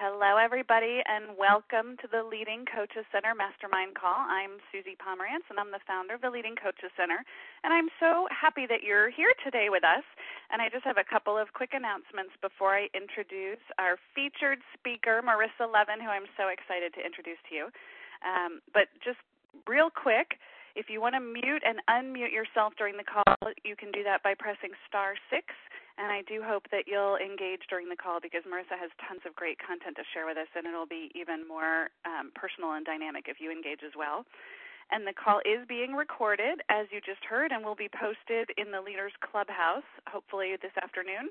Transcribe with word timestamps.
Hello, 0.00 0.40
everybody, 0.40 1.04
and 1.04 1.36
welcome 1.36 1.92
to 2.00 2.08
the 2.08 2.24
Leading 2.24 2.64
Coaches 2.64 3.04
Center 3.12 3.36
Mastermind 3.36 3.92
Call. 3.92 4.16
I'm 4.16 4.56
Suzi 4.72 4.96
Pomerantz, 4.96 5.44
and 5.52 5.60
I'm 5.60 5.68
the 5.68 5.84
founder 5.84 6.16
of 6.16 6.24
the 6.24 6.32
Leading 6.32 6.56
Coaches 6.56 6.88
Center. 6.96 7.20
And 7.60 7.68
I'm 7.68 7.92
so 8.00 8.24
happy 8.32 8.64
that 8.64 8.80
you're 8.80 9.12
here 9.12 9.36
today 9.44 9.68
with 9.68 9.84
us. 9.84 10.00
And 10.48 10.64
I 10.64 10.72
just 10.72 10.88
have 10.88 10.96
a 10.96 11.04
couple 11.04 11.36
of 11.36 11.52
quick 11.52 11.76
announcements 11.76 12.32
before 12.40 12.80
I 12.80 12.88
introduce 12.96 13.60
our 13.76 14.00
featured 14.16 14.64
speaker, 14.72 15.20
Marissa 15.20 15.68
Levin, 15.68 16.00
who 16.00 16.08
I'm 16.08 16.32
so 16.32 16.48
excited 16.48 16.96
to 16.96 17.04
introduce 17.04 17.36
to 17.52 17.52
you. 17.52 17.64
Um, 18.24 18.64
but 18.72 18.88
just 19.04 19.20
real 19.68 19.92
quick, 19.92 20.40
if 20.80 20.88
you 20.88 21.04
want 21.04 21.12
to 21.12 21.20
mute 21.20 21.60
and 21.60 21.76
unmute 21.92 22.32
yourself 22.32 22.72
during 22.80 22.96
the 22.96 23.04
call, 23.04 23.36
you 23.68 23.76
can 23.76 23.92
do 23.92 24.00
that 24.08 24.24
by 24.24 24.32
pressing 24.32 24.72
star 24.88 25.12
six 25.28 25.52
and 26.00 26.08
I 26.08 26.24
do 26.24 26.40
hope 26.40 26.64
that 26.72 26.88
you'll 26.88 27.20
engage 27.20 27.68
during 27.68 27.92
the 27.92 28.00
call 28.00 28.24
because 28.24 28.40
Marissa 28.48 28.80
has 28.80 28.88
tons 29.04 29.20
of 29.28 29.36
great 29.36 29.60
content 29.60 30.00
to 30.00 30.04
share 30.16 30.24
with 30.24 30.40
us, 30.40 30.48
and 30.56 30.64
it'll 30.64 30.88
be 30.88 31.12
even 31.12 31.44
more 31.44 31.92
um, 32.08 32.32
personal 32.32 32.72
and 32.72 32.88
dynamic 32.88 33.28
if 33.28 33.36
you 33.36 33.52
engage 33.52 33.84
as 33.84 33.92
well. 33.92 34.24
And 34.90 35.04
the 35.06 35.12
call 35.12 35.44
is 35.44 35.60
being 35.68 35.92
recorded, 35.92 36.64
as 36.72 36.88
you 36.88 37.04
just 37.04 37.20
heard, 37.28 37.52
and 37.52 37.60
will 37.62 37.76
be 37.76 37.92
posted 37.92 38.48
in 38.56 38.72
the 38.72 38.80
Leaders 38.80 39.12
Clubhouse, 39.20 39.86
hopefully 40.08 40.56
this 40.56 40.74
afternoon. 40.80 41.28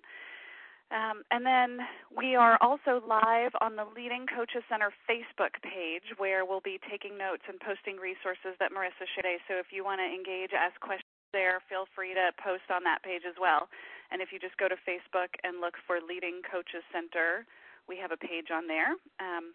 Um, 0.94 1.22
and 1.30 1.46
then 1.46 1.86
we 2.14 2.34
are 2.34 2.58
also 2.62 3.02
live 3.06 3.54
on 3.62 3.76
the 3.76 3.86
Leading 3.94 4.26
Coaches 4.26 4.66
Center 4.70 4.90
Facebook 5.06 5.54
page 5.62 6.18
where 6.18 6.46
we'll 6.46 6.66
be 6.66 6.82
taking 6.90 7.18
notes 7.18 7.46
and 7.46 7.62
posting 7.62 7.98
resources 8.02 8.58
that 8.58 8.74
Marissa 8.74 9.06
shared. 9.14 9.42
So 9.46 9.62
if 9.62 9.70
you 9.70 9.86
want 9.86 10.02
to 10.02 10.10
engage, 10.10 10.50
ask 10.54 10.78
questions 10.82 11.14
there, 11.30 11.62
feel 11.70 11.86
free 11.94 12.18
to 12.18 12.34
post 12.42 12.66
on 12.74 12.82
that 12.90 13.06
page 13.06 13.22
as 13.22 13.38
well. 13.38 13.70
And 14.12 14.22
if 14.22 14.32
you 14.32 14.40
just 14.40 14.58
go 14.58 14.68
to 14.68 14.76
Facebook 14.88 15.38
and 15.44 15.62
look 15.62 15.76
for 15.86 16.00
Leading 16.02 16.42
Coaches 16.42 16.84
Center, 16.92 17.46
we 17.88 17.98
have 17.98 18.12
a 18.12 18.18
page 18.18 18.50
on 18.54 18.68
there 18.68 18.98
um, 19.22 19.54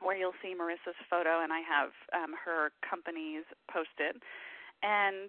where 0.00 0.16
you'll 0.16 0.36
see 0.42 0.54
Marissa's 0.56 0.98
photo, 1.08 1.40
and 1.42 1.52
I 1.52 1.60
have 1.60 1.92
um, 2.12 2.34
her 2.36 2.72
companies 2.80 3.44
posted. 3.72 4.20
And 4.82 5.28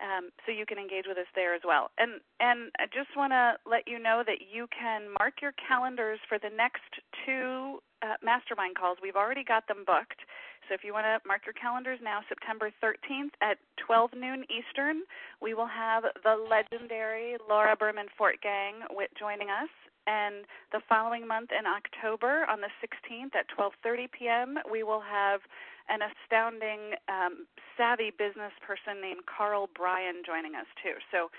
um, 0.00 0.30
so 0.44 0.52
you 0.52 0.64
can 0.64 0.78
engage 0.78 1.04
with 1.06 1.18
us 1.18 1.28
there 1.36 1.54
as 1.54 1.62
well. 1.64 1.90
And 1.98 2.20
and 2.40 2.72
I 2.80 2.88
just 2.88 3.12
want 3.16 3.32
to 3.32 3.60
let 3.68 3.86
you 3.86 4.00
know 4.00 4.24
that 4.26 4.48
you 4.52 4.66
can 4.72 5.12
mark 5.20 5.40
your 5.40 5.52
calendars 5.56 6.18
for 6.28 6.38
the 6.38 6.50
next 6.50 6.88
two 7.24 7.80
uh, 8.02 8.16
mastermind 8.24 8.76
calls. 8.76 8.98
We've 9.02 9.16
already 9.16 9.44
got 9.44 9.68
them 9.68 9.84
booked. 9.86 10.24
So 10.68 10.74
if 10.74 10.84
you 10.84 10.92
want 10.92 11.04
to 11.04 11.18
mark 11.26 11.42
your 11.44 11.56
calendars 11.58 11.98
now, 12.02 12.20
September 12.28 12.70
13th 12.78 13.34
at 13.42 13.58
12 13.84 14.10
noon 14.14 14.44
Eastern, 14.46 15.02
we 15.42 15.52
will 15.52 15.66
have 15.66 16.04
the 16.22 16.36
legendary 16.38 17.36
Laura 17.48 17.74
Berman 17.74 18.06
Fortgang 18.14 18.86
joining 19.18 19.50
us. 19.50 19.68
And 20.10 20.42
the 20.74 20.82
following 20.88 21.22
month 21.22 21.50
in 21.54 21.70
October, 21.70 22.42
on 22.50 22.58
the 22.58 22.72
16th 22.82 23.38
at 23.38 23.46
12:30 23.54 24.10
p.m., 24.10 24.58
we 24.66 24.82
will 24.82 25.00
have 25.00 25.40
an 25.88 26.00
astounding, 26.02 26.98
um, 27.06 27.46
savvy 27.76 28.10
business 28.10 28.50
person 28.66 29.00
named 29.00 29.22
Carl 29.26 29.70
Bryan 29.74 30.22
joining 30.26 30.54
us 30.54 30.66
too. 30.82 30.98
So 31.14 31.30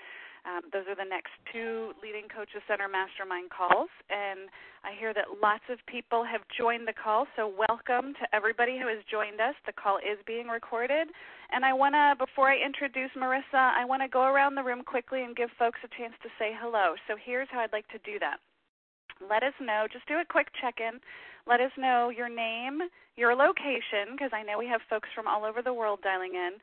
um, 0.48 0.62
those 0.72 0.88
are 0.88 0.96
the 0.96 1.08
next 1.08 1.30
two 1.52 1.92
Leading 2.02 2.28
Coaches 2.32 2.64
Center 2.66 2.88
Mastermind 2.88 3.50
calls. 3.52 3.92
And 4.10 4.48
I 4.82 4.96
hear 4.98 5.14
that 5.14 5.38
lots 5.40 5.62
of 5.70 5.78
people 5.86 6.24
have 6.24 6.42
joined 6.50 6.88
the 6.88 6.96
call, 6.96 7.26
so 7.36 7.46
welcome 7.46 8.14
to 8.18 8.24
everybody 8.34 8.80
who 8.80 8.88
has 8.88 9.04
joined 9.06 9.40
us. 9.40 9.54
The 9.66 9.72
call 9.72 9.98
is 9.98 10.18
being 10.26 10.48
recorded. 10.48 11.08
And 11.52 11.64
I 11.64 11.72
want 11.72 11.94
to, 11.94 12.16
before 12.18 12.48
I 12.50 12.56
introduce 12.58 13.12
Marissa, 13.14 13.76
I 13.76 13.84
want 13.84 14.02
to 14.02 14.08
go 14.08 14.24
around 14.24 14.56
the 14.56 14.64
room 14.64 14.82
quickly 14.82 15.22
and 15.22 15.36
give 15.36 15.50
folks 15.58 15.78
a 15.84 15.90
chance 15.94 16.14
to 16.24 16.28
say 16.38 16.50
hello. 16.56 16.96
So 17.06 17.14
here's 17.14 17.48
how 17.52 17.60
I'd 17.60 17.72
like 17.72 17.88
to 17.88 18.00
do 18.02 18.18
that. 18.18 18.40
Let 19.20 19.42
us 19.42 19.54
know, 19.60 19.86
just 19.92 20.06
do 20.06 20.14
a 20.14 20.24
quick 20.24 20.48
check 20.60 20.76
in. 20.80 21.00
Let 21.46 21.60
us 21.60 21.72
know 21.76 22.08
your 22.08 22.28
name, 22.28 22.80
your 23.16 23.34
location, 23.34 24.12
because 24.12 24.30
I 24.32 24.42
know 24.42 24.58
we 24.58 24.68
have 24.68 24.80
folks 24.88 25.08
from 25.14 25.26
all 25.26 25.44
over 25.44 25.60
the 25.60 25.74
world 25.74 26.00
dialing 26.02 26.34
in 26.34 26.60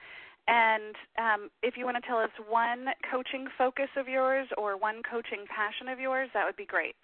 and 0.50 0.96
um, 1.22 1.42
if 1.62 1.78
you 1.78 1.86
want 1.86 2.02
to 2.02 2.08
tell 2.10 2.18
us 2.18 2.34
one 2.50 2.90
coaching 3.06 3.46
focus 3.56 3.90
of 3.96 4.10
yours 4.10 4.50
or 4.58 4.78
one 4.78 5.06
coaching 5.06 5.46
passion 5.46 5.88
of 5.88 6.00
yours, 6.00 6.30
that 6.34 6.44
would 6.44 6.58
be 6.58 6.66
great. 6.66 6.96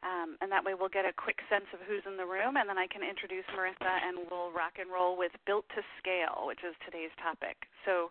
Um, 0.00 0.40
and 0.40 0.50
that 0.50 0.64
way 0.64 0.72
we'll 0.72 0.92
get 0.92 1.04
a 1.04 1.12
quick 1.12 1.44
sense 1.52 1.68
of 1.76 1.80
who's 1.84 2.04
in 2.08 2.16
the 2.16 2.24
room, 2.24 2.56
and 2.56 2.68
then 2.68 2.78
I 2.78 2.86
can 2.88 3.04
introduce 3.04 3.44
Marissa 3.52 4.00
and 4.00 4.24
we'll 4.30 4.48
rock 4.52 4.80
and 4.80 4.88
roll 4.88 5.16
with 5.16 5.32
Built 5.44 5.68
to 5.76 5.82
Scale, 6.00 6.48
which 6.48 6.64
is 6.64 6.72
today's 6.84 7.12
topic. 7.20 7.68
So, 7.84 8.08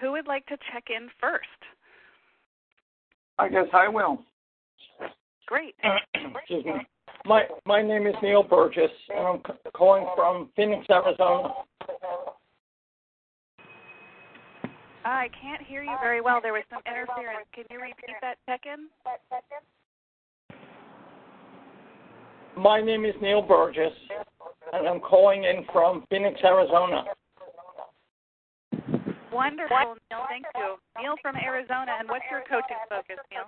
who 0.00 0.12
would 0.12 0.28
like 0.28 0.46
to 0.46 0.56
check 0.70 0.84
in 0.94 1.10
first? 1.18 1.60
I 3.38 3.48
guess 3.48 3.66
I 3.74 3.88
will. 3.88 4.22
Uh, 5.50 5.54
great. 5.54 5.74
Excuse 6.14 6.64
me. 6.64 6.86
My 7.26 7.42
my 7.66 7.82
name 7.82 8.06
is 8.06 8.14
Neil 8.22 8.42
Burgess, 8.42 8.90
and 9.10 9.26
I'm 9.26 9.42
calling 9.74 10.06
from 10.16 10.48
Phoenix, 10.56 10.86
Arizona. 10.90 11.52
I 15.04 15.28
can't 15.40 15.62
hear 15.62 15.82
you 15.82 15.96
very 16.00 16.20
well. 16.20 16.40
There 16.42 16.52
was 16.52 16.62
some 16.70 16.82
interference. 16.86 17.46
Can 17.54 17.64
you 17.70 17.80
repeat 17.80 18.14
that 18.20 18.36
second? 18.46 18.88
My 22.56 22.80
name 22.80 23.04
is 23.04 23.14
Neil 23.20 23.42
Burgess, 23.42 23.92
and 24.72 24.86
I'm 24.86 25.00
calling 25.00 25.44
in 25.44 25.64
from 25.72 26.04
Phoenix, 26.10 26.40
Arizona. 26.44 27.04
Wonderful, 29.32 29.96
Neil. 30.10 30.26
Thank 30.28 30.44
you. 30.56 30.76
Neil 31.00 31.14
from 31.22 31.36
Arizona. 31.36 31.92
And 31.98 32.08
what's 32.08 32.24
your 32.30 32.42
coaching 32.48 32.76
focus, 32.88 33.16
Neil? 33.30 33.44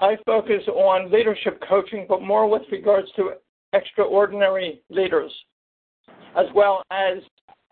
I 0.00 0.16
focus 0.26 0.62
on 0.68 1.10
leadership 1.10 1.62
coaching, 1.68 2.06
but 2.08 2.22
more 2.22 2.48
with 2.48 2.62
regards 2.70 3.10
to 3.16 3.32
extraordinary 3.72 4.82
leaders, 4.90 5.32
as 6.36 6.46
well 6.54 6.82
as 6.90 7.18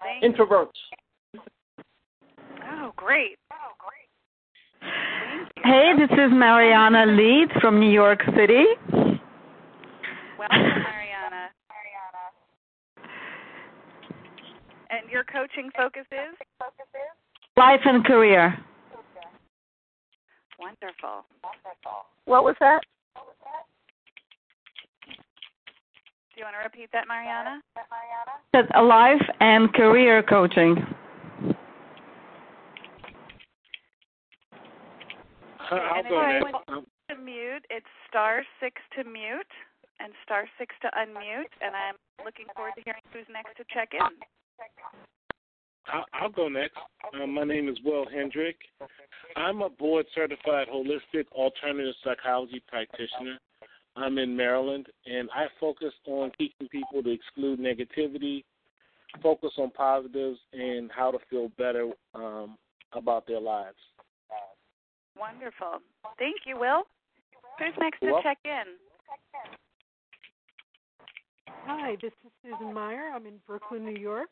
Thank 0.01 0.37
introverts. 0.37 0.69
Oh, 2.65 2.93
great. 2.97 3.39
Oh, 3.53 3.75
great. 3.79 4.09
Hey, 5.65 5.93
this 5.99 6.11
is 6.13 6.33
Mariana 6.33 7.07
Leeds 7.07 7.53
from 7.61 7.79
New 7.81 7.91
York 7.91 8.21
City. 8.37 8.65
Welcome, 10.39 10.59
Mariana. 10.59 11.51
And 14.91 15.11
your 15.11 15.25
coaching 15.25 15.71
focus 15.77 16.07
is? 16.13 16.37
Life 17.57 17.81
and 17.85 18.05
career. 18.05 18.59
Wonderful. 20.83 21.25
What 22.25 22.43
was 22.43 22.57
that? 22.59 22.81
Do 26.35 26.41
you 26.41 26.45
want 26.45 26.57
to 26.59 26.65
repeat 26.65 26.91
that, 26.93 27.07
Mariana? 27.07 27.61
That 28.53 28.67
a 28.75 28.83
life 28.83 29.23
and 29.39 29.73
career 29.75 30.23
coaching. 30.23 30.77
and 35.71 36.07
if 36.07 36.13
anyone 36.13 36.53
wants 36.67 36.91
to 37.09 37.17
mute, 37.17 37.65
it's 37.71 37.87
star 38.09 38.43
six 38.61 38.83
to 38.97 39.05
mute 39.05 39.47
and 40.01 40.13
star 40.25 40.45
six 40.59 40.75
to 40.83 40.89
unmute. 40.99 41.53
And 41.63 41.77
I'm 41.77 41.95
looking 42.25 42.47
forward 42.57 42.73
to 42.77 42.83
hearing 42.85 43.03
who's 43.13 43.29
next 43.33 43.57
to 43.57 43.65
check 43.73 43.91
in. 43.95 44.01
I'll, 45.89 46.05
I'll 46.13 46.31
go 46.31 46.49
next. 46.49 46.77
Uh, 47.15 47.27
my 47.27 47.45
name 47.45 47.69
is 47.69 47.77
Will 47.85 48.07
Hendrick. 48.13 48.57
I'm 49.37 49.63
a 49.63 49.71
board 49.71 50.07
certified 50.15 50.69
holistic 50.73 51.27
alternative 51.33 51.95
psychology 52.05 52.63
practitioner. 52.69 53.39
I'm 53.97 54.19
in 54.19 54.37
Maryland, 54.37 54.87
and 55.07 55.29
I 55.35 55.47
focus 55.61 55.93
on 56.07 56.31
teaching 56.39 56.69
people 56.71 57.03
to 57.03 57.11
exclude 57.11 57.61
negativity, 57.61 58.45
focus 59.23 59.51
on 59.59 59.71
positives, 59.71 60.39
and 60.53 60.91
how 60.95 61.11
to 61.11 61.19
feel 61.29 61.51
better 61.59 61.91
um, 62.15 62.57
about 62.93 63.27
their 63.27 63.41
lives. 63.41 63.77
Wonderful. 65.19 65.81
Thank 66.19 66.37
you, 66.47 66.59
Will. 66.59 66.85
Who's 67.59 67.75
next 67.79 68.01
to 68.01 68.13
check 68.23 68.39
in? 68.45 68.77
Hi, 71.67 71.97
this 72.01 72.13
is 72.25 72.33
Susan 72.43 72.73
Meyer. 72.73 73.11
I'm 73.15 73.27
in 73.27 73.35
Brooklyn, 73.47 73.85
New 73.85 74.01
York, 74.01 74.31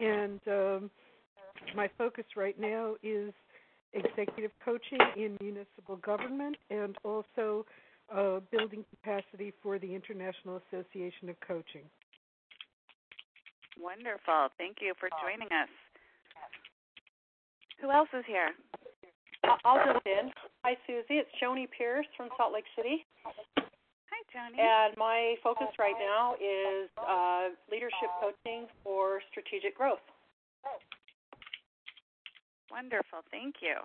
and 0.00 0.40
um, 0.48 0.90
my 1.76 1.88
focus 1.98 2.24
right 2.36 2.58
now 2.58 2.94
is 3.02 3.32
executive 3.92 4.50
coaching 4.64 4.98
in 5.16 5.36
municipal 5.40 5.96
government 5.96 6.56
and 6.70 6.96
also 7.04 7.66
uh, 8.14 8.40
building 8.50 8.84
capacity 8.90 9.52
for 9.62 9.78
the 9.78 9.94
International 9.94 10.60
Association 10.68 11.28
of 11.28 11.36
Coaching. 11.46 11.82
Wonderful. 13.78 14.48
Thank 14.58 14.78
you 14.80 14.94
for 14.98 15.08
joining 15.22 15.46
us. 15.46 15.68
Who 17.80 17.90
else 17.90 18.08
is 18.16 18.24
here? 18.26 18.50
I'll 19.64 19.80
jump 19.86 20.02
in. 20.04 20.30
Hi, 20.64 20.76
Suzi. 20.88 21.16
It's 21.20 21.30
Joni 21.42 21.66
Pierce 21.76 22.06
from 22.16 22.28
Salt 22.36 22.52
Lake 22.52 22.64
City. 22.76 23.06
Hi, 24.20 24.50
Joni. 24.50 24.60
And 24.60 24.96
my 24.96 25.34
focus 25.42 25.68
right 25.78 25.94
now 25.98 26.34
is 26.34 26.88
uh, 26.98 27.48
leadership 27.70 28.10
coaching 28.20 28.66
for 28.84 29.20
strategic 29.30 29.76
growth. 29.76 29.98
Wonderful. 32.70 33.20
Thank 33.30 33.56
you. 33.62 33.76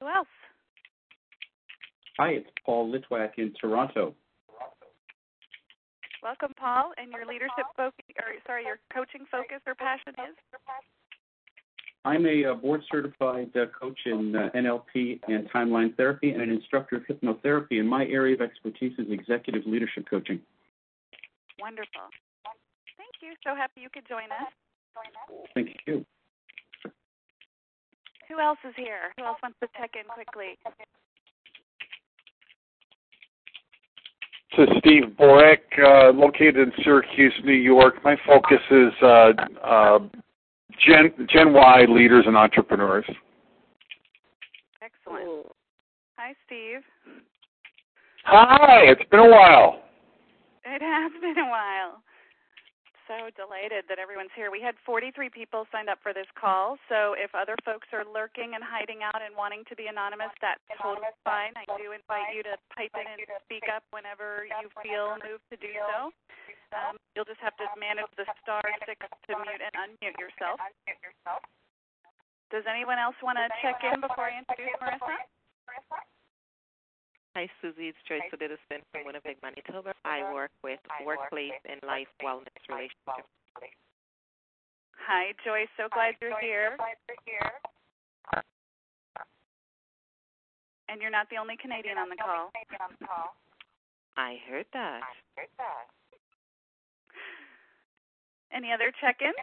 Who 0.00 0.08
else? 0.08 0.28
Hi, 2.18 2.30
it's 2.30 2.48
Paul 2.64 2.92
Litwack 2.92 3.32
in 3.38 3.52
Toronto. 3.60 4.14
Welcome, 6.22 6.52
Paul. 6.58 6.92
And 6.98 7.10
your 7.12 7.26
leadership 7.26 7.64
focus, 7.76 8.04
or 8.18 8.32
sorry, 8.46 8.64
your 8.64 8.78
coaching 8.92 9.26
focus 9.30 9.60
or 9.66 9.74
passion 9.74 10.12
is? 10.28 10.36
I'm 12.04 12.24
a 12.26 12.44
uh, 12.46 12.54
board 12.54 12.82
certified 12.90 13.50
uh, 13.54 13.66
coach 13.78 13.98
in 14.06 14.34
uh, 14.34 14.48
NLP 14.54 15.20
and 15.28 15.50
timeline 15.50 15.94
therapy 15.96 16.30
and 16.30 16.40
an 16.40 16.50
instructor 16.50 16.96
of 16.96 17.02
hypnotherapy. 17.04 17.78
And 17.78 17.88
my 17.88 18.06
area 18.06 18.34
of 18.34 18.40
expertise 18.40 18.92
is 18.98 19.06
executive 19.10 19.62
leadership 19.66 20.06
coaching. 20.08 20.40
Wonderful. 21.60 22.08
Thank 22.96 23.20
you. 23.20 23.34
So 23.44 23.54
happy 23.54 23.82
you 23.82 23.88
could 23.92 24.08
join 24.08 24.24
us. 24.24 24.52
Thank 25.54 25.76
you. 25.86 26.04
Who 28.28 28.40
else 28.40 28.58
is 28.66 28.74
here? 28.76 29.12
Who 29.18 29.24
else 29.24 29.38
wants 29.42 29.58
to 29.60 29.68
check 29.78 29.90
in 29.94 30.08
quickly? 30.08 30.56
This 34.56 34.68
is 34.68 34.76
Steve 34.78 35.16
Borek, 35.18 35.60
uh, 35.78 36.12
located 36.12 36.56
in 36.56 36.72
Syracuse, 36.82 37.34
New 37.44 37.52
York. 37.52 38.02
My 38.04 38.16
focus 38.26 38.60
is 38.70 38.92
uh, 39.02 39.32
uh, 39.62 39.98
Gen, 40.86 41.26
Gen 41.28 41.52
Y 41.52 41.86
leaders 41.88 42.24
and 42.26 42.36
entrepreneurs. 42.36 43.04
Excellent. 44.82 45.46
Hi, 46.16 46.34
Steve. 46.46 46.80
Hi, 48.24 48.82
it's 48.84 49.08
been 49.10 49.20
a 49.20 49.30
while. 49.30 49.82
It 50.64 50.82
has 50.82 51.12
been 51.20 51.42
a 51.42 51.48
while 51.48 52.02
so 53.10 53.26
delighted 53.34 53.90
that 53.90 53.98
everyone's 53.98 54.30
here. 54.38 54.54
We 54.54 54.62
had 54.62 54.78
43 54.86 55.34
people 55.34 55.66
signed 55.74 55.90
up 55.90 55.98
for 55.98 56.14
this 56.14 56.30
call, 56.38 56.78
so 56.86 57.18
if 57.18 57.34
other 57.34 57.58
folks 57.66 57.90
are 57.90 58.06
lurking 58.06 58.54
and 58.54 58.62
hiding 58.62 59.02
out 59.02 59.18
and 59.18 59.34
wanting 59.34 59.66
to 59.66 59.74
be 59.74 59.90
anonymous, 59.90 60.30
that's 60.38 60.62
totally 60.78 61.10
fine. 61.26 61.50
I 61.58 61.66
do 61.74 61.90
invite 61.90 62.30
you 62.30 62.46
to 62.46 62.54
pipe 62.70 62.94
in 62.94 63.10
and 63.10 63.18
speak 63.42 63.66
up 63.66 63.82
whenever 63.90 64.46
you 64.46 64.70
feel 64.78 65.18
moved 65.26 65.42
to 65.50 65.58
do 65.58 65.74
so. 65.74 66.14
Um, 66.70 66.94
you'll 67.18 67.26
just 67.26 67.42
have 67.42 67.58
to 67.58 67.66
manage 67.74 68.06
the 68.14 68.30
star 68.46 68.62
six 68.86 69.02
to 69.02 69.32
mute 69.42 69.58
and 69.58 69.74
unmute 69.74 70.14
yourself. 70.22 70.62
Does 72.54 72.62
anyone 72.70 73.02
else 73.02 73.18
want 73.26 73.42
to 73.42 73.50
check 73.58 73.82
in 73.82 73.98
before 73.98 74.30
I 74.30 74.38
introduce 74.38 74.70
Marissa? 74.78 75.18
Hi, 77.36 77.46
Suzi. 77.62 77.94
It's 77.94 77.98
Joyce 78.08 78.26
Odidison 78.34 78.82
from 78.90 79.06
Winnipeg, 79.06 79.36
Manitoba. 79.42 79.94
I 80.04 80.32
work 80.34 80.50
with 80.64 80.80
workplace 81.06 81.54
and 81.62 81.78
life 81.86 82.10
wellness 82.18 82.50
relationships. 82.68 83.30
Hi, 85.06 85.32
Joyce. 85.46 85.70
So 85.78 85.86
glad 85.94 86.18
you're 86.20 86.34
here. 86.42 86.76
And 90.90 91.00
you're 91.00 91.14
not 91.14 91.30
the 91.30 91.38
only 91.38 91.54
Canadian 91.54 91.98
on 91.98 92.10
the 92.10 92.16
call. 92.18 92.50
I 94.16 94.42
heard 94.50 94.66
that. 94.74 95.00
Any 98.52 98.72
other 98.74 98.90
check-ins? 99.00 99.38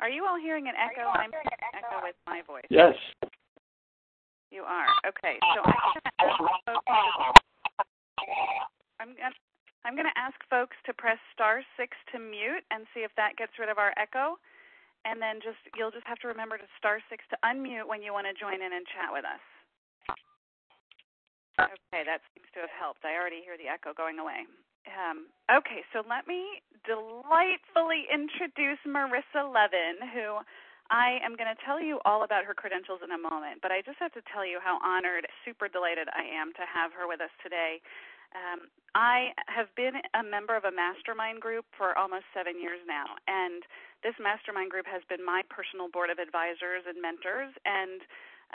Are 0.00 0.08
you 0.08 0.24
all 0.24 0.38
hearing 0.38 0.68
an 0.68 0.74
echo? 0.78 1.06
I'm 1.10 1.30
hearing 1.30 1.50
an 1.50 1.62
echo 1.74 2.06
with 2.06 2.14
my 2.26 2.42
voice. 2.46 2.66
Yes. 2.70 2.94
You 4.50 4.62
are. 4.62 4.86
Okay. 5.06 5.36
So 5.54 5.60
I'm 5.66 5.74
going 5.98 6.06
to 6.06 6.14
ask 6.22 6.62
folks. 6.64 6.86
I'm 9.84 9.94
going 9.94 10.10
to 10.10 10.18
ask 10.18 10.38
folks 10.50 10.76
to 10.86 10.92
press 10.94 11.18
star 11.34 11.62
six 11.76 11.96
to 12.14 12.18
mute 12.18 12.62
and 12.70 12.86
see 12.94 13.02
if 13.02 13.10
that 13.16 13.36
gets 13.36 13.58
rid 13.58 13.68
of 13.68 13.78
our 13.78 13.92
echo. 13.98 14.38
And 15.04 15.22
then 15.22 15.42
just 15.42 15.58
you'll 15.74 15.94
just 15.94 16.06
have 16.06 16.18
to 16.22 16.28
remember 16.28 16.58
to 16.58 16.66
star 16.78 16.98
six 17.10 17.24
to 17.30 17.36
unmute 17.42 17.86
when 17.86 18.02
you 18.02 18.12
want 18.12 18.26
to 18.30 18.34
join 18.38 18.62
in 18.62 18.70
and 18.74 18.86
chat 18.86 19.10
with 19.10 19.26
us. 19.26 19.42
Okay, 21.58 22.06
that 22.06 22.22
seems 22.34 22.46
to 22.54 22.62
have 22.62 22.74
helped. 22.74 23.02
I 23.02 23.18
already 23.18 23.42
hear 23.42 23.58
the 23.58 23.66
echo 23.66 23.90
going 23.90 24.22
away. 24.22 24.46
Um, 24.86 25.26
okay, 25.50 25.82
so 25.92 26.02
let 26.06 26.26
me 26.26 26.62
delightfully 26.86 28.06
introduce 28.08 28.80
Marissa 28.86 29.42
Levin, 29.44 29.98
who 30.14 30.42
I 30.88 31.20
am 31.20 31.36
going 31.36 31.52
to 31.52 31.60
tell 31.64 31.80
you 31.80 32.00
all 32.08 32.24
about 32.24 32.48
her 32.48 32.56
credentials 32.56 33.04
in 33.04 33.12
a 33.12 33.20
moment, 33.20 33.60
but 33.60 33.70
I 33.70 33.84
just 33.84 34.00
have 34.00 34.12
to 34.16 34.24
tell 34.32 34.46
you 34.46 34.58
how 34.62 34.80
honored, 34.80 35.28
super 35.44 35.68
delighted 35.68 36.08
I 36.08 36.24
am 36.24 36.56
to 36.56 36.64
have 36.64 36.96
her 36.96 37.04
with 37.04 37.20
us 37.20 37.32
today. 37.44 37.80
Um, 38.32 38.68
I 38.96 39.36
have 39.48 39.68
been 39.76 40.00
a 40.16 40.24
member 40.24 40.56
of 40.56 40.64
a 40.64 40.72
mastermind 40.72 41.40
group 41.40 41.64
for 41.76 41.96
almost 41.96 42.24
seven 42.32 42.60
years 42.60 42.80
now, 42.88 43.20
and 43.28 43.64
this 44.02 44.16
mastermind 44.20 44.70
group 44.72 44.88
has 44.88 45.04
been 45.08 45.24
my 45.24 45.44
personal 45.52 45.92
board 45.92 46.08
of 46.08 46.18
advisors 46.18 46.88
and 46.88 47.00
mentors. 47.00 47.52
And 47.64 48.00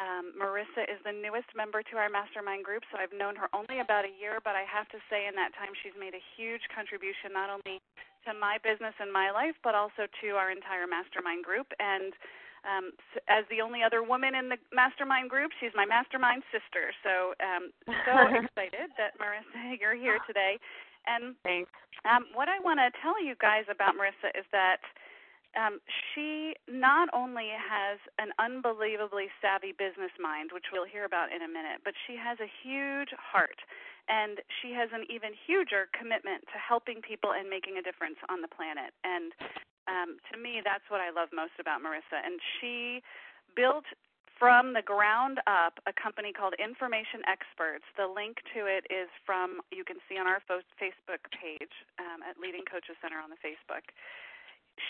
um, 0.02 0.34
Marissa 0.34 0.90
is 0.90 0.98
the 1.06 1.14
newest 1.14 1.50
member 1.54 1.86
to 1.86 1.96
our 2.02 2.10
mastermind 2.10 2.66
group, 2.66 2.82
so 2.90 2.98
I've 2.98 3.14
known 3.14 3.38
her 3.38 3.46
only 3.54 3.78
about 3.78 4.06
a 4.10 4.14
year, 4.18 4.42
but 4.42 4.58
I 4.58 4.66
have 4.66 4.90
to 4.90 5.00
say 5.10 5.30
in 5.30 5.38
that 5.38 5.54
time 5.54 5.70
she's 5.86 5.94
made 5.94 6.18
a 6.18 6.24
huge 6.34 6.66
contribution 6.74 7.30
not 7.30 7.54
only 7.54 7.78
to 8.26 8.34
my 8.34 8.58
business 8.64 8.96
and 8.98 9.14
my 9.14 9.30
life, 9.30 9.54
but 9.62 9.78
also 9.78 10.10
to 10.22 10.28
our 10.34 10.50
entire 10.50 10.90
mastermind 10.90 11.46
group. 11.46 11.70
And 11.78 12.14
um, 12.64 12.86
as 13.28 13.44
the 13.52 13.62
only 13.62 13.84
other 13.84 14.02
woman 14.02 14.34
in 14.34 14.50
the 14.50 14.58
mastermind 14.72 15.30
group, 15.30 15.52
she's 15.60 15.76
my 15.76 15.86
mastermind 15.86 16.42
sister. 16.50 16.96
So 17.04 17.38
um, 17.44 17.70
so 17.86 18.14
excited 18.50 18.90
that 18.98 19.14
Marissa, 19.20 19.78
you're 19.78 20.00
here 20.00 20.18
today. 20.26 20.58
And 21.06 21.36
Thanks. 21.44 21.72
Um, 22.08 22.32
what 22.34 22.48
I 22.48 22.60
want 22.64 22.80
to 22.80 22.90
tell 23.04 23.20
you 23.20 23.36
guys 23.40 23.68
about 23.68 23.96
Marissa 24.00 24.32
is 24.36 24.48
that 24.56 24.80
um, 25.54 25.80
she 26.14 26.54
not 26.66 27.10
only 27.14 27.54
has 27.54 28.02
an 28.18 28.34
unbelievably 28.42 29.30
savvy 29.42 29.72
business 29.72 30.12
mind, 30.18 30.50
which 30.54 30.74
we'll 30.74 30.90
hear 30.90 31.06
about 31.06 31.30
in 31.30 31.46
a 31.46 31.48
minute, 31.48 31.86
but 31.86 31.94
she 32.08 32.18
has 32.18 32.38
a 32.42 32.50
huge 32.50 33.14
heart. 33.18 33.62
And 34.10 34.44
she 34.60 34.76
has 34.76 34.92
an 34.92 35.08
even 35.08 35.32
huger 35.32 35.88
commitment 35.96 36.44
to 36.52 36.58
helping 36.60 37.00
people 37.00 37.32
and 37.32 37.48
making 37.48 37.80
a 37.80 37.84
difference 37.86 38.20
on 38.28 38.44
the 38.44 38.52
planet. 38.52 38.92
And 39.08 39.32
um, 39.88 40.20
to 40.28 40.36
me, 40.36 40.60
that's 40.60 40.84
what 40.92 41.00
I 41.00 41.08
love 41.08 41.32
most 41.32 41.56
about 41.56 41.80
Marissa. 41.80 42.20
And 42.20 42.42
she 42.60 43.00
built 43.56 43.88
from 44.36 44.74
the 44.74 44.84
ground 44.84 45.40
up 45.48 45.80
a 45.88 45.94
company 45.96 46.34
called 46.34 46.52
Information 46.60 47.24
Experts. 47.30 47.86
The 47.96 48.10
link 48.10 48.44
to 48.52 48.68
it 48.68 48.84
is 48.92 49.08
from, 49.24 49.64
you 49.72 49.86
can 49.88 50.04
see 50.10 50.20
on 50.20 50.28
our 50.28 50.44
Facebook 50.50 51.24
page 51.32 51.72
um, 51.96 52.26
at 52.28 52.36
Leading 52.42 52.68
Coaches 52.68 53.00
Center 53.00 53.24
on 53.24 53.32
the 53.32 53.40
Facebook 53.40 53.88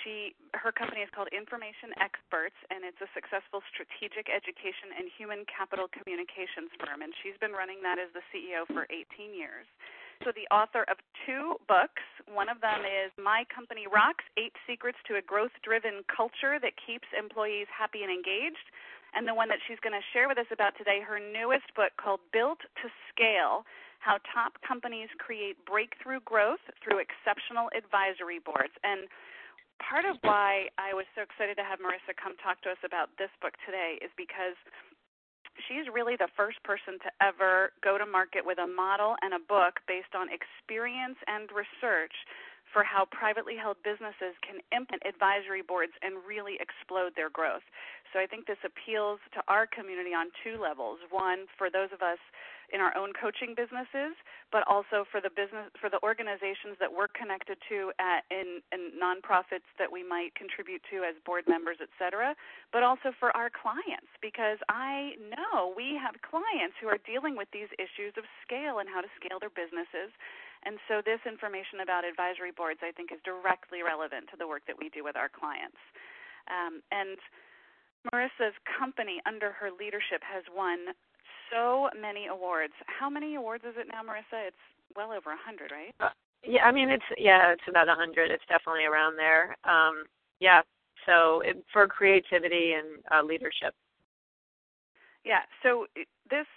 she 0.03 0.35
her 0.56 0.71
company 0.71 1.03
is 1.03 1.12
called 1.12 1.27
Information 1.35 1.91
Experts 2.00 2.56
and 2.71 2.88
it's 2.88 3.00
a 3.03 3.09
successful 3.12 3.59
strategic 3.71 4.31
education 4.31 4.95
and 4.95 5.11
human 5.11 5.44
capital 5.49 5.92
communications 5.92 6.71
firm 6.80 7.04
and 7.04 7.11
she's 7.19 7.35
been 7.44 7.52
running 7.52 7.83
that 7.83 7.99
as 7.99 8.07
the 8.16 8.23
CEO 8.31 8.63
for 8.71 8.87
18 8.87 9.35
years. 9.35 9.68
So 10.21 10.31
the 10.31 10.47
author 10.54 10.87
of 10.87 11.02
two 11.25 11.59
books, 11.68 12.06
one 12.31 12.47
of 12.47 12.61
them 12.63 12.85
is 12.87 13.11
My 13.19 13.44
Company 13.52 13.92
Rocks: 13.92 14.23
8 14.37 14.54
Secrets 14.63 15.02
to 15.09 15.19
a 15.19 15.23
Growth-Driven 15.25 16.07
Culture 16.07 16.63
that 16.63 16.80
Keeps 16.80 17.09
Employees 17.11 17.68
Happy 17.68 18.07
and 18.07 18.13
Engaged. 18.13 18.71
And 19.18 19.28
the 19.28 19.35
one 19.35 19.49
that 19.49 19.59
she's 19.68 19.81
going 19.83 19.94
to 19.94 20.06
share 20.16 20.31
with 20.31 20.40
us 20.40 20.47
about 20.54 20.78
today, 20.78 21.04
her 21.04 21.19
newest 21.19 21.68
book 21.75 21.92
called 21.99 22.21
Built 22.31 22.61
to 22.61 22.87
Scale: 23.11 23.66
How 23.99 24.21
Top 24.31 24.56
Companies 24.63 25.09
Create 25.19 25.59
Breakthrough 25.66 26.21
Growth 26.23 26.63
Through 26.80 27.04
Exceptional 27.04 27.68
Advisory 27.75 28.40
Boards. 28.40 28.73
And 28.85 29.11
part 29.83 30.07
of 30.07 30.16
why 30.23 30.71
I 30.80 30.95
was 30.95 31.06
so 31.11 31.21
excited 31.21 31.59
to 31.59 31.66
have 31.68 31.83
Marissa 31.83 32.16
come 32.16 32.40
talk 32.40 32.63
to 32.63 32.71
us 32.71 32.80
about 32.87 33.11
this 33.19 33.31
book 33.44 33.54
today 33.68 33.99
is 33.99 34.09
because 34.16 34.56
she's 35.68 35.85
really 35.92 36.16
the 36.16 36.31
first 36.33 36.63
person 36.63 36.97
to 37.04 37.09
ever 37.19 37.75
go 37.83 37.99
to 37.99 38.07
market 38.07 38.42
with 38.47 38.57
a 38.57 38.68
model 38.68 39.19
and 39.21 39.35
a 39.35 39.44
book 39.44 39.83
based 39.85 40.16
on 40.16 40.31
experience 40.31 41.19
and 41.28 41.52
research 41.52 42.16
for 42.73 42.83
how 42.83 43.06
privately 43.13 43.56
held 43.56 43.77
businesses 43.85 44.33
can 44.42 44.57
implement 44.75 45.06
advisory 45.06 45.61
boards 45.61 45.94
and 46.01 46.18
really 46.25 46.57
explode 46.57 47.13
their 47.15 47.30
growth. 47.30 47.63
So 48.11 48.19
I 48.19 48.25
think 48.25 48.49
this 48.49 48.61
appeals 48.65 49.21
to 49.37 49.42
our 49.47 49.69
community 49.69 50.11
on 50.11 50.33
two 50.44 50.57
levels. 50.59 50.97
One, 51.09 51.45
for 51.57 51.69
those 51.69 51.94
of 51.94 52.01
us 52.01 52.19
in 52.73 52.81
our 52.81 52.95
own 52.97 53.13
coaching 53.13 53.53
businesses, 53.53 54.18
but 54.49 54.65
also 54.65 55.06
for 55.06 55.21
the 55.21 55.30
business 55.30 55.69
for 55.77 55.94
the 55.94 56.01
organizations 56.01 56.73
that 56.81 56.89
we're 56.89 57.11
connected 57.13 57.57
to 57.69 57.94
at, 58.01 58.25
in, 58.33 58.65
in 58.73 58.97
nonprofits 58.97 59.68
that 59.77 59.92
we 59.92 60.01
might 60.01 60.33
contribute 60.33 60.81
to 60.89 61.06
as 61.06 61.13
board 61.21 61.45
members, 61.45 61.77
et 61.81 61.94
cetera, 62.01 62.33
but 62.73 62.81
also 62.81 63.13
for 63.21 63.30
our 63.37 63.53
clients 63.53 64.09
because 64.25 64.57
I 64.69 65.13
know 65.21 65.73
we 65.77 65.94
have 66.01 66.18
clients 66.25 66.73
who 66.81 66.89
are 66.89 67.01
dealing 67.06 67.37
with 67.37 67.49
these 67.53 67.69
issues 67.77 68.18
of 68.18 68.25
scale 68.42 68.81
and 68.81 68.89
how 68.89 69.01
to 69.06 69.11
scale 69.21 69.37
their 69.37 69.53
businesses. 69.53 70.09
And 70.66 70.80
so 70.88 71.02
this 71.04 71.20
information 71.28 71.84
about 71.84 72.06
advisory 72.08 72.52
boards 72.56 72.80
I 72.82 72.92
think 72.92 73.12
is 73.12 73.20
directly 73.24 73.84
relevant 73.84 74.32
to 74.32 74.38
the 74.38 74.48
work 74.48 74.64
that 74.68 74.80
we 74.80 74.90
do 74.90 75.04
with 75.04 75.16
our 75.16 75.30
clients. 75.30 75.80
Um, 76.48 76.84
and 76.92 77.18
Marissa's 78.12 78.56
company 78.68 79.22
under 79.26 79.52
her 79.52 79.72
leadership 79.72 80.20
has 80.24 80.44
won 80.52 80.92
so 81.52 81.90
many 82.00 82.28
awards. 82.28 82.74
How 82.88 83.10
many 83.10 83.36
awards 83.36 83.64
is 83.64 83.76
it 83.78 83.88
now, 83.88 84.04
Marissa? 84.04 84.48
It's 84.48 84.66
well 84.96 85.12
over 85.12 85.32
a 85.32 85.40
hundred, 85.40 85.72
right? 85.72 85.96
Uh, 86.00 86.16
yeah, 86.44 86.66
I 86.66 86.72
mean 86.72 86.90
it's 86.90 87.08
yeah, 87.18 87.52
it's 87.52 87.68
about 87.70 87.88
a 87.88 87.96
hundred. 87.96 88.32
It's 88.32 88.44
definitely 88.50 88.86
around 88.86 89.18
there. 89.18 89.56
Um, 89.64 90.04
yeah, 90.40 90.62
so 91.06 91.42
it, 91.42 91.64
for 91.72 91.88
creativity 91.88 92.74
and 92.74 93.00
uh, 93.12 93.24
leadership. 93.26 93.74
Yeah. 95.23 95.47
So 95.63 95.87
this, 96.27 96.47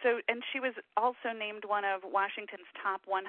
so 0.00 0.24
and 0.28 0.40
she 0.52 0.60
was 0.60 0.72
also 0.96 1.36
named 1.36 1.68
one 1.68 1.84
of 1.84 2.00
Washington's 2.08 2.68
top 2.80 3.04
100 3.04 3.24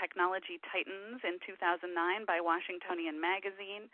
technology 0.00 0.56
titans 0.72 1.20
in 1.20 1.36
2009 1.44 1.92
by 2.24 2.40
Washingtonian 2.40 3.20
Magazine. 3.20 3.92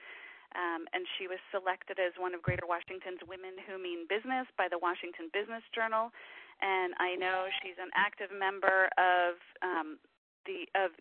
Um, 0.55 0.87
and 0.95 1.03
she 1.19 1.27
was 1.27 1.43
selected 1.51 1.99
as 1.99 2.15
one 2.15 2.31
of 2.31 2.39
Greater 2.39 2.63
Washington's 2.63 3.19
Women 3.27 3.59
Who 3.67 3.75
Mean 3.75 4.07
Business 4.07 4.47
by 4.55 4.71
the 4.71 4.79
Washington 4.79 5.27
Business 5.35 5.67
Journal. 5.75 6.15
And 6.63 6.95
I 7.03 7.19
know 7.19 7.51
she's 7.59 7.75
an 7.83 7.91
active 7.99 8.31
member 8.31 8.87
of 8.95 9.35
um, 9.67 9.99
the 10.47 10.71
of 10.79 10.95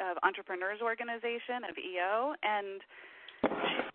of 0.00 0.18
Entrepreneurs 0.20 0.80
Organization 0.82 1.64
of 1.64 1.78
EO, 1.78 2.34
and 2.42 2.84
she's 3.40 3.91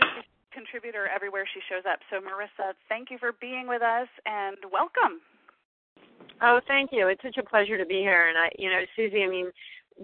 contributor 0.57 1.07
everywhere 1.13 1.45
she 1.53 1.61
shows 1.69 1.85
up. 1.85 1.99
So 2.09 2.17
Marissa, 2.17 2.73
thank 2.89 3.11
you 3.11 3.19
for 3.19 3.33
being 3.39 3.67
with 3.67 3.83
us 3.83 4.07
and 4.25 4.57
welcome. 4.73 5.21
Oh, 6.41 6.59
thank 6.67 6.89
you. 6.91 7.07
It's 7.07 7.21
such 7.21 7.37
a 7.37 7.45
pleasure 7.45 7.77
to 7.77 7.85
be 7.85 7.99
here. 8.01 8.29
And 8.29 8.37
I, 8.37 8.49
you 8.57 8.69
know, 8.69 8.81
Suzi, 8.97 9.23
I 9.23 9.29
mean, 9.29 9.51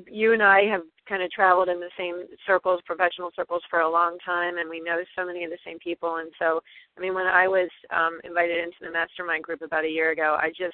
you 0.07 0.33
and 0.33 0.41
I 0.41 0.61
have 0.65 0.81
kind 1.09 1.21
of 1.21 1.31
traveled 1.31 1.69
in 1.69 1.79
the 1.79 1.89
same 1.97 2.25
circles, 2.45 2.81
professional 2.85 3.31
circles, 3.35 3.61
for 3.69 3.81
a 3.81 3.89
long 3.89 4.17
time, 4.25 4.57
and 4.57 4.69
we 4.69 4.79
know 4.79 5.01
so 5.15 5.25
many 5.25 5.43
of 5.43 5.51
the 5.51 5.57
same 5.65 5.77
people. 5.79 6.17
And 6.17 6.31
so, 6.39 6.61
I 6.97 7.01
mean, 7.01 7.13
when 7.13 7.27
I 7.27 7.47
was 7.47 7.69
um, 7.91 8.19
invited 8.23 8.57
into 8.57 8.77
the 8.81 8.91
mastermind 8.91 9.43
group 9.43 9.61
about 9.61 9.85
a 9.85 9.89
year 9.89 10.11
ago, 10.11 10.37
I 10.39 10.49
just, 10.49 10.73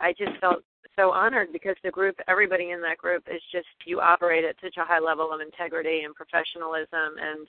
I 0.00 0.12
just 0.12 0.38
felt 0.40 0.62
so 0.96 1.12
honored 1.12 1.48
because 1.52 1.76
the 1.84 1.90
group, 1.90 2.16
everybody 2.26 2.70
in 2.70 2.80
that 2.82 2.98
group, 2.98 3.24
is 3.30 3.42
just 3.52 3.68
you 3.84 4.00
operate 4.00 4.44
at 4.44 4.56
such 4.62 4.76
a 4.78 4.84
high 4.84 4.98
level 5.00 5.32
of 5.32 5.40
integrity 5.40 6.02
and 6.04 6.14
professionalism, 6.14 7.18
and 7.20 7.46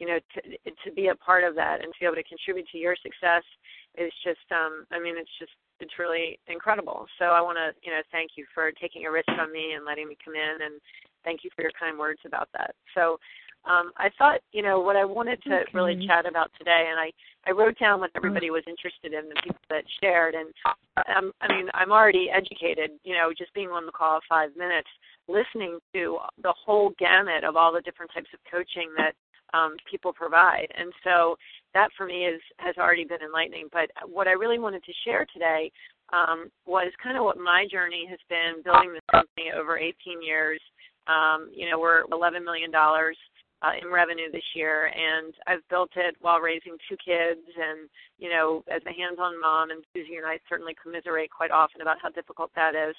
you 0.00 0.06
know, 0.06 0.18
to 0.34 0.40
to 0.84 0.94
be 0.96 1.08
a 1.08 1.14
part 1.14 1.44
of 1.44 1.54
that 1.54 1.84
and 1.84 1.92
to 1.92 2.00
be 2.00 2.06
able 2.06 2.16
to 2.16 2.24
contribute 2.24 2.66
to 2.72 2.78
your 2.78 2.96
success 3.02 3.44
is 3.98 4.12
just, 4.24 4.46
um, 4.50 4.86
I 4.90 4.98
mean, 4.98 5.14
it's 5.18 5.30
just 5.38 5.52
it's 5.80 5.98
really 5.98 6.38
incredible. 6.48 7.06
So 7.18 7.26
I 7.26 7.40
want 7.40 7.58
to, 7.58 7.72
you 7.84 7.92
know, 7.92 8.00
thank 8.10 8.32
you 8.36 8.44
for 8.54 8.72
taking 8.72 9.06
a 9.06 9.10
risk 9.10 9.28
on 9.28 9.52
me 9.52 9.72
and 9.76 9.84
letting 9.84 10.08
me 10.08 10.16
come 10.24 10.34
in, 10.34 10.62
and 10.64 10.80
thank 11.24 11.44
you 11.44 11.50
for 11.54 11.62
your 11.62 11.72
kind 11.78 11.98
words 11.98 12.20
about 12.24 12.48
that. 12.52 12.74
So 12.94 13.18
um, 13.64 13.92
I 13.96 14.08
thought, 14.16 14.40
you 14.52 14.62
know, 14.62 14.80
what 14.80 14.96
I 14.96 15.04
wanted 15.04 15.42
to 15.44 15.54
okay. 15.54 15.70
really 15.74 16.06
chat 16.06 16.24
about 16.26 16.50
today, 16.58 16.88
and 16.90 16.98
I 16.98 17.12
I 17.46 17.52
wrote 17.52 17.78
down 17.78 18.00
what 18.00 18.10
everybody 18.14 18.50
was 18.50 18.64
interested 18.66 19.12
in, 19.12 19.28
the 19.28 19.40
people 19.42 19.64
that 19.70 19.84
shared, 20.00 20.34
and 20.34 20.48
um, 21.16 21.32
I 21.40 21.48
mean, 21.48 21.68
I'm 21.74 21.92
already 21.92 22.28
educated, 22.32 22.90
you 23.04 23.14
know, 23.14 23.32
just 23.36 23.52
being 23.54 23.68
on 23.68 23.86
the 23.86 23.92
call 23.92 24.20
five 24.28 24.50
minutes, 24.56 24.88
listening 25.28 25.78
to 25.94 26.18
the 26.42 26.52
whole 26.52 26.92
gamut 26.98 27.44
of 27.44 27.56
all 27.56 27.72
the 27.72 27.80
different 27.82 28.12
types 28.14 28.28
of 28.32 28.40
coaching 28.50 28.90
that 28.96 29.14
um, 29.54 29.76
people 29.90 30.12
provide, 30.12 30.68
and 30.76 30.92
so 31.04 31.36
that 31.74 31.88
for 31.96 32.06
me 32.06 32.26
is 32.26 32.40
has 32.58 32.76
already 32.78 33.04
been 33.04 33.22
enlightening. 33.22 33.68
But 33.72 33.90
what 34.06 34.28
I 34.28 34.32
really 34.32 34.58
wanted 34.58 34.84
to 34.84 34.92
share 35.04 35.26
today 35.32 35.70
um, 36.12 36.50
was 36.66 36.92
kind 37.02 37.16
of 37.16 37.24
what 37.24 37.38
my 37.38 37.66
journey 37.70 38.06
has 38.08 38.18
been 38.28 38.62
building 38.62 38.92
this 38.92 39.02
company 39.10 39.52
over 39.56 39.78
18 39.78 40.22
years. 40.22 40.60
Um, 41.06 41.50
you 41.54 41.70
know, 41.70 41.78
we're 41.78 42.04
11 42.12 42.44
million 42.44 42.70
dollars 42.70 43.16
uh, 43.62 43.72
in 43.80 43.92
revenue 43.92 44.30
this 44.32 44.44
year, 44.54 44.86
and 44.86 45.34
I've 45.46 45.66
built 45.68 45.90
it 45.96 46.16
while 46.20 46.40
raising 46.40 46.76
two 46.88 46.96
kids, 46.96 47.44
and 47.56 47.88
you 48.18 48.30
know, 48.30 48.64
as 48.74 48.82
a 48.86 48.92
hands-on 48.92 49.40
mom, 49.40 49.70
and 49.70 49.84
Suzi 49.94 50.16
and 50.16 50.26
I 50.26 50.38
certainly 50.48 50.74
commiserate 50.82 51.30
quite 51.30 51.50
often 51.50 51.82
about 51.82 51.98
how 52.02 52.08
difficult 52.10 52.50
that 52.56 52.74
is. 52.74 52.94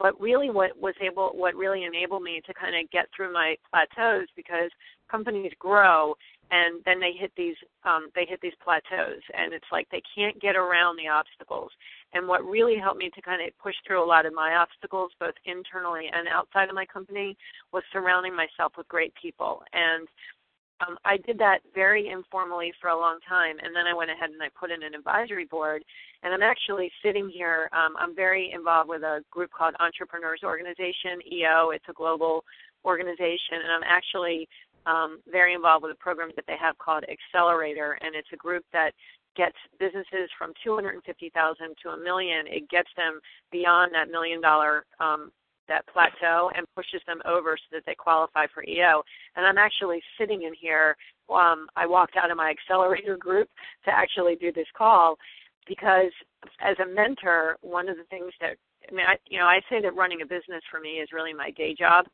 But 0.00 0.18
really, 0.18 0.48
what 0.48 0.80
was 0.80 0.94
able, 1.00 1.28
what 1.34 1.54
really 1.54 1.84
enabled 1.84 2.22
me 2.22 2.40
to 2.46 2.54
kind 2.54 2.74
of 2.74 2.90
get 2.90 3.06
through 3.14 3.32
my 3.32 3.56
plateaus, 3.70 4.26
because 4.34 4.70
companies 5.10 5.52
grow 5.58 6.14
and 6.50 6.80
then 6.84 6.98
they 6.98 7.12
hit 7.12 7.32
these 7.36 7.54
um, 7.84 8.08
they 8.14 8.26
hit 8.28 8.40
these 8.42 8.56
plateaus 8.62 9.22
and 9.36 9.52
it's 9.52 9.70
like 9.70 9.86
they 9.90 10.02
can't 10.14 10.40
get 10.40 10.56
around 10.56 10.96
the 10.96 11.08
obstacles. 11.08 11.70
And 12.12 12.26
what 12.26 12.44
really 12.44 12.76
helped 12.76 12.98
me 12.98 13.10
to 13.14 13.22
kind 13.22 13.40
of 13.46 13.56
push 13.58 13.74
through 13.86 14.02
a 14.02 14.06
lot 14.06 14.26
of 14.26 14.34
my 14.34 14.54
obstacles 14.56 15.12
both 15.20 15.34
internally 15.44 16.10
and 16.12 16.26
outside 16.28 16.68
of 16.68 16.74
my 16.74 16.86
company 16.86 17.36
was 17.72 17.82
surrounding 17.92 18.34
myself 18.34 18.72
with 18.76 18.88
great 18.88 19.12
people. 19.20 19.62
And 19.72 20.08
um, 20.86 20.96
I 21.04 21.16
did 21.18 21.38
that 21.38 21.60
very 21.74 22.08
informally 22.08 22.72
for 22.80 22.88
a 22.88 22.98
long 22.98 23.18
time, 23.28 23.56
and 23.62 23.74
then 23.74 23.86
I 23.86 23.94
went 23.94 24.10
ahead 24.10 24.30
and 24.30 24.42
I 24.42 24.48
put 24.58 24.70
in 24.70 24.82
an 24.82 24.94
advisory 24.94 25.44
board. 25.44 25.84
And 26.22 26.34
I'm 26.34 26.42
actually 26.42 26.90
sitting 27.02 27.30
here. 27.32 27.68
Um, 27.72 27.96
I'm 27.98 28.14
very 28.14 28.52
involved 28.54 28.88
with 28.88 29.02
a 29.02 29.22
group 29.30 29.50
called 29.50 29.74
Entrepreneurs 29.80 30.40
Organization 30.44 31.20
(EO). 31.32 31.70
It's 31.70 31.84
a 31.88 31.92
global 31.92 32.44
organization, 32.84 33.60
and 33.62 33.72
I'm 33.72 33.84
actually 33.84 34.48
um, 34.86 35.20
very 35.30 35.54
involved 35.54 35.82
with 35.82 35.92
a 35.92 36.02
program 36.02 36.30
that 36.36 36.46
they 36.46 36.56
have 36.60 36.76
called 36.78 37.04
Accelerator, 37.04 37.98
and 38.00 38.14
it's 38.14 38.28
a 38.32 38.36
group 38.36 38.64
that 38.72 38.92
gets 39.36 39.56
businesses 39.78 40.28
from 40.36 40.52
250,000 40.64 41.32
to 41.82 41.88
a 41.90 41.96
million. 41.96 42.46
It 42.46 42.68
gets 42.68 42.88
them 42.96 43.20
beyond 43.52 43.92
that 43.94 44.10
million 44.10 44.40
dollar 44.40 44.84
um, 44.98 45.30
that 45.70 45.86
plateau 45.86 46.50
and 46.54 46.66
pushes 46.76 47.00
them 47.06 47.22
over 47.24 47.56
so 47.56 47.76
that 47.76 47.84
they 47.86 47.94
qualify 47.94 48.46
for 48.52 48.62
EO. 48.64 49.02
And 49.36 49.46
I'm 49.46 49.56
actually 49.56 50.02
sitting 50.18 50.42
in 50.42 50.52
here. 50.60 50.96
Um, 51.30 51.68
I 51.76 51.86
walked 51.86 52.16
out 52.16 52.30
of 52.30 52.36
my 52.36 52.50
accelerator 52.54 53.16
group 53.16 53.48
to 53.86 53.90
actually 53.90 54.36
do 54.36 54.52
this 54.52 54.68
call 54.76 55.16
because 55.66 56.12
as 56.60 56.76
a 56.82 56.86
mentor, 56.86 57.56
one 57.62 57.88
of 57.88 57.96
the 57.96 58.04
things 58.10 58.32
that 58.42 58.56
I 58.90 58.94
mean, 58.94 59.06
I, 59.06 59.16
you 59.28 59.38
know, 59.38 59.44
I 59.46 59.60
say 59.70 59.80
that 59.82 59.94
running 59.94 60.22
a 60.22 60.26
business 60.26 60.62
for 60.70 60.80
me 60.80 61.00
is 61.00 61.08
really 61.12 61.32
my 61.32 61.50
day 61.52 61.74
job 61.78 62.06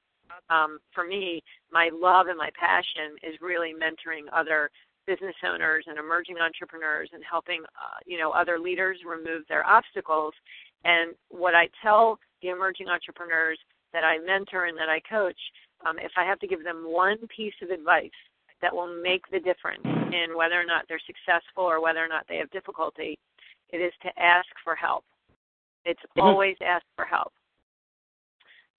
um, 0.50 0.78
for 0.94 1.06
me, 1.06 1.42
my 1.72 1.90
love 1.92 2.26
and 2.28 2.38
my 2.38 2.50
passion 2.58 3.16
is 3.22 3.40
really 3.40 3.72
mentoring 3.72 4.26
other 4.32 4.70
business 5.06 5.34
owners 5.46 5.84
and 5.86 5.98
emerging 5.98 6.36
entrepreneurs 6.38 7.08
and 7.12 7.22
helping 7.28 7.62
uh, 7.62 7.98
you 8.06 8.18
know 8.18 8.30
other 8.32 8.58
leaders 8.58 8.98
remove 9.06 9.42
their 9.48 9.66
obstacles. 9.66 10.34
And 10.84 11.14
what 11.28 11.54
I 11.54 11.68
tell 11.82 12.18
the 12.42 12.48
emerging 12.48 12.88
entrepreneurs 12.88 13.58
that 13.92 14.04
I 14.04 14.18
mentor 14.18 14.66
and 14.66 14.76
that 14.78 14.88
I 14.88 15.00
coach, 15.08 15.38
um, 15.86 15.96
if 15.98 16.12
I 16.16 16.24
have 16.24 16.38
to 16.40 16.46
give 16.46 16.64
them 16.64 16.84
one 16.86 17.18
piece 17.34 17.54
of 17.62 17.70
advice 17.70 18.10
that 18.62 18.74
will 18.74 19.02
make 19.02 19.22
the 19.30 19.40
difference 19.40 19.84
in 19.84 20.36
whether 20.36 20.60
or 20.60 20.64
not 20.64 20.84
they're 20.88 21.00
successful 21.06 21.64
or 21.64 21.82
whether 21.82 22.02
or 22.02 22.08
not 22.08 22.24
they 22.28 22.36
have 22.36 22.50
difficulty, 22.50 23.18
it 23.70 23.78
is 23.78 23.92
to 24.02 24.08
ask 24.18 24.48
for 24.64 24.74
help. 24.74 25.04
It's 25.84 26.00
mm-hmm. 26.00 26.22
always 26.22 26.56
ask 26.64 26.84
for 26.96 27.04
help. 27.04 27.32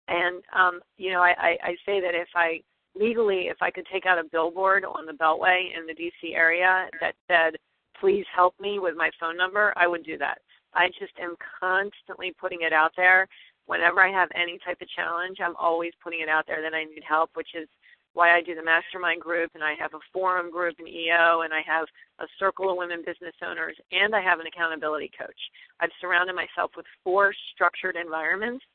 And 0.08 0.42
um, 0.56 0.80
you 0.98 1.12
know, 1.12 1.22
I, 1.22 1.34
I, 1.38 1.58
I 1.64 1.72
say 1.86 2.00
that 2.00 2.16
if 2.16 2.30
I 2.36 2.62
legally, 2.96 3.48
if 3.48 3.58
I 3.62 3.72
could 3.72 3.86
take 3.92 4.06
out 4.06 4.18
a 4.18 4.30
billboard 4.32 4.86
on 4.86 5.06
the 5.06 5.14
Beltway 5.14 5.68
in 5.78 5.86
the 5.86 5.94
DC 5.94 6.36
area 6.36 6.88
that 7.02 7.16
said, 7.28 7.58
"Please 8.00 8.26
help 8.34 8.56
me 8.60 8.80
with 8.80 8.96
my 8.96 9.10
phone 9.20 9.36
number," 9.36 9.74
I 9.76 9.88
would 9.88 10.06
do 10.06 10.18
that. 10.18 10.40
I 10.74 10.88
just 11.00 11.14
am 11.22 11.36
constantly 11.60 12.34
putting 12.40 12.62
it 12.62 12.74
out 12.74 12.92
there. 12.96 13.28
Whenever 13.66 14.02
I 14.02 14.12
have 14.12 14.30
any 14.36 14.60
type 14.66 14.82
of 14.82 14.88
challenge, 14.96 15.38
I'm 15.44 15.56
always 15.58 15.92
putting 16.04 16.22
it 16.22 16.30
out 16.30 16.46
there 16.48 16.62
that 16.62 16.74
I 16.74 16.86
need 16.86 17.04
help, 17.08 17.32
which 17.34 17.52
is 17.54 17.68
why 18.14 18.36
I 18.36 18.42
do 18.42 18.56
the 18.56 18.64
mastermind 18.64 19.22
group 19.22 19.52
and 19.54 19.64
I 19.64 19.76
have 19.80 19.94
a 19.94 20.02
forum 20.12 20.50
group 20.50 20.80
in 20.80 20.88
EO 20.88 21.42
and 21.46 21.54
I 21.54 21.62
have 21.68 21.86
a 22.20 22.26
circle 22.40 22.72
of 22.72 22.78
women 22.78 23.04
business 23.06 23.36
owners 23.46 23.78
and 23.92 24.16
I 24.16 24.22
have 24.22 24.40
an 24.40 24.48
accountability 24.48 25.12
coach. 25.14 25.38
I've 25.80 25.94
surrounded 26.02 26.34
myself 26.34 26.72
with 26.76 26.88
four 27.04 27.32
structured 27.54 27.96
environments 27.96 28.66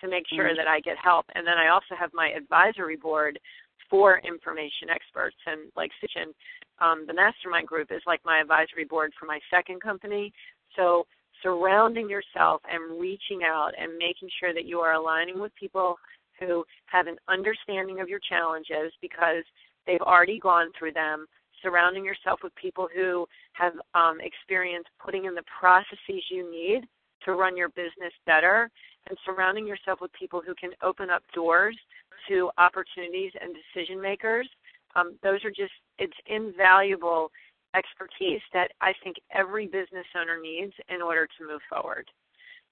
to 0.00 0.08
make 0.08 0.22
sure 0.30 0.54
mm-hmm. 0.54 0.58
that 0.58 0.68
I 0.68 0.78
get 0.80 0.96
help. 1.02 1.26
And 1.34 1.44
then 1.44 1.58
I 1.58 1.68
also 1.68 1.98
have 1.98 2.10
my 2.14 2.30
advisory 2.30 2.96
board 2.96 3.40
for 3.90 4.22
information 4.22 4.86
experts. 4.88 5.36
And 5.46 5.72
like 5.74 5.90
Sitchin, 5.98 6.30
um, 6.78 7.04
the 7.06 7.14
mastermind 7.14 7.66
group 7.66 7.90
is 7.90 8.02
like 8.06 8.20
my 8.24 8.40
advisory 8.40 8.84
board 8.84 9.12
for 9.18 9.26
my 9.26 9.40
second 9.50 9.82
company. 9.82 10.32
So 10.76 11.06
surrounding 11.42 12.08
yourself 12.08 12.62
and 12.70 13.00
reaching 13.00 13.40
out 13.44 13.72
and 13.78 13.96
making 13.98 14.28
sure 14.40 14.54
that 14.54 14.66
you 14.66 14.80
are 14.80 14.94
aligning 14.94 15.40
with 15.40 15.52
people 15.58 15.96
who 16.38 16.64
have 16.86 17.06
an 17.06 17.16
understanding 17.28 18.00
of 18.00 18.08
your 18.08 18.20
challenges 18.28 18.92
because 19.00 19.44
they've 19.86 20.00
already 20.00 20.38
gone 20.38 20.68
through 20.78 20.92
them 20.92 21.26
surrounding 21.62 22.04
yourself 22.04 22.40
with 22.42 22.54
people 22.56 22.88
who 22.94 23.26
have 23.52 23.72
um, 23.94 24.18
experience 24.20 24.84
putting 25.04 25.26
in 25.26 25.34
the 25.34 25.44
processes 25.60 26.22
you 26.30 26.50
need 26.50 26.82
to 27.24 27.32
run 27.32 27.56
your 27.56 27.68
business 27.70 28.12
better 28.26 28.68
and 29.08 29.16
surrounding 29.24 29.66
yourself 29.66 30.00
with 30.00 30.12
people 30.12 30.42
who 30.44 30.54
can 30.54 30.70
open 30.82 31.10
up 31.10 31.22
doors 31.34 31.76
to 32.28 32.50
opportunities 32.58 33.32
and 33.40 33.54
decision 33.54 34.00
makers. 34.00 34.48
Um, 34.94 35.14
those 35.22 35.44
are 35.44 35.50
just, 35.50 35.72
it's 35.98 36.12
invaluable 36.26 37.30
expertise 37.74 38.42
that 38.52 38.72
I 38.80 38.92
think 39.02 39.16
every 39.32 39.66
business 39.66 40.06
owner 40.16 40.38
needs 40.40 40.72
in 40.88 41.02
order 41.02 41.26
to 41.26 41.46
move 41.46 41.60
forward. 41.68 42.08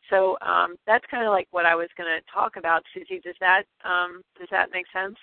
So 0.09 0.37
um, 0.43 0.77
that's 0.87 1.05
kind 1.11 1.27
of 1.27 1.31
like 1.31 1.49
what 1.51 1.67
I 1.67 1.75
was 1.75 1.89
going 1.97 2.11
to 2.11 2.25
talk 2.33 2.57
about, 2.57 2.83
Suzi. 2.91 3.23
Does 3.23 3.37
that 3.41 3.65
um, 3.85 4.23
does 4.39 4.49
that 4.51 4.73
make 4.73 4.87
sense? 4.93 5.17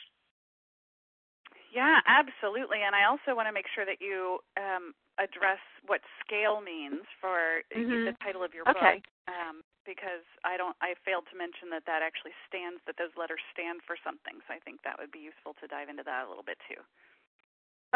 Yeah, 1.73 1.99
absolutely. 2.07 2.81
And 2.85 2.95
I 2.95 3.05
also 3.05 3.35
want 3.35 3.51
to 3.51 3.53
make 3.53 3.67
sure 3.75 3.83
that 3.83 3.99
you 3.99 4.39
um, 4.55 4.95
address 5.19 5.59
what 5.85 5.99
scale 6.23 6.63
means 6.63 7.03
for 7.19 7.61
mm-hmm. 7.69 8.07
the 8.07 8.15
title 8.23 8.41
of 8.41 8.55
your 8.55 8.63
okay. 8.69 9.03
book. 9.03 9.05
Um, 9.27 9.61
because 9.87 10.27
I 10.43 10.59
don't 10.59 10.75
I 10.83 10.99
failed 11.07 11.31
to 11.31 11.39
mention 11.39 11.71
that 11.71 11.87
that 11.87 12.03
actually 12.03 12.35
stands 12.43 12.83
that 12.85 12.99
those 12.99 13.15
letters 13.15 13.39
stand 13.55 13.79
for 13.87 13.95
something. 14.03 14.43
So 14.45 14.51
I 14.51 14.59
think 14.59 14.83
that 14.83 14.99
would 14.99 15.15
be 15.15 15.23
useful 15.23 15.55
to 15.63 15.65
dive 15.71 15.87
into 15.87 16.03
that 16.03 16.27
a 16.27 16.29
little 16.29 16.43
bit 16.43 16.59
too. 16.67 16.83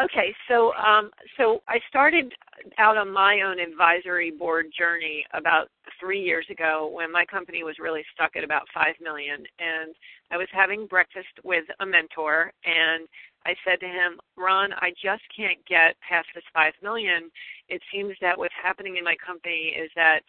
Okay, 0.02 0.34
so 0.48 0.72
um, 0.74 1.10
so 1.36 1.62
I 1.68 1.78
started 1.88 2.32
out 2.78 2.96
on 2.96 3.12
my 3.12 3.42
own 3.46 3.60
advisory 3.60 4.32
board 4.32 4.66
journey 4.76 5.24
about 5.32 5.68
three 6.00 6.20
years 6.20 6.46
ago 6.50 6.90
when 6.92 7.12
my 7.12 7.24
company 7.24 7.62
was 7.62 7.76
really 7.78 8.02
stuck 8.12 8.34
at 8.34 8.42
about 8.42 8.62
five 8.74 8.94
million, 9.00 9.44
and 9.60 9.94
I 10.32 10.38
was 10.38 10.48
having 10.50 10.86
breakfast 10.86 11.28
with 11.44 11.64
a 11.78 11.86
mentor, 11.86 12.52
and 12.64 13.06
I 13.46 13.54
said 13.64 13.78
to 13.80 13.86
him, 13.86 14.18
Ron, 14.36 14.72
I 14.74 14.90
just 14.90 15.22
can't 15.36 15.58
get 15.68 15.94
past 16.00 16.26
this 16.34 16.44
five 16.52 16.72
million. 16.82 17.30
It 17.68 17.80
seems 17.92 18.16
that 18.20 18.36
what's 18.36 18.54
happening 18.60 18.96
in 18.96 19.04
my 19.04 19.14
company 19.24 19.76
is 19.78 19.90
that 19.94 20.20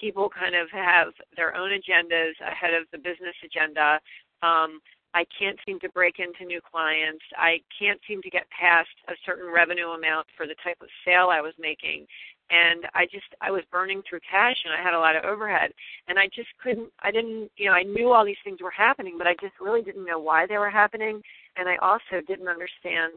people 0.00 0.28
kind 0.28 0.56
of 0.56 0.68
have 0.70 1.12
their 1.36 1.54
own 1.54 1.70
agendas 1.70 2.34
ahead 2.40 2.74
of 2.74 2.86
the 2.90 2.98
business 2.98 3.36
agenda. 3.44 4.00
Um, 4.42 4.80
I 5.14 5.24
can't 5.36 5.58
seem 5.66 5.80
to 5.80 5.88
break 5.90 6.18
into 6.18 6.44
new 6.44 6.60
clients. 6.60 7.24
I 7.36 7.60
can't 7.76 8.00
seem 8.06 8.22
to 8.22 8.30
get 8.30 8.46
past 8.50 8.90
a 9.08 9.14
certain 9.26 9.52
revenue 9.52 9.88
amount 9.88 10.26
for 10.36 10.46
the 10.46 10.54
type 10.62 10.78
of 10.80 10.88
sale 11.04 11.28
I 11.30 11.40
was 11.40 11.54
making. 11.58 12.06
And 12.50 12.86
I 12.94 13.06
just, 13.06 13.26
I 13.40 13.50
was 13.50 13.62
burning 13.70 14.02
through 14.08 14.20
cash 14.28 14.56
and 14.64 14.74
I 14.74 14.82
had 14.82 14.94
a 14.94 14.98
lot 14.98 15.16
of 15.16 15.24
overhead. 15.24 15.72
And 16.08 16.18
I 16.18 16.26
just 16.26 16.48
couldn't, 16.62 16.90
I 17.00 17.10
didn't, 17.10 17.50
you 17.56 17.66
know, 17.66 17.72
I 17.72 17.82
knew 17.82 18.12
all 18.12 18.24
these 18.24 18.42
things 18.42 18.58
were 18.60 18.70
happening, 18.70 19.16
but 19.18 19.26
I 19.26 19.34
just 19.40 19.54
really 19.60 19.82
didn't 19.82 20.06
know 20.06 20.18
why 20.18 20.46
they 20.46 20.58
were 20.58 20.70
happening. 20.70 21.22
And 21.56 21.68
I 21.68 21.76
also 21.76 22.22
didn't 22.26 22.48
understand 22.48 23.14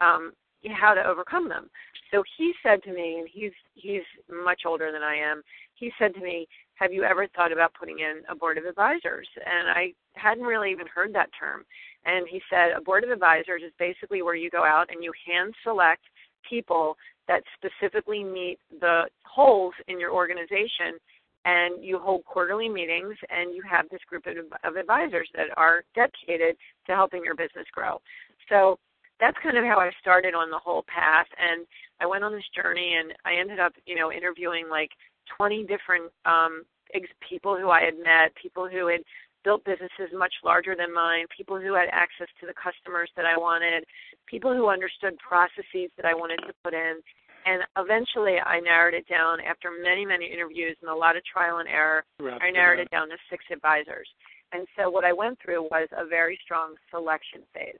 um, 0.00 0.32
how 0.72 0.94
to 0.94 1.04
overcome 1.06 1.48
them. 1.48 1.70
So 2.12 2.22
he 2.36 2.52
said 2.62 2.82
to 2.84 2.92
me, 2.92 3.18
and 3.18 3.28
he's, 3.30 3.52
he's 3.74 4.02
much 4.30 4.62
older 4.66 4.92
than 4.92 5.02
I 5.02 5.16
am, 5.16 5.42
he 5.74 5.90
said 5.98 6.14
to 6.14 6.20
me, 6.20 6.46
have 6.74 6.92
you 6.92 7.04
ever 7.04 7.26
thought 7.28 7.52
about 7.52 7.74
putting 7.74 8.00
in 8.00 8.22
a 8.28 8.34
board 8.34 8.58
of 8.58 8.64
advisors? 8.64 9.28
And 9.36 9.68
I 9.68 9.92
hadn't 10.14 10.44
really 10.44 10.70
even 10.70 10.86
heard 10.94 11.14
that 11.14 11.30
term. 11.38 11.64
And 12.04 12.26
he 12.28 12.40
said, 12.50 12.72
a 12.76 12.80
board 12.80 13.04
of 13.04 13.10
advisors 13.10 13.62
is 13.66 13.72
basically 13.78 14.22
where 14.22 14.34
you 14.34 14.50
go 14.50 14.64
out 14.64 14.90
and 14.90 15.02
you 15.02 15.12
hand 15.26 15.54
select 15.64 16.02
people 16.48 16.96
that 17.28 17.42
specifically 17.56 18.22
meet 18.22 18.58
the 18.80 19.04
holes 19.24 19.74
in 19.88 19.98
your 19.98 20.12
organization 20.12 20.98
and 21.44 21.82
you 21.82 21.98
hold 21.98 22.24
quarterly 22.24 22.68
meetings 22.68 23.14
and 23.30 23.54
you 23.54 23.62
have 23.68 23.88
this 23.88 24.00
group 24.08 24.26
of, 24.26 24.36
of 24.64 24.76
advisors 24.76 25.28
that 25.34 25.46
are 25.56 25.84
dedicated 25.94 26.56
to 26.86 26.94
helping 26.94 27.24
your 27.24 27.34
business 27.34 27.66
grow. 27.72 28.00
So 28.48 28.78
that's 29.20 29.36
kind 29.42 29.56
of 29.56 29.64
how 29.64 29.78
I 29.78 29.90
started 30.00 30.34
on 30.34 30.50
the 30.50 30.58
whole 30.58 30.84
path 30.86 31.26
and 31.38 31.66
I 32.00 32.06
went 32.06 32.24
on 32.24 32.32
this 32.32 32.48
journey 32.54 32.96
and 32.98 33.12
I 33.24 33.40
ended 33.40 33.58
up, 33.58 33.72
you 33.86 33.96
know, 33.96 34.12
interviewing 34.12 34.68
like 34.70 34.90
20 35.36 35.64
different 35.64 36.12
um, 36.24 36.64
ex- 36.94 37.08
people 37.26 37.56
who 37.56 37.70
I 37.70 37.80
had 37.82 37.96
met, 37.98 38.34
people 38.40 38.68
who 38.68 38.88
had 38.88 39.00
built 39.44 39.64
businesses 39.64 40.12
much 40.12 40.34
larger 40.44 40.74
than 40.76 40.92
mine, 40.92 41.26
people 41.34 41.58
who 41.58 41.72
had 41.72 41.88
access 41.92 42.28
to 42.40 42.46
the 42.46 42.54
customers 42.54 43.08
that 43.16 43.24
I 43.24 43.38
wanted, 43.38 43.84
people 44.26 44.52
who 44.52 44.68
understood 44.68 45.16
processes 45.18 45.90
that 45.96 46.04
I 46.04 46.14
wanted 46.14 46.40
to 46.46 46.52
put 46.64 46.74
in. 46.74 47.00
And 47.46 47.62
eventually 47.78 48.36
I 48.44 48.58
narrowed 48.58 48.94
it 48.94 49.06
down 49.08 49.38
after 49.40 49.70
many, 49.70 50.04
many 50.04 50.26
interviews 50.26 50.76
and 50.82 50.90
a 50.90 50.94
lot 50.94 51.16
of 51.16 51.22
trial 51.24 51.58
and 51.58 51.68
error. 51.68 52.04
Right, 52.18 52.42
I 52.42 52.50
narrowed 52.50 52.80
it 52.80 52.90
down 52.90 53.08
to 53.08 53.16
six 53.30 53.44
advisors. 53.52 54.08
And 54.52 54.66
so 54.76 54.90
what 54.90 55.04
I 55.04 55.12
went 55.12 55.38
through 55.40 55.62
was 55.70 55.88
a 55.96 56.04
very 56.06 56.38
strong 56.42 56.74
selection 56.90 57.42
phase. 57.54 57.78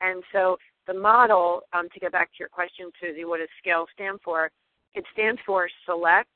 And 0.00 0.22
so 0.32 0.56
the 0.86 0.94
model, 0.94 1.62
um, 1.72 1.88
to 1.92 2.00
get 2.00 2.12
back 2.12 2.30
to 2.32 2.36
your 2.40 2.48
question, 2.48 2.90
Suzi, 3.02 3.26
what 3.26 3.38
does 3.38 3.48
SCALE 3.60 3.86
stand 3.94 4.20
for? 4.24 4.50
It 4.94 5.04
stands 5.12 5.40
for 5.46 5.68
select, 5.86 6.32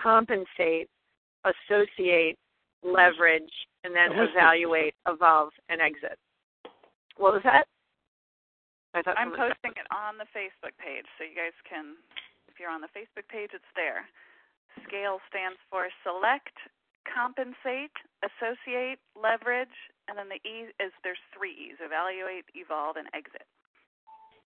compensate, 0.00 0.88
associate, 1.44 2.38
leverage, 2.82 3.52
and 3.84 3.94
then 3.94 4.12
evaluate, 4.12 4.94
evolve, 5.08 5.50
and 5.68 5.80
exit. 5.80 6.18
What 7.16 7.34
was 7.34 7.42
that? 7.44 7.66
I 8.94 9.02
thought 9.02 9.16
I'm 9.16 9.32
someone 9.32 9.48
said- 9.48 9.62
posting 9.62 9.82
it 9.82 9.88
on 9.90 10.18
the 10.18 10.28
Facebook 10.36 10.76
page, 10.76 11.06
so 11.16 11.24
you 11.24 11.34
guys 11.34 11.56
can, 11.64 11.96
if 12.48 12.60
you're 12.60 12.70
on 12.70 12.80
the 12.80 12.92
Facebook 12.92 13.26
page, 13.28 13.50
it's 13.54 13.72
there. 13.74 14.08
SCALE 14.84 15.20
stands 15.28 15.58
for 15.70 15.88
select, 16.04 16.56
compensate, 17.08 17.92
associate, 18.22 19.00
leverage, 19.16 19.74
and 20.08 20.16
then 20.16 20.28
the 20.28 20.40
E 20.48 20.68
is 20.80 20.92
there's 21.02 21.20
three 21.32 21.52
E's: 21.52 21.76
evaluate, 21.80 22.44
evolve, 22.54 22.96
and 22.96 23.08
exit. 23.12 23.46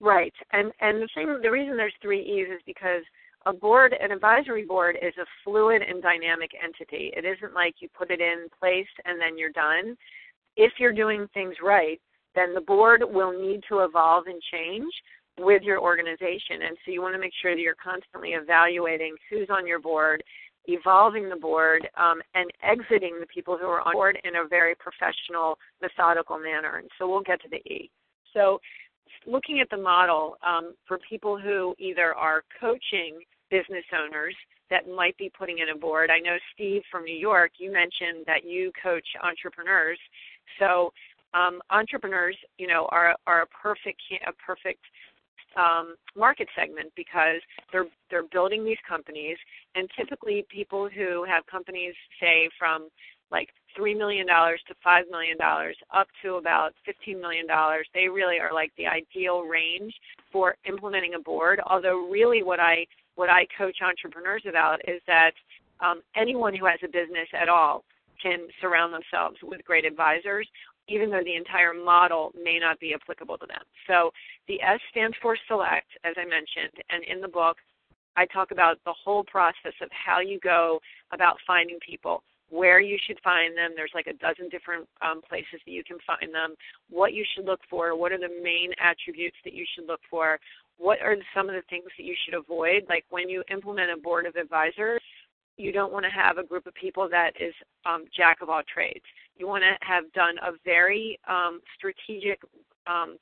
Right, 0.02 0.34
and 0.50 0.72
and 0.80 1.00
the 1.00 1.08
thing, 1.14 1.38
the 1.40 1.50
reason 1.50 1.76
there's 1.76 1.94
three 2.02 2.20
E's 2.20 2.48
is 2.52 2.60
because 2.66 3.02
a 3.46 3.52
board, 3.52 3.94
an 3.98 4.10
advisory 4.10 4.64
board, 4.64 4.96
is 5.00 5.14
a 5.16 5.26
fluid 5.44 5.80
and 5.80 6.02
dynamic 6.02 6.50
entity. 6.60 7.12
It 7.16 7.24
isn't 7.24 7.54
like 7.54 7.76
you 7.78 7.88
put 7.96 8.10
it 8.10 8.20
in 8.20 8.48
place 8.58 8.88
and 9.04 9.20
then 9.20 9.38
you're 9.38 9.50
done. 9.50 9.96
If 10.56 10.72
you're 10.78 10.92
doing 10.92 11.28
things 11.32 11.54
right, 11.62 12.00
then 12.34 12.52
the 12.52 12.60
board 12.60 13.02
will 13.08 13.32
need 13.32 13.62
to 13.68 13.80
evolve 13.80 14.26
and 14.26 14.42
change 14.52 14.92
with 15.38 15.62
your 15.62 15.80
organization. 15.80 16.62
And 16.66 16.76
so 16.84 16.90
you 16.90 17.00
want 17.00 17.14
to 17.14 17.20
make 17.20 17.32
sure 17.40 17.54
that 17.54 17.60
you're 17.60 17.76
constantly 17.82 18.30
evaluating 18.30 19.14
who's 19.30 19.48
on 19.50 19.66
your 19.66 19.80
board, 19.80 20.22
evolving 20.66 21.28
the 21.28 21.36
board, 21.36 21.88
um, 21.96 22.20
and 22.34 22.50
exiting 22.62 23.18
the 23.20 23.26
people 23.26 23.56
who 23.56 23.66
are 23.66 23.86
on 23.86 23.94
board 23.94 24.18
in 24.24 24.36
a 24.36 24.48
very 24.48 24.74
professional, 24.74 25.58
methodical 25.80 26.38
manner. 26.38 26.78
And 26.78 26.88
so 26.98 27.08
we'll 27.08 27.22
get 27.22 27.40
to 27.42 27.48
the 27.48 27.58
E. 27.58 27.90
So 28.34 28.58
looking 29.27 29.61
at 29.61 29.70
the 29.70 29.77
model 29.77 30.37
um, 30.46 30.75
for 30.87 30.98
people 31.09 31.38
who 31.38 31.75
either 31.79 32.14
are 32.14 32.44
coaching 32.61 33.20
business 33.51 33.85
owners 33.92 34.35
that 34.70 34.88
might 34.88 35.16
be 35.18 35.31
putting 35.38 35.59
in 35.59 35.68
a 35.68 35.79
board. 35.79 36.11
I 36.11 36.18
know 36.18 36.37
Steve 36.55 36.83
from 36.90 37.05
New 37.05 37.16
York, 37.16 37.53
you 37.59 37.70
mentioned 37.70 38.25
that 38.27 38.44
you 38.44 38.72
coach 38.83 39.07
entrepreneurs. 39.22 39.98
So 40.59 40.92
um, 41.35 41.61
entrepreneurs, 41.70 42.37
you 42.59 42.66
know, 42.66 42.88
are 42.90 43.14
are 43.27 43.42
a 43.42 43.46
perfect 43.46 44.01
a 44.27 44.33
perfect 44.33 44.81
um, 45.57 45.96
market 46.16 46.48
segment 46.57 46.92
because 46.96 47.40
they're 47.70 47.87
they're 48.11 48.29
building 48.33 48.64
these 48.64 48.81
companies, 48.88 49.37
and 49.75 49.88
typically 49.98 50.46
people 50.48 50.88
who 50.88 51.25
have 51.25 51.44
companies, 51.46 51.94
say 52.20 52.48
from 52.59 52.88
like 53.33 53.49
three 53.75 53.95
million 53.95 54.27
dollars 54.27 54.61
to 54.68 54.75
five 54.85 55.05
million 55.11 55.37
dollars, 55.38 55.77
up 55.92 56.07
to 56.23 56.35
about 56.35 56.73
fifteen 56.85 57.21
million 57.21 57.47
dollars, 57.47 57.87
they 57.95 58.09
really 58.09 58.38
are 58.38 58.53
like 58.53 58.71
the 58.77 58.87
ideal 58.87 59.40
range 59.40 59.95
for 60.31 60.57
implementing 60.68 61.14
a 61.14 61.18
board. 61.18 61.61
Although 61.66 62.09
really, 62.09 62.42
what 62.42 62.61
I 62.61 62.87
what 63.14 63.31
I 63.31 63.47
coach 63.59 63.79
entrepreneurs 63.83 64.45
about 64.49 64.81
is 64.88 65.01
that 65.07 65.33
um, 65.81 66.01
anyone 66.14 66.55
who 66.55 66.66
has 66.66 66.79
a 66.85 66.88
business 66.88 67.29
at 67.33 67.49
all 67.49 67.85
can 68.23 68.47
surround 68.61 68.95
themselves 68.95 69.37
with 69.42 69.64
great 69.64 69.85
advisors, 69.85 70.47
even 70.88 71.11
though 71.11 71.25
the 71.25 71.35
entire 71.35 71.75
model 71.75 72.33
may 72.40 72.59
not 72.59 72.79
be 72.79 72.95
applicable 72.95 73.37
to 73.38 73.47
them. 73.47 73.62
So 73.88 74.12
the 74.49 74.61
S 74.62 74.81
stands 74.90 75.16
for 75.21 75.37
select, 75.49 75.88
as 76.05 76.14
I 76.16 76.25
mentioned, 76.25 76.77
and 76.90 77.03
in 77.05 77.21
the 77.21 77.29
book, 77.29 77.57
I 78.16 78.27
talk 78.27 78.51
about 78.51 78.77
the 78.85 78.92
whole 78.92 79.25
process 79.25 79.73
of 79.81 79.88
how 79.90 80.21
you 80.21 80.38
go 80.40 80.79
about 81.12 81.37
finding 81.47 81.79
people, 81.81 82.23
where 82.52 82.80
you 82.80 82.98
should 83.06 83.18
find 83.24 83.56
them. 83.56 83.72
There's 83.74 83.94
like 83.94 84.06
a 84.06 84.12
dozen 84.12 84.50
different 84.50 84.86
um, 85.00 85.22
places 85.26 85.58
that 85.64 85.72
you 85.72 85.82
can 85.82 85.96
find 86.06 86.32
them, 86.34 86.54
what 86.90 87.14
you 87.14 87.24
should 87.34 87.46
look 87.46 87.60
for, 87.70 87.96
what 87.96 88.12
are 88.12 88.18
the 88.18 88.42
main 88.42 88.70
attributes 88.78 89.36
that 89.44 89.54
you 89.54 89.64
should 89.74 89.88
look 89.88 90.00
for, 90.10 90.38
what 90.76 91.00
are 91.00 91.16
some 91.34 91.48
of 91.48 91.54
the 91.54 91.62
things 91.70 91.88
that 91.96 92.04
you 92.04 92.14
should 92.24 92.34
avoid. 92.38 92.82
Like 92.90 93.06
when 93.08 93.30
you 93.30 93.42
implement 93.50 93.90
a 93.90 93.96
board 93.96 94.26
of 94.26 94.36
advisors, 94.36 95.00
you 95.56 95.72
don't 95.72 95.92
want 95.92 96.04
to 96.04 96.10
have 96.10 96.36
a 96.36 96.44
group 96.44 96.66
of 96.66 96.74
people 96.74 97.08
that 97.10 97.30
is 97.40 97.54
um, 97.86 98.04
jack 98.14 98.42
of 98.42 98.50
all 98.50 98.62
trades. 98.72 99.04
You 99.36 99.48
want 99.48 99.64
to 99.64 99.86
have 99.86 100.12
done 100.12 100.36
a 100.42 100.52
very 100.62 101.18
um, 101.26 101.60
strategic 101.78 102.40
um, 102.86 103.16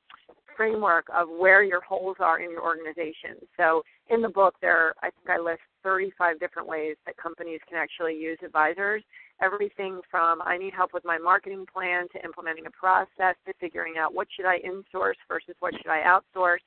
framework 0.57 1.07
of 1.15 1.29
where 1.29 1.63
your 1.63 1.81
holes 1.83 2.17
are 2.19 2.41
in 2.41 2.51
your 2.51 2.63
organization. 2.63 3.39
So 3.57 3.83
in 4.09 4.23
the 4.23 4.29
book, 4.29 4.57
there 4.61 4.95
I 5.03 5.11
think 5.11 5.31
I 5.31 5.39
list 5.39 5.61
35 5.83 6.41
different 6.41 6.69
ways 6.69 6.97
that 7.07 7.17
companies 7.17 7.61
can 7.69 7.79
actually 7.79 8.15
use 8.15 8.39
advisors. 8.45 9.03
Everything 9.43 10.01
from 10.11 10.43
I 10.43 10.59
need 10.59 10.75
help 10.75 10.93
with 10.93 11.05
my 11.05 11.19
marketing 11.19 11.67
plan 11.73 12.07
to 12.13 12.25
implementing 12.25 12.67
a 12.67 12.71
process 12.71 13.37
to 13.47 13.53
figuring 13.61 13.95
out 13.99 14.15
what 14.15 14.29
should 14.35 14.47
I 14.47 14.59
insource 14.61 15.19
versus 15.29 15.55
what 15.61 15.75
should 15.77 15.91
I 15.91 16.03
outsource. 16.03 16.65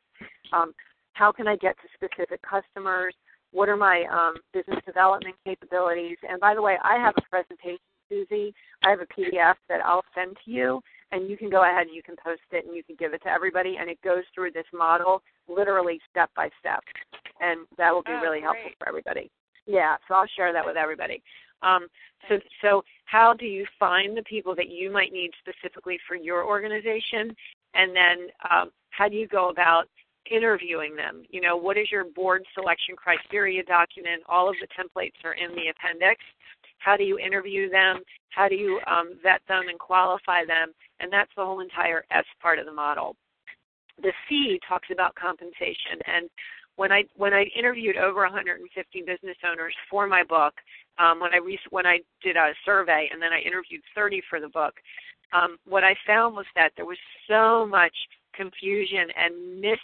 Um, 0.52 0.74
how 1.14 1.32
can 1.32 1.48
I 1.48 1.56
get 1.56 1.76
to 1.78 1.88
specific 1.94 2.42
customers? 2.42 3.14
What 3.52 3.70
are 3.70 3.78
my 3.78 4.04
um, 4.12 4.36
business 4.52 4.80
development 4.86 5.36
capabilities? 5.46 6.18
And 6.28 6.40
by 6.40 6.56
the 6.56 6.62
way, 6.62 6.78
I 6.84 6.98
have 6.98 7.14
a 7.18 7.22
presentation, 7.30 7.78
Suzi. 8.12 8.52
I 8.84 8.90
have 8.90 9.00
a 9.00 9.06
PDF 9.06 9.56
that 9.70 9.86
I'll 9.86 10.04
send 10.16 10.38
to 10.44 10.52
you, 10.52 10.82
and 11.12 11.30
you 11.30 11.38
can 11.38 11.50
go 11.50 11.64
ahead 11.64 11.86
and 11.86 11.96
you 11.96 12.02
can 12.02 12.16
post 12.24 12.42
it 12.52 12.66
and 12.66 12.76
you 12.76 12.84
can 12.84 12.96
give 12.98 13.14
it 13.14 13.22
to 13.24 13.30
everybody. 13.30 13.78
And 13.80 13.90
it 13.90 14.02
goes 14.04 14.24
through 14.34 14.52
this 14.52 14.66
model 14.74 15.22
literally 15.48 16.00
step 16.10 16.32
by 16.36 16.50
step, 16.60 16.82
and 17.44 17.68
that 17.78 17.94
will 17.94 18.04
be 18.04 18.12
Oh, 18.12 18.22
really 18.22 18.40
great. 18.40 18.44
helpful 18.44 18.72
for 18.80 18.88
everybody. 18.88 19.30
Yeah, 19.66 19.96
so 20.08 20.16
I'll 20.16 20.28
share 20.36 20.54
that 20.54 20.66
with 20.66 20.78
everybody. 20.78 21.22
Um, 21.62 21.88
so, 22.28 22.40
so 22.62 22.84
how 23.06 23.34
do 23.34 23.46
you 23.46 23.66
find 23.80 24.16
the 24.18 24.24
people 24.24 24.56
that 24.56 24.70
you 24.70 24.92
might 24.92 25.12
need 25.14 25.32
specifically 25.40 25.98
for 26.08 26.16
your 26.16 26.46
organization, 26.46 27.36
and 27.74 27.96
then 27.96 28.18
um, 28.50 28.72
how 28.90 29.08
do 29.08 29.16
you 29.16 29.28
go 29.28 29.50
about 29.50 29.86
interviewing 30.30 30.96
them? 30.96 31.24
You 31.30 31.42
know, 31.42 31.56
what 31.58 31.78
is 31.78 31.92
your 31.92 32.06
board 32.06 32.44
selection 32.54 32.96
criteria 32.96 33.64
document? 33.64 34.24
All 34.28 34.50
of 34.50 34.56
the 34.62 34.68
templates 34.78 35.20
are 35.24 35.34
in 35.34 35.52
the 35.56 35.70
appendix. 35.70 36.22
How 36.80 36.98
do 36.98 37.04
you 37.04 37.18
interview 37.18 37.70
them? 37.70 38.02
How 38.30 38.48
do 38.50 38.56
you 38.56 38.80
um, 38.88 39.14
vet 39.24 39.42
them 39.48 39.64
and 39.70 39.80
qualify 39.80 40.46
them? 40.46 40.74
And 41.00 41.12
that's 41.12 41.32
the 41.36 41.46
whole 41.46 41.62
entire 41.62 42.04
S 42.12 42.26
part 42.42 42.60
of 42.60 42.66
the 42.66 42.74
model. 42.74 43.16
The 44.02 44.12
C 44.28 44.60
talks 44.68 44.90
about 44.92 45.16
compensation, 45.16 46.00
and 46.08 46.30
when 46.76 46.92
I 46.92 47.04
when 47.16 47.34
I 47.34 47.46
interviewed 47.58 47.98
over 47.98 48.22
150 48.22 49.02
business 49.02 49.38
owners 49.50 49.74
for 49.90 50.08
my 50.08 50.24
book, 50.24 50.54
um, 50.98 51.20
when 51.20 51.34
I 51.34 51.38
re- 51.38 51.60
when 51.70 51.86
I 51.86 52.00
did 52.22 52.36
a 52.36 52.54
survey 52.66 53.10
and 53.12 53.22
then 53.22 53.34
I 53.34 53.40
interviewed 53.40 53.82
30 53.96 54.22
for 54.30 54.40
the 54.40 54.50
book, 54.50 54.74
um, 55.34 55.58
what 55.66 55.84
I 55.84 55.96
found 56.06 56.36
was 56.36 56.46
that 56.56 56.72
there 56.76 56.86
was 56.86 56.98
so 57.28 57.66
much 57.66 57.94
confusion 58.36 59.08
and 59.16 59.62
mis 59.62 59.80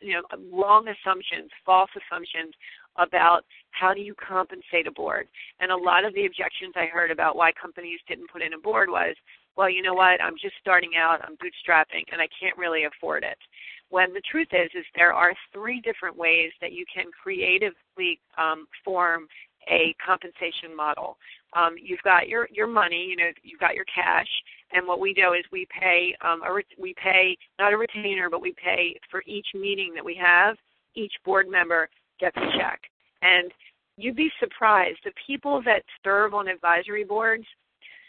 you 0.00 0.14
know 0.14 0.22
wrong 0.52 0.86
assumptions, 0.88 1.50
false 1.64 1.90
assumptions 1.94 2.54
about 2.96 3.44
how 3.70 3.92
do 3.92 4.00
you 4.00 4.14
compensate 4.14 4.86
a 4.86 4.92
board. 4.92 5.26
And 5.60 5.70
a 5.70 5.76
lot 5.76 6.04
of 6.04 6.14
the 6.14 6.26
objections 6.26 6.74
I 6.76 6.86
heard 6.86 7.10
about 7.10 7.36
why 7.36 7.50
companies 7.52 8.00
didn't 8.08 8.30
put 8.30 8.42
in 8.42 8.54
a 8.54 8.58
board 8.58 8.88
was, 8.88 9.16
well, 9.56 9.70
you 9.70 9.82
know 9.82 9.94
what, 9.94 10.22
I'm 10.22 10.36
just 10.40 10.54
starting 10.60 10.92
out, 10.96 11.20
I'm 11.24 11.36
bootstrapping, 11.36 12.04
and 12.12 12.20
I 12.20 12.28
can't 12.38 12.56
really 12.56 12.84
afford 12.84 13.24
it. 13.24 13.38
When 13.90 14.12
the 14.12 14.22
truth 14.30 14.48
is, 14.52 14.70
is 14.74 14.84
there 14.96 15.12
are 15.12 15.34
three 15.52 15.80
different 15.80 16.16
ways 16.16 16.50
that 16.60 16.72
you 16.72 16.84
can 16.92 17.06
creatively 17.22 18.18
um, 18.38 18.66
form 18.84 19.28
a 19.70 19.94
compensation 20.04 20.76
model. 20.76 21.16
Um, 21.56 21.74
you've 21.80 22.02
got 22.02 22.28
your 22.28 22.48
your 22.52 22.66
money, 22.66 23.06
you 23.08 23.16
know, 23.16 23.30
you've 23.42 23.60
got 23.60 23.74
your 23.74 23.84
cash, 23.84 24.28
and 24.72 24.86
what 24.86 25.00
we 25.00 25.14
do 25.14 25.32
is 25.32 25.44
we 25.52 25.66
pay 25.80 26.14
um, 26.22 26.42
a 26.42 26.62
we 26.78 26.94
pay 27.02 27.36
not 27.58 27.72
a 27.72 27.76
retainer, 27.76 28.28
but 28.28 28.42
we 28.42 28.54
pay 28.62 28.98
for 29.10 29.22
each 29.26 29.46
meeting 29.54 29.92
that 29.94 30.04
we 30.04 30.18
have. 30.20 30.56
Each 30.94 31.12
board 31.24 31.48
member 31.48 31.88
gets 32.20 32.36
a 32.36 32.58
check, 32.58 32.80
and 33.22 33.50
you'd 33.96 34.16
be 34.16 34.30
surprised 34.40 34.98
the 35.04 35.12
people 35.26 35.62
that 35.64 35.82
serve 36.02 36.34
on 36.34 36.48
advisory 36.48 37.04
boards, 37.04 37.44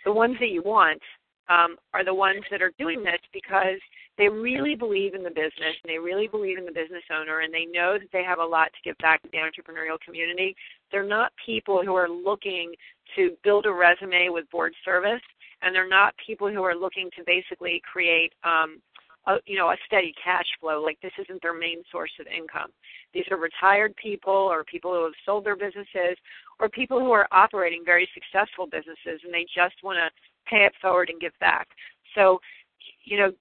the 0.04 0.12
ones 0.12 0.36
that 0.40 0.50
you 0.50 0.62
want, 0.64 1.02
um, 1.50 1.78
are 1.94 2.04
the 2.04 2.14
ones 2.14 2.44
that 2.52 2.62
are 2.62 2.74
doing 2.80 3.04
this 3.04 3.22
because 3.34 3.80
they 4.18 4.30
really 4.30 4.76
believe 4.76 5.14
in 5.14 5.24
the 5.24 5.30
business 5.30 5.76
and 5.84 5.90
they 5.90 5.98
really 5.98 6.28
believe 6.28 6.58
in 6.58 6.66
the 6.66 6.72
business 6.72 7.04
owner 7.12 7.42
and 7.42 7.54
they 7.54 7.66
know 7.66 7.98
that 8.00 8.12
they 8.14 8.24
have 8.24 8.40
a 8.40 8.46
lot 8.46 8.68
to 8.68 8.80
give 8.84 8.98
back 9.00 9.22
to 9.24 9.30
the 9.32 9.38
entrepreneurial 9.38 10.00
community. 10.00 10.56
They're 10.92 11.04
not 11.04 11.34
people 11.46 11.84
who 11.84 11.96
are 11.96 12.10
looking 12.10 12.74
to 13.16 13.36
build 13.44 13.66
a 13.66 13.72
resume 13.72 14.30
with 14.30 14.50
board 14.50 14.74
service 14.84 15.22
and 15.62 15.74
they're 15.74 15.88
not 15.88 16.14
people 16.26 16.50
who 16.50 16.64
are 16.64 16.76
looking 16.76 17.10
to 17.18 17.24
basically 17.26 17.82
create 17.92 18.34
um, 18.44 18.82
a, 19.28 19.38
you 19.46 19.58
know 19.58 19.70
a 19.70 19.76
steady 19.86 20.14
cash 20.24 20.46
flow 20.60 20.82
like 20.82 21.00
this 21.02 21.12
isn't 21.20 21.42
their 21.42 21.58
main 21.58 21.82
source 21.92 22.12
of 22.20 22.28
income 22.28 22.70
these 23.14 23.26
are 23.32 23.38
retired 23.38 23.96
people 23.96 24.32
or 24.32 24.64
people 24.64 24.94
who 24.94 25.04
have 25.04 25.14
sold 25.26 25.46
their 25.46 25.56
businesses 25.56 26.18
or 26.60 26.70
people 26.70 27.00
who 27.00 27.12
are 27.12 27.28
operating 27.32 27.84
very 27.84 28.08
successful 28.14 28.68
businesses 28.68 29.20
and 29.24 29.34
they 29.34 29.46
just 29.54 29.76
want 29.84 29.98
to 29.98 30.10
pay 30.50 30.66
it 30.66 30.74
forward 30.82 31.10
and 31.10 31.20
give 31.20 31.34
back 31.40 31.68
so 32.14 32.40
you 33.04 33.18
know, 33.18 33.32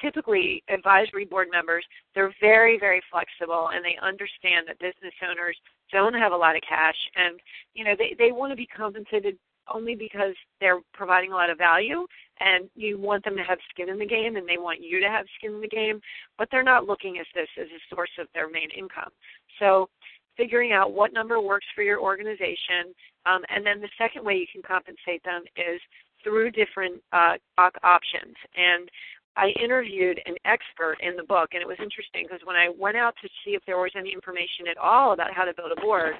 typically 0.00 0.62
advisory 0.68 1.24
board 1.24 1.48
members, 1.50 1.84
they're 2.14 2.34
very, 2.40 2.78
very 2.78 3.02
flexible 3.10 3.70
and 3.72 3.84
they 3.84 3.96
understand 4.02 4.66
that 4.68 4.78
business 4.78 5.14
owners 5.28 5.56
don't 5.92 6.14
have 6.14 6.32
a 6.32 6.36
lot 6.36 6.56
of 6.56 6.62
cash 6.68 6.96
and, 7.16 7.40
you 7.74 7.84
know, 7.84 7.94
they, 7.98 8.14
they 8.18 8.32
want 8.32 8.52
to 8.52 8.56
be 8.56 8.66
compensated 8.66 9.36
only 9.72 9.94
because 9.94 10.34
they're 10.60 10.80
providing 10.94 11.32
a 11.32 11.34
lot 11.34 11.50
of 11.50 11.58
value 11.58 12.06
and 12.40 12.68
you 12.74 12.98
want 12.98 13.24
them 13.24 13.36
to 13.36 13.42
have 13.42 13.58
skin 13.70 13.88
in 13.88 13.98
the 13.98 14.06
game 14.06 14.36
and 14.36 14.48
they 14.48 14.58
want 14.58 14.80
you 14.80 15.00
to 15.00 15.08
have 15.08 15.26
skin 15.36 15.54
in 15.54 15.60
the 15.60 15.68
game, 15.68 16.00
but 16.38 16.48
they're 16.50 16.62
not 16.62 16.86
looking 16.86 17.18
at 17.18 17.26
this 17.34 17.48
as 17.60 17.66
a 17.66 17.94
source 17.94 18.10
of 18.18 18.28
their 18.34 18.48
main 18.48 18.68
income. 18.76 19.10
So 19.58 19.88
figuring 20.36 20.72
out 20.72 20.92
what 20.92 21.12
number 21.12 21.40
works 21.40 21.66
for 21.74 21.82
your 21.82 22.00
organization. 22.00 22.94
Um, 23.26 23.42
and 23.50 23.66
then 23.66 23.80
the 23.80 23.90
second 23.98 24.24
way 24.24 24.34
you 24.36 24.46
can 24.50 24.62
compensate 24.62 25.22
them 25.24 25.42
is 25.56 25.80
through 26.28 26.50
different 26.50 27.00
uh, 27.12 27.34
options. 27.56 28.36
And 28.56 28.90
I 29.36 29.48
interviewed 29.62 30.20
an 30.26 30.34
expert 30.44 30.96
in 31.00 31.16
the 31.16 31.22
book, 31.22 31.50
and 31.52 31.62
it 31.62 31.68
was 31.68 31.78
interesting 31.80 32.26
because 32.26 32.44
when 32.44 32.56
I 32.56 32.68
went 32.76 32.96
out 32.96 33.14
to 33.22 33.28
see 33.44 33.52
if 33.52 33.62
there 33.66 33.78
was 33.78 33.92
any 33.96 34.12
information 34.12 34.68
at 34.70 34.76
all 34.76 35.12
about 35.12 35.32
how 35.32 35.44
to 35.44 35.54
build 35.54 35.72
a 35.72 35.80
board, 35.80 36.14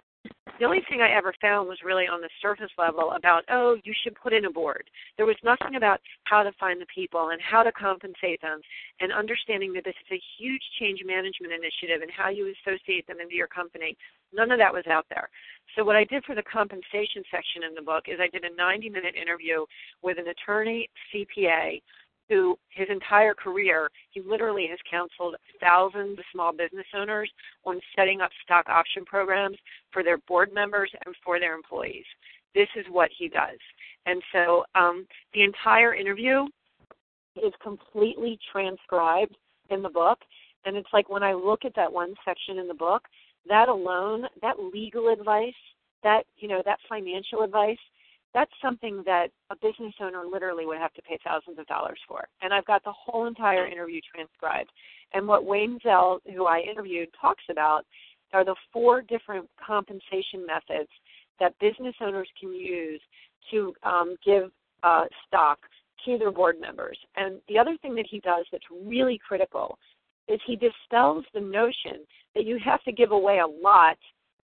the 0.58 0.64
only 0.64 0.82
thing 0.88 1.00
I 1.00 1.10
ever 1.10 1.32
found 1.40 1.68
was 1.68 1.78
really 1.84 2.06
on 2.06 2.20
the 2.20 2.28
surface 2.42 2.70
level 2.78 3.12
about, 3.12 3.44
oh, 3.50 3.76
you 3.84 3.94
should 4.02 4.14
put 4.16 4.32
in 4.32 4.44
a 4.44 4.50
board. 4.50 4.90
There 5.16 5.26
was 5.26 5.36
nothing 5.44 5.76
about 5.76 6.00
how 6.24 6.42
to 6.42 6.52
find 6.58 6.80
the 6.80 6.86
people 6.92 7.30
and 7.30 7.40
how 7.40 7.62
to 7.62 7.72
compensate 7.72 8.42
them 8.42 8.60
and 9.00 9.12
understanding 9.12 9.72
that 9.74 9.84
this 9.84 9.94
is 9.94 10.18
a 10.18 10.22
huge 10.38 10.62
change 10.80 11.00
management 11.04 11.52
initiative 11.52 12.02
and 12.02 12.10
how 12.10 12.28
you 12.28 12.52
associate 12.60 13.06
them 13.06 13.20
into 13.20 13.34
your 13.34 13.46
company. 13.46 13.96
None 14.32 14.50
of 14.50 14.58
that 14.58 14.74
was 14.74 14.86
out 14.90 15.06
there. 15.08 15.30
So 15.76 15.84
what 15.84 15.96
I 15.96 16.04
did 16.04 16.24
for 16.24 16.34
the 16.34 16.42
compensation 16.42 17.22
section 17.30 17.62
in 17.62 17.74
the 17.74 17.82
book 17.82 18.04
is 18.08 18.18
I 18.20 18.28
did 18.28 18.44
a 18.44 18.54
90 18.54 18.90
minute 18.90 19.14
interview 19.14 19.64
with 20.02 20.18
an 20.18 20.28
attorney 20.28 20.88
CPA 21.14 21.80
who 22.28 22.58
his 22.68 22.88
entire 22.90 23.34
career, 23.34 23.90
he 24.10 24.20
literally 24.20 24.66
has 24.68 24.78
counseled 24.90 25.36
thousands 25.60 26.18
of 26.18 26.24
small 26.32 26.52
business 26.52 26.86
owners 26.94 27.30
on 27.64 27.80
setting 27.96 28.20
up 28.20 28.30
stock 28.44 28.68
option 28.68 29.04
programs 29.04 29.56
for 29.92 30.02
their 30.02 30.18
board 30.18 30.52
members 30.52 30.90
and 31.06 31.14
for 31.24 31.40
their 31.40 31.54
employees. 31.54 32.04
This 32.54 32.68
is 32.76 32.84
what 32.90 33.10
he 33.16 33.28
does. 33.28 33.58
And 34.06 34.22
so 34.32 34.64
um, 34.74 35.06
the 35.34 35.42
entire 35.42 35.94
interview 35.94 36.46
is 37.36 37.52
completely 37.62 38.38
transcribed 38.50 39.36
in 39.70 39.82
the 39.82 39.88
book. 39.88 40.18
And 40.64 40.76
it's 40.76 40.88
like 40.92 41.08
when 41.08 41.22
I 41.22 41.32
look 41.34 41.64
at 41.64 41.74
that 41.76 41.92
one 41.92 42.14
section 42.24 42.58
in 42.58 42.68
the 42.68 42.74
book, 42.74 43.02
that 43.48 43.68
alone, 43.68 44.24
that 44.42 44.56
legal 44.58 45.08
advice, 45.08 45.52
that, 46.02 46.24
you 46.36 46.48
know, 46.48 46.62
that 46.64 46.78
financial 46.88 47.42
advice, 47.42 47.78
that's 48.34 48.50
something 48.62 49.02
that 49.06 49.28
a 49.50 49.56
business 49.56 49.94
owner 50.00 50.24
literally 50.30 50.66
would 50.66 50.78
have 50.78 50.92
to 50.94 51.02
pay 51.02 51.18
thousands 51.24 51.58
of 51.58 51.66
dollars 51.66 51.98
for. 52.06 52.26
And 52.42 52.52
I've 52.52 52.66
got 52.66 52.84
the 52.84 52.92
whole 52.92 53.26
entire 53.26 53.66
interview 53.66 54.00
transcribed. 54.14 54.70
And 55.12 55.26
what 55.26 55.44
Wayne 55.44 55.78
Zell, 55.82 56.20
who 56.34 56.46
I 56.46 56.60
interviewed, 56.60 57.08
talks 57.20 57.44
about 57.50 57.84
are 58.32 58.44
the 58.44 58.56
four 58.72 59.00
different 59.00 59.48
compensation 59.64 60.46
methods 60.46 60.90
that 61.40 61.58
business 61.58 61.94
owners 62.00 62.28
can 62.38 62.52
use 62.52 63.00
to 63.50 63.72
um, 63.82 64.16
give 64.24 64.50
uh, 64.82 65.04
stock 65.26 65.58
to 66.04 66.18
their 66.18 66.30
board 66.30 66.60
members. 66.60 66.98
And 67.16 67.40
the 67.48 67.58
other 67.58 67.76
thing 67.80 67.94
that 67.94 68.06
he 68.10 68.20
does 68.20 68.44
that's 68.52 68.64
really 68.84 69.18
critical 69.26 69.78
is 70.28 70.38
he 70.46 70.56
dispels 70.56 71.24
the 71.32 71.40
notion 71.40 72.04
that 72.34 72.44
you 72.44 72.58
have 72.64 72.82
to 72.84 72.92
give 72.92 73.12
away 73.12 73.38
a 73.38 73.46
lot 73.46 73.96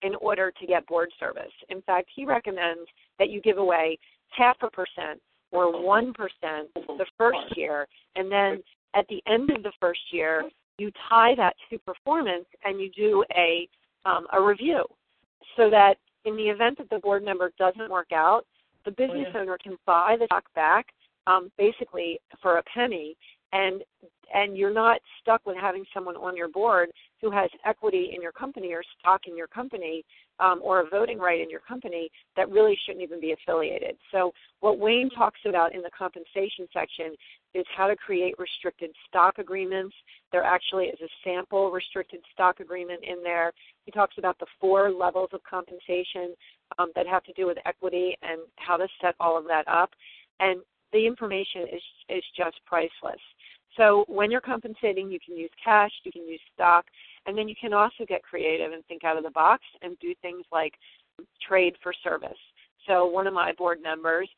in 0.02 0.16
order 0.16 0.52
to 0.60 0.68
get 0.68 0.86
board 0.88 1.10
service. 1.20 1.52
In 1.70 1.82
fact, 1.84 2.10
he 2.16 2.26
recommends 2.26 2.88
that 3.20 3.30
you 3.30 3.42
give 3.42 3.58
away 3.58 3.98
half 4.30 4.58
a 4.62 4.70
percent 4.70 5.22
or 5.52 5.84
one 5.84 6.14
percent 6.14 6.70
the 6.76 7.06
first 7.18 7.58
year, 7.58 7.88
and 8.16 8.32
then 8.32 8.64
at 8.96 9.06
the 9.10 9.22
end 9.28 9.50
of 9.52 9.64
the 9.64 9.72
first 9.80 10.02
year, 10.12 10.44
you 10.78 10.92
tie 11.10 11.36
that 11.36 11.56
to 11.70 11.78
performance 11.80 12.46
and 12.64 12.80
you 12.80 12.90
do 12.96 13.24
a 13.36 13.68
um, 14.06 14.26
a 14.34 14.42
review, 14.42 14.84
so 15.56 15.70
that 15.70 15.96
in 16.26 16.36
the 16.36 16.44
event 16.44 16.78
that 16.78 16.90
the 16.90 17.00
board 17.00 17.24
member 17.24 17.52
doesn't 17.60 17.90
work 17.90 18.12
out, 18.12 18.46
the 18.86 18.92
business 18.92 19.28
oh, 19.28 19.32
yeah. 19.36 19.42
owner 19.42 19.58
can 19.62 19.78
buy 19.86 20.16
the 20.18 20.26
stock 20.26 20.46
back 20.56 20.88
um, 21.28 21.52
basically 21.58 22.20
for 22.42 22.58
a 22.58 22.64
penny, 22.64 23.16
and 23.54 23.84
and 24.34 24.58
you're 24.58 24.74
not 24.74 25.00
stuck 25.22 25.46
with 25.46 25.58
having 25.58 25.84
someone 25.94 26.16
on 26.16 26.36
your 26.38 26.48
board 26.48 26.90
who 27.22 27.30
has 27.30 27.50
equity 27.66 28.12
in 28.16 28.22
your 28.22 28.32
company 28.32 28.72
or 28.74 28.82
stock 29.00 29.22
in 29.28 29.36
your 29.36 29.48
company 29.48 30.04
um, 30.40 30.60
or 30.64 30.80
a 30.80 30.90
voting 30.90 31.20
right 31.20 31.42
in 31.42 31.50
your 31.50 31.60
company 31.60 32.10
that 32.36 32.50
really 32.50 32.78
shouldn't 32.86 33.04
even 33.04 33.20
be 33.20 33.34
affiliated. 33.34 33.96
So, 34.12 34.34
what 34.60 34.80
Wayne 34.80 35.10
talks 35.10 35.40
about 35.46 35.76
in 35.76 35.82
the 35.82 35.90
compensation 35.98 36.68
section 36.74 37.14
is 37.54 37.66
how 37.76 37.88
to 37.88 37.96
create 37.96 38.36
restricted 38.40 38.92
stock 39.08 39.38
agreements. 39.38 39.94
There 40.32 40.44
actually 40.44 40.86
is 40.86 41.00
a 41.02 41.10
sample 41.24 41.72
restricted 41.72 42.22
stock 42.34 42.60
agreement 42.60 43.04
in 43.04 43.22
there. 43.24 43.52
He 43.86 43.92
talks 43.92 44.16
about 44.18 44.40
the 44.40 44.48
four 44.60 44.92
levels 44.92 45.30
of 45.34 45.42
compensation 45.44 46.34
um, 46.80 46.92
that 46.96 47.06
have 47.08 47.24
to 47.24 47.34
do 47.34 47.46
with 47.46 47.58
equity 47.66 48.16
and 48.22 48.42
how 48.56 48.78
to 48.78 48.88
set 49.02 49.16
all 49.20 49.38
of 49.38 49.46
that 49.46 49.68
up. 49.68 49.92
And 50.40 50.62
the 50.94 51.06
information 51.06 51.64
is 51.72 51.84
is 52.10 52.24
just 52.36 52.58
priceless. 52.66 53.22
So 53.78 54.06
when 54.08 54.32
you're 54.32 54.42
compensating, 54.42 55.10
you 55.10 55.20
can 55.26 55.38
use 55.38 55.50
cash, 55.64 55.92
you 56.04 56.12
can 56.12 56.28
use 56.28 56.42
stock, 56.54 56.86
and 57.26 57.38
then 57.38 57.48
you 57.48 57.56
can 57.60 57.74
also 57.74 58.06
get 58.08 58.24
creative 58.24 58.74
and 58.74 58.84
think 58.86 59.04
out 59.04 59.18
of 59.18 59.24
the 59.24 59.30
box 59.32 59.64
and 59.82 59.98
do 60.00 60.14
things 60.22 60.44
like 60.52 60.74
trade 61.48 61.76
for 61.82 61.94
service. 62.04 62.38
So 62.88 63.06
one 63.06 63.28
of 63.28 63.34
my 63.34 63.54
board 63.54 63.80
members 63.82 64.30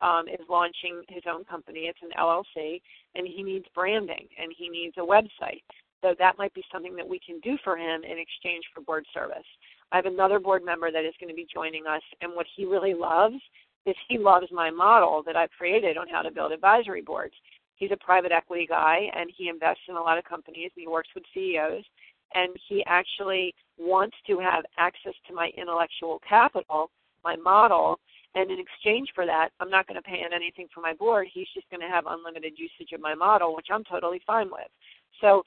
um, 0.00 0.28
is 0.28 0.40
launching 0.48 1.02
his 1.08 1.22
own 1.30 1.44
company. 1.44 1.80
It's 1.80 1.98
an 2.02 2.10
LLC, 2.18 2.80
and 3.14 3.26
he 3.26 3.42
needs 3.42 3.66
branding 3.74 4.28
and 4.40 4.52
he 4.56 4.68
needs 4.68 4.94
a 4.98 5.00
website. 5.00 5.62
So 6.02 6.14
that 6.18 6.38
might 6.38 6.54
be 6.54 6.62
something 6.72 6.96
that 6.96 7.08
we 7.08 7.20
can 7.24 7.40
do 7.40 7.58
for 7.62 7.76
him 7.76 8.02
in 8.04 8.18
exchange 8.18 8.64
for 8.74 8.80
board 8.80 9.04
service. 9.12 9.46
I 9.92 9.96
have 9.96 10.06
another 10.06 10.38
board 10.38 10.64
member 10.64 10.90
that 10.90 11.04
is 11.04 11.14
going 11.20 11.28
to 11.28 11.36
be 11.36 11.46
joining 11.52 11.86
us, 11.86 12.02
and 12.20 12.32
what 12.34 12.46
he 12.56 12.64
really 12.64 12.94
loves 12.94 13.36
is 13.86 13.94
he 14.08 14.18
loves 14.18 14.46
my 14.52 14.70
model 14.70 15.22
that 15.26 15.36
I've 15.36 15.50
created 15.50 15.96
on 15.96 16.06
how 16.08 16.22
to 16.22 16.30
build 16.30 16.52
advisory 16.52 17.02
boards. 17.02 17.34
He's 17.80 17.90
a 17.90 17.96
private 17.96 18.30
equity 18.30 18.66
guy 18.68 19.10
and 19.16 19.28
he 19.36 19.48
invests 19.48 19.82
in 19.88 19.96
a 19.96 20.00
lot 20.00 20.18
of 20.18 20.24
companies 20.24 20.70
and 20.76 20.82
he 20.82 20.88
works 20.88 21.08
with 21.16 21.24
CEOs 21.34 21.84
and 22.36 22.54
he 22.68 22.84
actually 22.86 23.52
wants 23.76 24.16
to 24.28 24.38
have 24.38 24.62
access 24.78 25.14
to 25.26 25.34
my 25.34 25.50
intellectual 25.56 26.20
capital, 26.28 26.90
my 27.24 27.34
model, 27.34 27.98
and 28.36 28.52
in 28.52 28.58
exchange 28.60 29.08
for 29.16 29.26
that, 29.26 29.48
I'm 29.58 29.70
not 29.70 29.88
going 29.88 30.00
to 30.00 30.08
pay 30.08 30.18
him 30.18 30.30
anything 30.32 30.68
for 30.72 30.80
my 30.80 30.92
board. 30.92 31.26
He's 31.34 31.48
just 31.52 31.68
going 31.70 31.80
to 31.80 31.88
have 31.88 32.04
unlimited 32.06 32.52
usage 32.56 32.92
of 32.94 33.00
my 33.00 33.16
model, 33.16 33.56
which 33.56 33.66
I'm 33.72 33.82
totally 33.82 34.20
fine 34.24 34.50
with. 34.52 34.70
So 35.20 35.42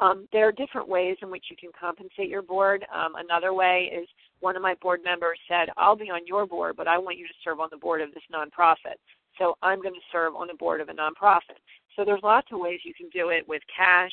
Um, 0.00 0.28
there 0.32 0.46
are 0.46 0.52
different 0.52 0.86
ways 0.88 1.16
in 1.22 1.30
which 1.30 1.46
you 1.50 1.56
can 1.56 1.70
compensate 1.78 2.28
your 2.28 2.42
board. 2.42 2.86
Um, 2.94 3.16
another 3.16 3.52
way 3.52 3.90
is 3.92 4.06
one 4.38 4.54
of 4.54 4.62
my 4.62 4.74
board 4.80 5.00
members 5.02 5.38
said, 5.48 5.70
I'll 5.76 5.96
be 5.96 6.10
on 6.10 6.26
your 6.26 6.46
board, 6.46 6.76
but 6.76 6.86
I 6.86 6.98
want 6.98 7.18
you 7.18 7.26
to 7.26 7.34
serve 7.42 7.58
on 7.58 7.68
the 7.72 7.78
board 7.78 8.00
of 8.00 8.14
this 8.14 8.22
nonprofit. 8.32 8.98
So 9.38 9.56
I'm 9.60 9.80
going 9.82 9.94
to 9.94 10.10
serve 10.12 10.36
on 10.36 10.46
the 10.46 10.54
board 10.54 10.80
of 10.80 10.88
a 10.88 10.92
nonprofit. 10.92 11.58
So 11.98 12.04
there's 12.04 12.22
lots 12.22 12.46
of 12.52 12.60
ways 12.60 12.78
you 12.84 12.94
can 12.94 13.08
do 13.08 13.30
it 13.30 13.46
with 13.48 13.60
cash, 13.76 14.12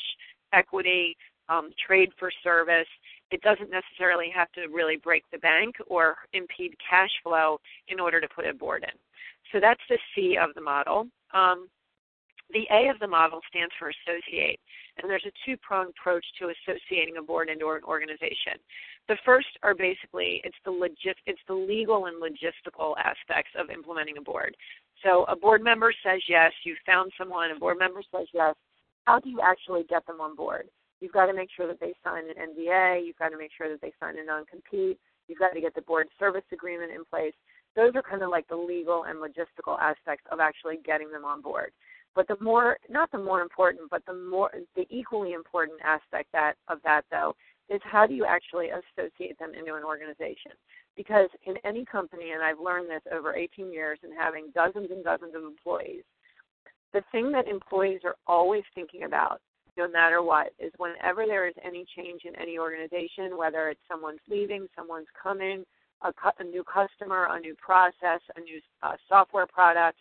equity, 0.54 1.16
um, 1.50 1.70
trade 1.86 2.10
for 2.18 2.32
service. 2.44 2.88
It 3.30 3.42
doesn't 3.42 3.70
necessarily 3.70 4.32
have 4.36 4.52
to 4.54 4.68
really 4.74 4.98
break 4.98 5.24
the 5.32 5.38
bank 5.38 5.76
or 5.86 6.16
impede 6.34 6.74
cash 6.90 7.12
flow 7.24 7.60
in 7.88 8.00
order 8.00 8.20
to 8.20 8.28
put 8.28 8.48
a 8.48 8.54
board 8.56 8.84
in. 8.84 8.98
So 9.52 9.60
that's 9.60 9.82
the 9.88 10.00
C 10.16 10.36
of 10.42 10.56
the 10.56 10.62
model. 10.62 11.06
Um, 11.32 11.68
the 12.52 12.66
A 12.72 12.90
of 12.90 12.98
the 13.00 13.08
model 13.08 13.42
stands 13.50 13.74
for 13.78 13.92
associate, 13.92 14.60
and 14.98 15.10
there's 15.10 15.26
a 15.26 15.34
two 15.46 15.56
pronged 15.58 15.94
approach 16.00 16.26
to 16.40 16.54
associating 16.54 17.18
a 17.18 17.22
board 17.22 17.50
into 17.50 17.70
an 17.70 17.84
organization. 17.84 18.58
The 19.08 19.18
first 19.26 19.48
are 19.62 19.76
basically 19.76 20.42
it's 20.44 20.58
the 20.66 20.72
legit 20.72 21.18
it's 21.26 21.42
the 21.48 21.54
legal 21.54 22.06
and 22.06 22.22
logistical 22.22 22.96
aspects 22.98 23.52
of 23.58 23.70
implementing 23.70 24.18
a 24.18 24.22
board. 24.22 24.56
So 25.04 25.26
a 25.26 25.36
board 25.36 25.64
member 25.64 25.94
says 26.04 26.22
yes, 26.28 26.52
you 26.64 26.76
found 26.86 27.12
someone, 27.18 27.52
a 27.52 27.60
board 27.60 27.78
member 27.80 28.02
says 28.14 28.28
yes. 28.34 28.56
How 29.06 29.20
do 29.20 29.30
you 29.30 29.40
actually 29.42 29.84
get 29.84 30.06
them 30.08 30.20
on 30.20 30.36
board? 30.36 30.68
You've 31.00 31.12
got 31.12 31.28
to 31.28 31.34
make 31.34 31.50
sure 31.56 31.68
that 31.68 31.80
they 31.80 31.94
sign 32.04 32.24
an 32.30 32.36
NDA, 32.36 33.06
you've 33.06 33.18
got 33.18 33.30
to 33.30 33.38
make 33.38 33.52
sure 33.56 33.70
that 33.70 33.82
they 33.82 33.92
sign 34.00 34.18
a 34.18 34.26
non 34.26 34.46
compete, 34.46 35.00
you've 35.28 35.40
got 35.40 35.54
to 35.54 35.62
get 35.62 35.76
the 35.76 35.82
board 35.82 36.08
service 36.18 36.46
agreement 36.52 36.92
in 36.92 37.04
place. 37.06 37.34
Those 37.76 37.92
are 37.96 38.02
kind 38.02 38.24
of 38.24 38.30
like 38.30 38.48
the 38.48 38.56
legal 38.56 39.04
and 39.04 39.20
logistical 39.20 39.78
aspects 39.80 40.26
of 40.32 40.40
actually 40.40 40.78
getting 40.86 41.12
them 41.12 41.26
on 41.26 41.42
board. 41.42 41.72
But 42.16 42.28
the 42.30 42.38
more, 42.40 42.78
not 42.90 43.12
the 43.12 43.18
more 43.18 43.42
important, 43.42 43.90
but 43.92 44.06
the 44.06 44.14
more, 44.14 44.50
the 44.76 44.88
equally 44.90 45.34
important 45.34 45.80
aspect 45.84 46.32
that 46.32 46.54
of 46.70 46.80
that 46.86 47.02
though 47.12 47.36
is 47.70 47.82
how 47.84 48.08
do 48.08 48.14
you 48.14 48.26
actually 48.26 48.70
associate 48.70 49.38
them 49.40 49.52
into 49.54 49.76
an 49.76 49.84
organization? 49.84 50.54
Because 50.96 51.30
in 51.46 51.56
any 51.66 51.84
company, 51.86 52.32
and 52.32 52.42
I've 52.42 52.60
learned 52.60 52.90
this 52.90 53.02
over 53.12 53.36
18 53.36 53.72
years 53.72 54.00
and 54.04 54.14
having 54.18 54.52
dozens 54.54 54.92
and 54.92 55.04
dozens 55.04 55.36
of 55.36 55.44
employees, 55.44 56.04
the 56.94 57.04
thing 57.12 57.32
that 57.34 57.48
employees 57.48 58.02
are 58.06 58.16
always 58.28 58.64
thinking 58.74 59.04
about, 59.04 59.42
no 59.78 59.90
matter 59.90 60.24
what, 60.24 60.54
is 60.58 60.72
whenever 60.78 61.26
there 61.26 61.48
is 61.48 61.54
any 61.64 61.86
change 61.98 62.22
in 62.24 62.34
any 62.38 62.58
organization, 62.58 63.38
whether 63.38 63.70
it's 63.70 63.82
someone's 63.92 64.22
leaving, 64.30 64.68
someone's 64.76 65.08
coming, 65.22 65.66
a, 66.02 66.14
a 66.40 66.44
new 66.44 66.64
customer, 66.64 67.28
a 67.30 67.40
new 67.40 67.56
process, 67.56 68.22
a 68.38 68.40
new 68.40 68.62
uh, 68.82 68.94
software 69.10 69.48
product, 69.48 69.98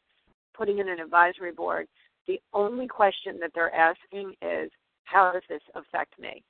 putting 0.57 0.79
in 0.79 0.89
an 0.89 1.01
advisory 1.01 1.53
board, 1.53 1.87
the 2.27 2.41
only 2.53 2.87
question 2.87 3.39
that 3.41 3.51
they're 3.55 3.75
asking 3.75 4.35
is, 4.41 4.71
how 5.05 5.33
does 5.33 5.43
this 5.49 5.61
affect 5.75 6.19
me? 6.19 6.43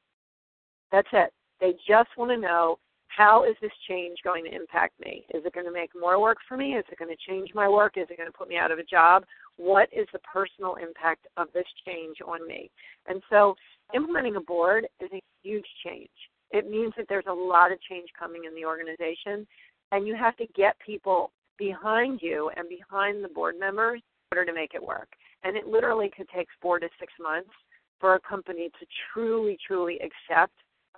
That's 0.92 1.08
it. 1.12 1.32
They 1.60 1.72
just 1.88 2.10
want 2.16 2.30
to 2.30 2.36
know, 2.36 2.78
how 3.16 3.44
is 3.44 3.54
this 3.60 3.70
change 3.88 4.18
going 4.24 4.44
to 4.44 4.54
impact 4.54 4.98
me? 5.00 5.24
Is 5.32 5.44
it 5.44 5.54
going 5.54 5.66
to 5.66 5.72
make 5.72 5.90
more 5.98 6.20
work 6.20 6.38
for 6.48 6.56
me? 6.56 6.74
Is 6.74 6.84
it 6.90 6.98
going 6.98 7.14
to 7.14 7.30
change 7.30 7.50
my 7.54 7.68
work? 7.68 7.96
Is 7.96 8.06
it 8.10 8.16
going 8.16 8.30
to 8.30 8.36
put 8.36 8.48
me 8.48 8.56
out 8.56 8.72
of 8.72 8.78
a 8.78 8.84
job? 8.84 9.24
What 9.56 9.88
is 9.92 10.06
the 10.12 10.18
personal 10.20 10.74
impact 10.76 11.26
of 11.36 11.48
this 11.54 11.66
change 11.86 12.16
on 12.26 12.46
me? 12.46 12.70
And 13.06 13.22
so 13.30 13.54
implementing 13.94 14.36
a 14.36 14.40
board 14.40 14.86
is 15.00 15.10
a 15.12 15.22
huge 15.42 15.66
change. 15.84 16.08
It 16.50 16.68
means 16.68 16.92
that 16.96 17.06
there's 17.08 17.24
a 17.28 17.32
lot 17.32 17.72
of 17.72 17.80
change 17.82 18.08
coming 18.18 18.44
in 18.46 18.54
the 18.54 18.64
organization, 18.64 19.46
and 19.92 20.06
you 20.06 20.16
have 20.16 20.36
to 20.38 20.46
get 20.56 20.76
people 20.84 21.30
behind 21.58 22.20
you 22.20 22.50
and 22.56 22.68
behind 22.68 23.22
the 23.22 23.28
board 23.28 23.54
members 23.58 24.00
in 24.32 24.38
order 24.38 24.50
to 24.50 24.54
make 24.54 24.74
it 24.74 24.82
work. 24.82 25.08
And 25.44 25.56
it 25.56 25.68
literally 25.68 26.10
could 26.16 26.28
take 26.34 26.48
four 26.60 26.80
to 26.80 26.88
six 26.98 27.12
months 27.20 27.50
for 28.00 28.14
a 28.14 28.20
company 28.20 28.70
to 28.80 28.86
truly, 29.12 29.56
truly 29.64 30.00
accept 30.00 30.54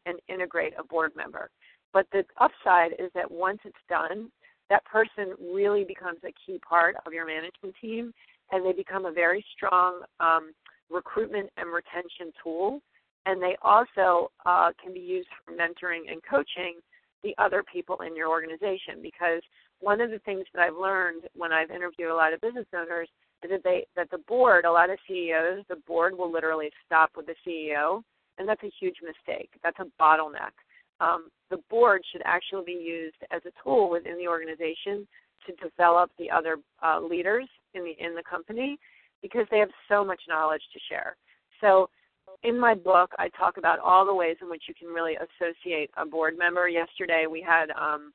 and 0.06 0.18
integrate 0.28 0.72
a 0.78 0.84
board 0.84 1.12
member. 1.16 1.50
But 1.96 2.08
the 2.12 2.26
upside 2.36 2.92
is 2.98 3.10
that 3.14 3.30
once 3.30 3.60
it's 3.64 3.74
done, 3.88 4.30
that 4.68 4.84
person 4.84 5.32
really 5.40 5.82
becomes 5.82 6.18
a 6.24 6.34
key 6.44 6.58
part 6.58 6.94
of 7.06 7.14
your 7.14 7.26
management 7.26 7.74
team 7.80 8.12
and 8.52 8.66
they 8.66 8.74
become 8.74 9.06
a 9.06 9.10
very 9.10 9.42
strong 9.56 10.02
um, 10.20 10.52
recruitment 10.90 11.48
and 11.56 11.72
retention 11.72 12.34
tool. 12.44 12.82
And 13.24 13.40
they 13.40 13.56
also 13.62 14.30
uh, 14.44 14.72
can 14.82 14.92
be 14.92 15.00
used 15.00 15.28
for 15.42 15.54
mentoring 15.54 16.12
and 16.12 16.20
coaching 16.22 16.80
the 17.22 17.34
other 17.38 17.64
people 17.72 18.02
in 18.06 18.14
your 18.14 18.28
organization 18.28 19.00
because 19.00 19.40
one 19.80 20.02
of 20.02 20.10
the 20.10 20.18
things 20.18 20.44
that 20.52 20.60
I've 20.60 20.76
learned 20.76 21.22
when 21.34 21.50
I've 21.50 21.70
interviewed 21.70 22.10
a 22.10 22.14
lot 22.14 22.34
of 22.34 22.42
business 22.42 22.66
owners 22.76 23.08
is 23.42 23.50
that 23.50 23.64
they 23.64 23.86
that 23.96 24.10
the 24.10 24.20
board, 24.28 24.66
a 24.66 24.70
lot 24.70 24.90
of 24.90 24.98
CEOs, 25.08 25.64
the 25.70 25.80
board 25.86 26.12
will 26.14 26.30
literally 26.30 26.68
stop 26.84 27.12
with 27.16 27.24
the 27.24 27.34
CEO, 27.46 28.02
and 28.36 28.46
that's 28.46 28.62
a 28.64 28.72
huge 28.78 28.96
mistake. 29.02 29.48
That's 29.62 29.78
a 29.80 29.86
bottleneck. 29.98 30.52
Um, 31.00 31.28
the 31.50 31.58
board 31.70 32.02
should 32.10 32.22
actually 32.24 32.64
be 32.66 32.72
used 32.72 33.16
as 33.30 33.42
a 33.46 33.62
tool 33.62 33.90
within 33.90 34.16
the 34.16 34.28
organization 34.28 35.06
to 35.46 35.52
develop 35.62 36.10
the 36.18 36.30
other 36.30 36.56
uh, 36.82 37.00
leaders 37.00 37.48
in 37.74 37.84
the 37.84 37.94
in 38.04 38.14
the 38.14 38.22
company 38.28 38.78
because 39.22 39.46
they 39.50 39.58
have 39.58 39.70
so 39.88 40.04
much 40.04 40.20
knowledge 40.28 40.62
to 40.72 40.80
share. 40.88 41.16
So 41.60 41.88
in 42.42 42.58
my 42.58 42.74
book, 42.74 43.10
I 43.18 43.28
talk 43.28 43.56
about 43.56 43.78
all 43.78 44.04
the 44.04 44.14
ways 44.14 44.36
in 44.42 44.50
which 44.50 44.64
you 44.68 44.74
can 44.74 44.88
really 44.88 45.14
associate 45.16 45.90
a 45.96 46.04
board 46.04 46.36
member. 46.36 46.68
Yesterday, 46.68 47.26
we 47.30 47.40
had 47.40 47.70
um, 47.70 48.12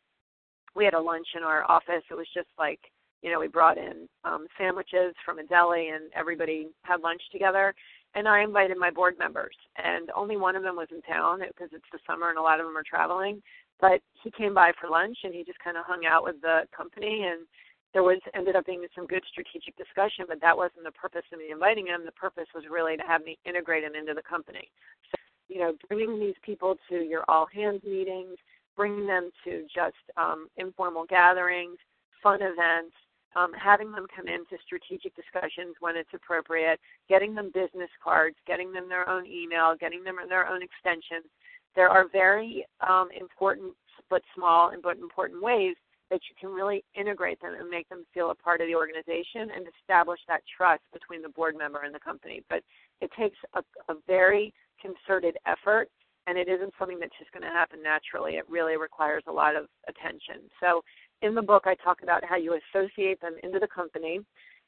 we 0.76 0.86
had 0.86 0.94
a 0.94 1.00
lunch 1.00 1.28
in 1.36 1.44
our 1.44 1.70
office. 1.70 2.04
It 2.10 2.16
was 2.16 2.28
just 2.34 2.50
like 2.58 2.80
you 3.22 3.32
know, 3.32 3.40
we 3.40 3.48
brought 3.48 3.78
in 3.78 4.08
um, 4.24 4.48
sandwiches 4.58 5.14
from 5.24 5.40
a 5.40 5.44
deli 5.44 5.90
and 5.90 6.12
everybody 6.16 6.70
had 6.84 7.02
lunch 7.02 7.22
together. 7.32 7.74
And 8.14 8.28
I 8.28 8.44
invited 8.44 8.78
my 8.78 8.92
board 8.92 9.16
members, 9.18 9.56
and 9.82 10.10
only 10.12 10.36
one 10.36 10.58
of 10.58 10.64
them 10.64 10.76
was 10.76 10.90
in 10.92 11.02
town 11.04 11.40
because 11.40 11.70
it's 11.72 11.88
the 11.94 12.00
summer 12.06 12.30
and 12.30 12.38
a 12.38 12.42
lot 12.42 12.60
of 12.60 12.66
them 12.66 12.76
are 12.76 12.84
traveling. 12.84 13.42
But 13.80 14.02
he 14.22 14.32
came 14.32 14.54
by 14.54 14.74
for 14.80 14.90
lunch 14.90 15.18
and 15.24 15.34
he 15.34 15.44
just 15.44 15.60
kind 15.60 15.78
of 15.78 15.86
hung 15.86 16.06
out 16.06 16.24
with 16.24 16.42
the 16.42 16.64
company 16.76 17.24
and 17.32 17.48
there 17.94 18.04
was 18.04 18.20
ended 18.34 18.56
up 18.56 18.66
being 18.66 18.86
some 18.96 19.06
good 19.06 19.24
strategic 19.30 19.76
discussion, 19.76 20.26
but 20.28 20.40
that 20.42 20.56
wasn't 20.56 20.84
the 20.84 20.92
purpose 20.92 21.24
of 21.32 21.40
me 21.40 21.52
inviting 21.52 21.88
him. 21.88 22.06
The 22.06 22.12
purpose 22.14 22.48
was 22.56 22.64
really 22.70 22.96
to 22.96 23.04
have 23.04 23.24
me 23.24 23.38
integrate 23.46 23.84
him 23.84 23.96
into 23.96 24.14
the 24.14 24.22
company. 24.22 24.72
So, 25.12 25.18
you 25.50 25.60
know, 25.60 25.74
bringing 25.90 26.20
these 26.20 26.40
people 26.42 26.76
to 26.90 26.96
your 26.96 27.24
all 27.28 27.48
hands 27.54 27.82
meetings, 27.84 28.38
bringing 28.78 29.08
them 29.08 29.30
to 29.44 29.64
just 29.74 30.00
um, 30.16 30.48
informal 30.58 31.06
gatherings, 31.06 31.78
fun 32.24 32.40
events, 32.42 32.96
um, 33.36 33.52
having 33.54 33.92
them 33.92 34.08
come 34.16 34.28
into 34.28 34.58
strategic 34.66 35.16
discussions 35.16 35.76
when 35.80 35.96
it's 35.96 36.14
appropriate, 36.14 36.80
getting 37.08 37.34
them 37.34 37.52
business 37.54 37.90
cards, 38.04 38.36
getting 38.46 38.72
them 38.72 38.90
their 38.90 39.08
own 39.10 39.26
email, 39.26 39.76
getting 39.80 40.04
them 40.04 40.16
their 40.28 40.48
own 40.48 40.62
extensions. 40.62 41.30
There 41.76 41.90
are 41.90 42.08
very 42.12 42.66
um, 42.88 43.10
important 43.18 43.74
but 44.10 44.22
small 44.36 44.70
and 44.70 44.82
but 44.82 44.98
important 44.98 45.42
ways 45.42 45.76
that 46.10 46.20
you 46.30 46.36
can 46.38 46.54
really 46.54 46.84
integrate 46.94 47.42
them 47.42 47.56
and 47.58 47.70
make 47.70 47.88
them 47.88 48.06
feel 48.14 48.32
a 48.32 48.36
part 48.36 48.60
of 48.60 48.68
the 48.68 48.76
organization 48.76 49.48
and 49.56 49.66
establish 49.80 50.20
that 50.28 50.44
trust 50.58 50.84
between 50.92 51.22
the 51.22 51.30
board 51.30 51.56
member 51.58 51.84
and 51.84 51.96
the 51.96 52.00
company. 52.00 52.44
But 52.50 52.64
it 53.00 53.10
takes 53.18 53.38
a, 53.56 53.64
a 53.88 53.96
very 54.06 54.54
concerted 54.82 55.38
effort 55.48 55.88
and 56.28 56.38
it 56.38 56.48
isn't 56.48 56.74
something 56.78 57.00
that's 57.00 57.18
just 57.18 57.32
going 57.32 57.44
to 57.44 57.50
happen 57.50 57.82
naturally. 57.82 58.34
It 58.36 58.46
really 58.50 58.78
requires 58.78 59.24
a 59.28 59.32
lot 59.32 59.56
of 59.56 59.66
attention. 59.88 60.52
So 60.60 60.84
in 61.22 61.36
the 61.36 61.42
book, 61.42 61.64
I 61.66 61.76
talk 61.76 62.04
about 62.04 62.24
how 62.24 62.36
you 62.36 62.60
associate 62.74 63.22
them 63.22 63.36
into 63.44 63.60
the 63.60 63.68
company. 63.68 64.22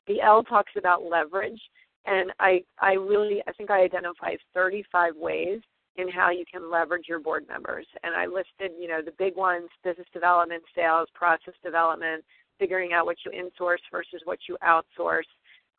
The 0.08 0.22
L 0.22 0.44
talks 0.44 0.72
about 0.78 1.04
leverage, 1.04 1.60
and 2.06 2.32
I, 2.40 2.64
I 2.80 2.94
really, 2.94 3.42
I 3.48 3.54
think 3.54 3.72
I 3.72 3.84
identify 3.84 4.36
35 4.54 5.14
ways 5.16 5.62
in 5.96 6.10
how 6.10 6.32
you 6.32 6.44
can 6.52 6.72
leverage 6.72 7.06
your 7.08 7.20
board 7.20 7.46
members. 7.48 7.86
And 8.04 8.16
I 8.16 8.26
listed, 8.26 8.78
you 8.80 8.88
know, 8.88 9.02
the 9.04 9.14
big 9.18 9.36
ones: 9.36 9.70
business 9.84 10.08
development, 10.14 10.64
sales, 10.76 11.08
process 11.14 11.54
development, 11.64 12.24
figuring 12.60 12.94
out 12.94 13.06
what 13.06 13.18
you 13.26 13.32
insource 13.32 13.82
versus 13.92 14.22
what 14.26 14.40
you 14.48 14.58
outsource, 14.64 15.30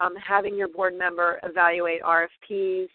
um, 0.01 0.15
having 0.17 0.57
your 0.57 0.69
board 0.69 0.97
member 0.97 1.39
evaluate 1.43 2.03
RFPs. 2.03 2.89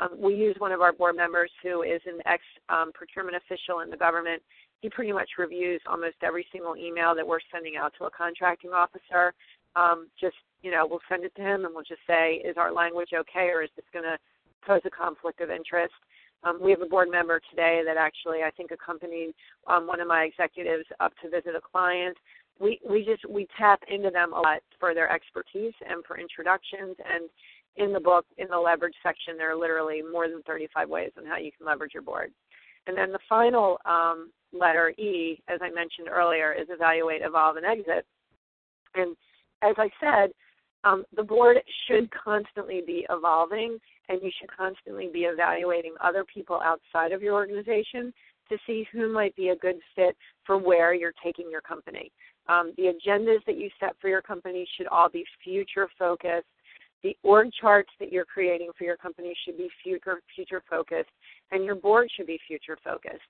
Um, 0.00 0.10
we 0.18 0.34
use 0.34 0.56
one 0.58 0.72
of 0.72 0.80
our 0.80 0.92
board 0.92 1.16
members 1.16 1.50
who 1.62 1.82
is 1.82 2.00
an 2.06 2.20
ex 2.26 2.42
um, 2.68 2.90
procurement 2.92 3.36
official 3.36 3.80
in 3.80 3.90
the 3.90 3.96
government 3.96 4.42
he 4.84 4.90
pretty 4.90 5.12
much 5.12 5.30
reviews 5.38 5.80
almost 5.86 6.16
every 6.22 6.44
single 6.52 6.76
email 6.76 7.14
that 7.14 7.26
we're 7.26 7.40
sending 7.50 7.74
out 7.74 7.94
to 7.96 8.04
a 8.04 8.10
contracting 8.10 8.72
officer. 8.72 9.32
Um, 9.76 10.08
just 10.20 10.36
you 10.60 10.70
know, 10.70 10.86
we'll 10.86 11.00
send 11.08 11.24
it 11.24 11.34
to 11.36 11.42
him 11.42 11.64
and 11.64 11.74
we'll 11.74 11.88
just 11.88 12.02
say, 12.06 12.42
is 12.44 12.58
our 12.58 12.70
language 12.70 13.08
okay, 13.14 13.48
or 13.48 13.62
is 13.62 13.70
this 13.76 13.86
going 13.94 14.04
to 14.04 14.18
pose 14.66 14.82
a 14.84 14.90
conflict 14.90 15.40
of 15.40 15.48
interest? 15.48 15.94
Um, 16.42 16.58
we 16.60 16.70
have 16.70 16.82
a 16.82 16.86
board 16.86 17.08
member 17.10 17.40
today 17.48 17.80
that 17.86 17.96
actually 17.96 18.42
I 18.42 18.50
think 18.50 18.72
accompanied 18.72 19.32
um, 19.66 19.86
one 19.86 20.00
of 20.00 20.06
my 20.06 20.24
executives 20.24 20.84
up 21.00 21.14
to 21.22 21.30
visit 21.30 21.56
a 21.56 21.62
client. 21.62 22.18
We 22.60 22.78
we 22.86 23.06
just 23.06 23.26
we 23.26 23.48
tap 23.56 23.80
into 23.88 24.10
them 24.10 24.34
a 24.34 24.40
lot 24.40 24.60
for 24.78 24.92
their 24.92 25.10
expertise 25.10 25.72
and 25.88 26.04
for 26.04 26.20
introductions. 26.20 26.94
And 27.08 27.30
in 27.76 27.94
the 27.94 28.00
book, 28.00 28.26
in 28.36 28.48
the 28.48 28.58
leverage 28.58 28.96
section, 29.02 29.38
there 29.38 29.50
are 29.50 29.56
literally 29.56 30.02
more 30.02 30.28
than 30.28 30.42
35 30.42 30.90
ways 30.90 31.10
on 31.16 31.24
how 31.24 31.38
you 31.38 31.52
can 31.56 31.66
leverage 31.66 31.94
your 31.94 32.02
board. 32.02 32.32
And 32.86 32.98
then 32.98 33.12
the 33.12 33.18
final 33.30 33.78
um, 33.86 34.28
letter 34.54 34.90
E, 34.90 35.40
as 35.48 35.60
I 35.62 35.70
mentioned 35.70 36.08
earlier, 36.10 36.52
is 36.52 36.68
evaluate, 36.70 37.22
evolve, 37.22 37.56
and 37.56 37.66
exit. 37.66 38.06
And 38.94 39.16
as 39.62 39.74
I 39.78 39.90
said, 40.00 40.32
um, 40.84 41.04
the 41.16 41.22
board 41.22 41.56
should 41.86 42.10
constantly 42.10 42.82
be 42.86 43.06
evolving 43.10 43.78
and 44.08 44.20
you 44.22 44.30
should 44.38 44.54
constantly 44.54 45.08
be 45.12 45.20
evaluating 45.20 45.94
other 46.02 46.24
people 46.24 46.60
outside 46.62 47.12
of 47.12 47.22
your 47.22 47.34
organization 47.34 48.12
to 48.50 48.58
see 48.66 48.86
who 48.92 49.10
might 49.10 49.34
be 49.36 49.48
a 49.48 49.56
good 49.56 49.76
fit 49.96 50.16
for 50.44 50.58
where 50.58 50.92
you're 50.92 51.14
taking 51.24 51.50
your 51.50 51.62
company. 51.62 52.12
Um, 52.48 52.74
the 52.76 52.92
agendas 52.92 53.44
that 53.46 53.56
you 53.56 53.70
set 53.80 53.96
for 54.00 54.08
your 54.08 54.20
company 54.20 54.66
should 54.76 54.86
all 54.88 55.08
be 55.08 55.24
future 55.42 55.88
focused. 55.98 56.46
The 57.02 57.16
org 57.22 57.50
charts 57.58 57.90
that 58.00 58.12
you're 58.12 58.26
creating 58.26 58.70
for 58.76 58.84
your 58.84 58.98
company 58.98 59.34
should 59.44 59.56
be 59.56 59.68
future 59.82 60.20
future 60.34 60.62
focused, 60.68 61.10
and 61.50 61.64
your 61.64 61.74
board 61.74 62.10
should 62.14 62.26
be 62.26 62.38
future 62.46 62.78
focused. 62.84 63.24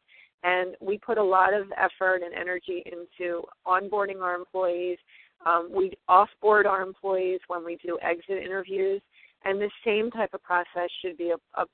And 0.45 0.77
we 0.81 0.99
put 0.99 1.19
a 1.19 1.23
lot 1.23 1.53
of 1.55 1.67
effort 1.77 2.21
and 2.23 2.35
energy 2.35 2.85
into 2.87 3.43
onboarding 3.67 4.21
our 4.21 4.35
employees. 4.35 4.99
Um, 5.45 5.71
we 5.75 5.93
offboard 6.09 6.67
our 6.67 6.83
employees 6.83 7.41
when 7.49 7.65
we 7.65 7.77
do 7.85 7.99
exit 8.03 8.43
interviews, 8.45 9.01
and 9.45 9.61
the 9.61 9.71
same 9.85 10.11
type 10.11 10.33
of 10.35 10.43
process 10.43 10.91
should 11.03 11.19
be 11.19 11.33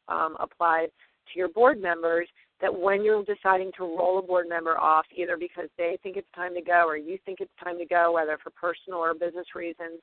um, 0.09 0.37
applied 0.40 0.88
to 1.33 1.38
your 1.38 1.48
board 1.48 1.80
members 1.80 2.28
that 2.61 2.74
when 2.74 3.04
you're 3.04 3.24
deciding 3.24 3.70
to 3.76 3.85
roll 3.85 4.18
a 4.18 4.22
board 4.22 4.48
member 4.48 4.78
off, 4.78 5.06
either 5.16 5.37
because 5.37 5.68
they 5.78 5.98
think 6.02 6.16
it's 6.16 6.28
time 6.35 6.54
to 6.54 6.61
go 6.61 6.87
or 6.87 6.96
you 6.96 7.18
think 7.24 7.40
it's 7.40 7.52
time 7.62 7.78
to 7.78 7.87
go, 7.87 8.12
whether 8.12 8.38
for 8.42 8.50
personal 8.50 8.98
or 8.98 9.14
business 9.14 9.46
reasons, 9.54 10.00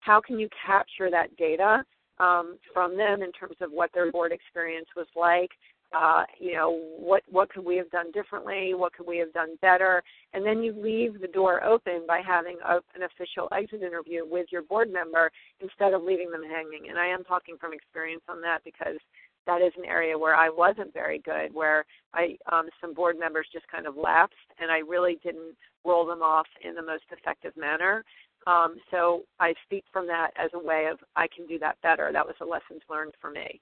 how 0.00 0.20
can 0.20 0.38
you 0.38 0.48
capture 0.64 1.10
that 1.10 1.34
data 1.36 1.82
um, 2.18 2.58
from 2.72 2.96
them 2.96 3.22
in 3.22 3.32
terms 3.32 3.56
of 3.60 3.70
what 3.72 3.90
their 3.92 4.12
board 4.12 4.32
experience 4.32 4.86
was 4.96 5.06
like? 5.16 5.50
Uh, 5.96 6.24
you 6.38 6.52
know, 6.52 6.70
what 6.98 7.22
what 7.30 7.48
could 7.48 7.64
we 7.64 7.76
have 7.76 7.90
done 7.90 8.10
differently? 8.12 8.74
What 8.74 8.92
could 8.92 9.06
we 9.06 9.16
have 9.18 9.32
done 9.32 9.56
better? 9.62 10.02
And 10.34 10.44
then 10.44 10.62
you 10.62 10.74
leave 10.76 11.18
the 11.18 11.28
door 11.28 11.64
open 11.64 12.02
by 12.06 12.20
having 12.20 12.58
a, 12.62 12.74
an 12.94 13.04
official 13.04 13.48
exit 13.56 13.82
interview 13.82 14.24
with 14.28 14.48
your 14.50 14.62
board 14.62 14.92
member 14.92 15.30
instead 15.60 15.94
of 15.94 16.02
leaving 16.02 16.30
them 16.30 16.42
hanging. 16.42 16.90
And 16.90 16.98
I 16.98 17.06
am 17.06 17.24
talking 17.24 17.56
from 17.58 17.72
experience 17.72 18.22
on 18.28 18.42
that 18.42 18.58
because 18.64 18.98
that 19.46 19.62
is 19.62 19.72
an 19.78 19.86
area 19.86 20.16
where 20.16 20.34
I 20.34 20.50
wasn't 20.50 20.92
very 20.92 21.20
good, 21.20 21.54
where 21.54 21.86
I 22.12 22.36
um, 22.52 22.68
some 22.82 22.92
board 22.92 23.18
members 23.18 23.46
just 23.50 23.66
kind 23.68 23.86
of 23.86 23.96
lapsed, 23.96 24.36
and 24.60 24.70
I 24.70 24.80
really 24.80 25.18
didn't 25.22 25.56
roll 25.86 26.04
them 26.04 26.20
off 26.20 26.46
in 26.62 26.74
the 26.74 26.82
most 26.82 27.04
effective 27.10 27.56
manner. 27.56 28.04
Um, 28.46 28.76
so 28.90 29.22
I 29.40 29.54
speak 29.64 29.84
from 29.90 30.06
that 30.08 30.32
as 30.36 30.50
a 30.52 30.58
way 30.58 30.86
of 30.92 30.98
I 31.16 31.28
can 31.34 31.46
do 31.46 31.58
that 31.60 31.80
better. 31.82 32.10
That 32.12 32.26
was 32.26 32.36
a 32.42 32.44
lessons 32.44 32.82
learned 32.90 33.14
for 33.22 33.30
me. 33.30 33.58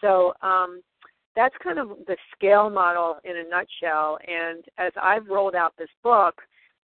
So 0.00 0.32
um, 0.42 0.80
that's 1.38 1.54
kind 1.62 1.78
of 1.78 1.90
the 2.08 2.16
scale 2.36 2.68
model 2.68 3.18
in 3.22 3.36
a 3.36 3.48
nutshell. 3.48 4.18
And 4.26 4.64
as 4.76 4.90
I've 5.00 5.28
rolled 5.28 5.54
out 5.54 5.72
this 5.78 5.88
book, 6.02 6.34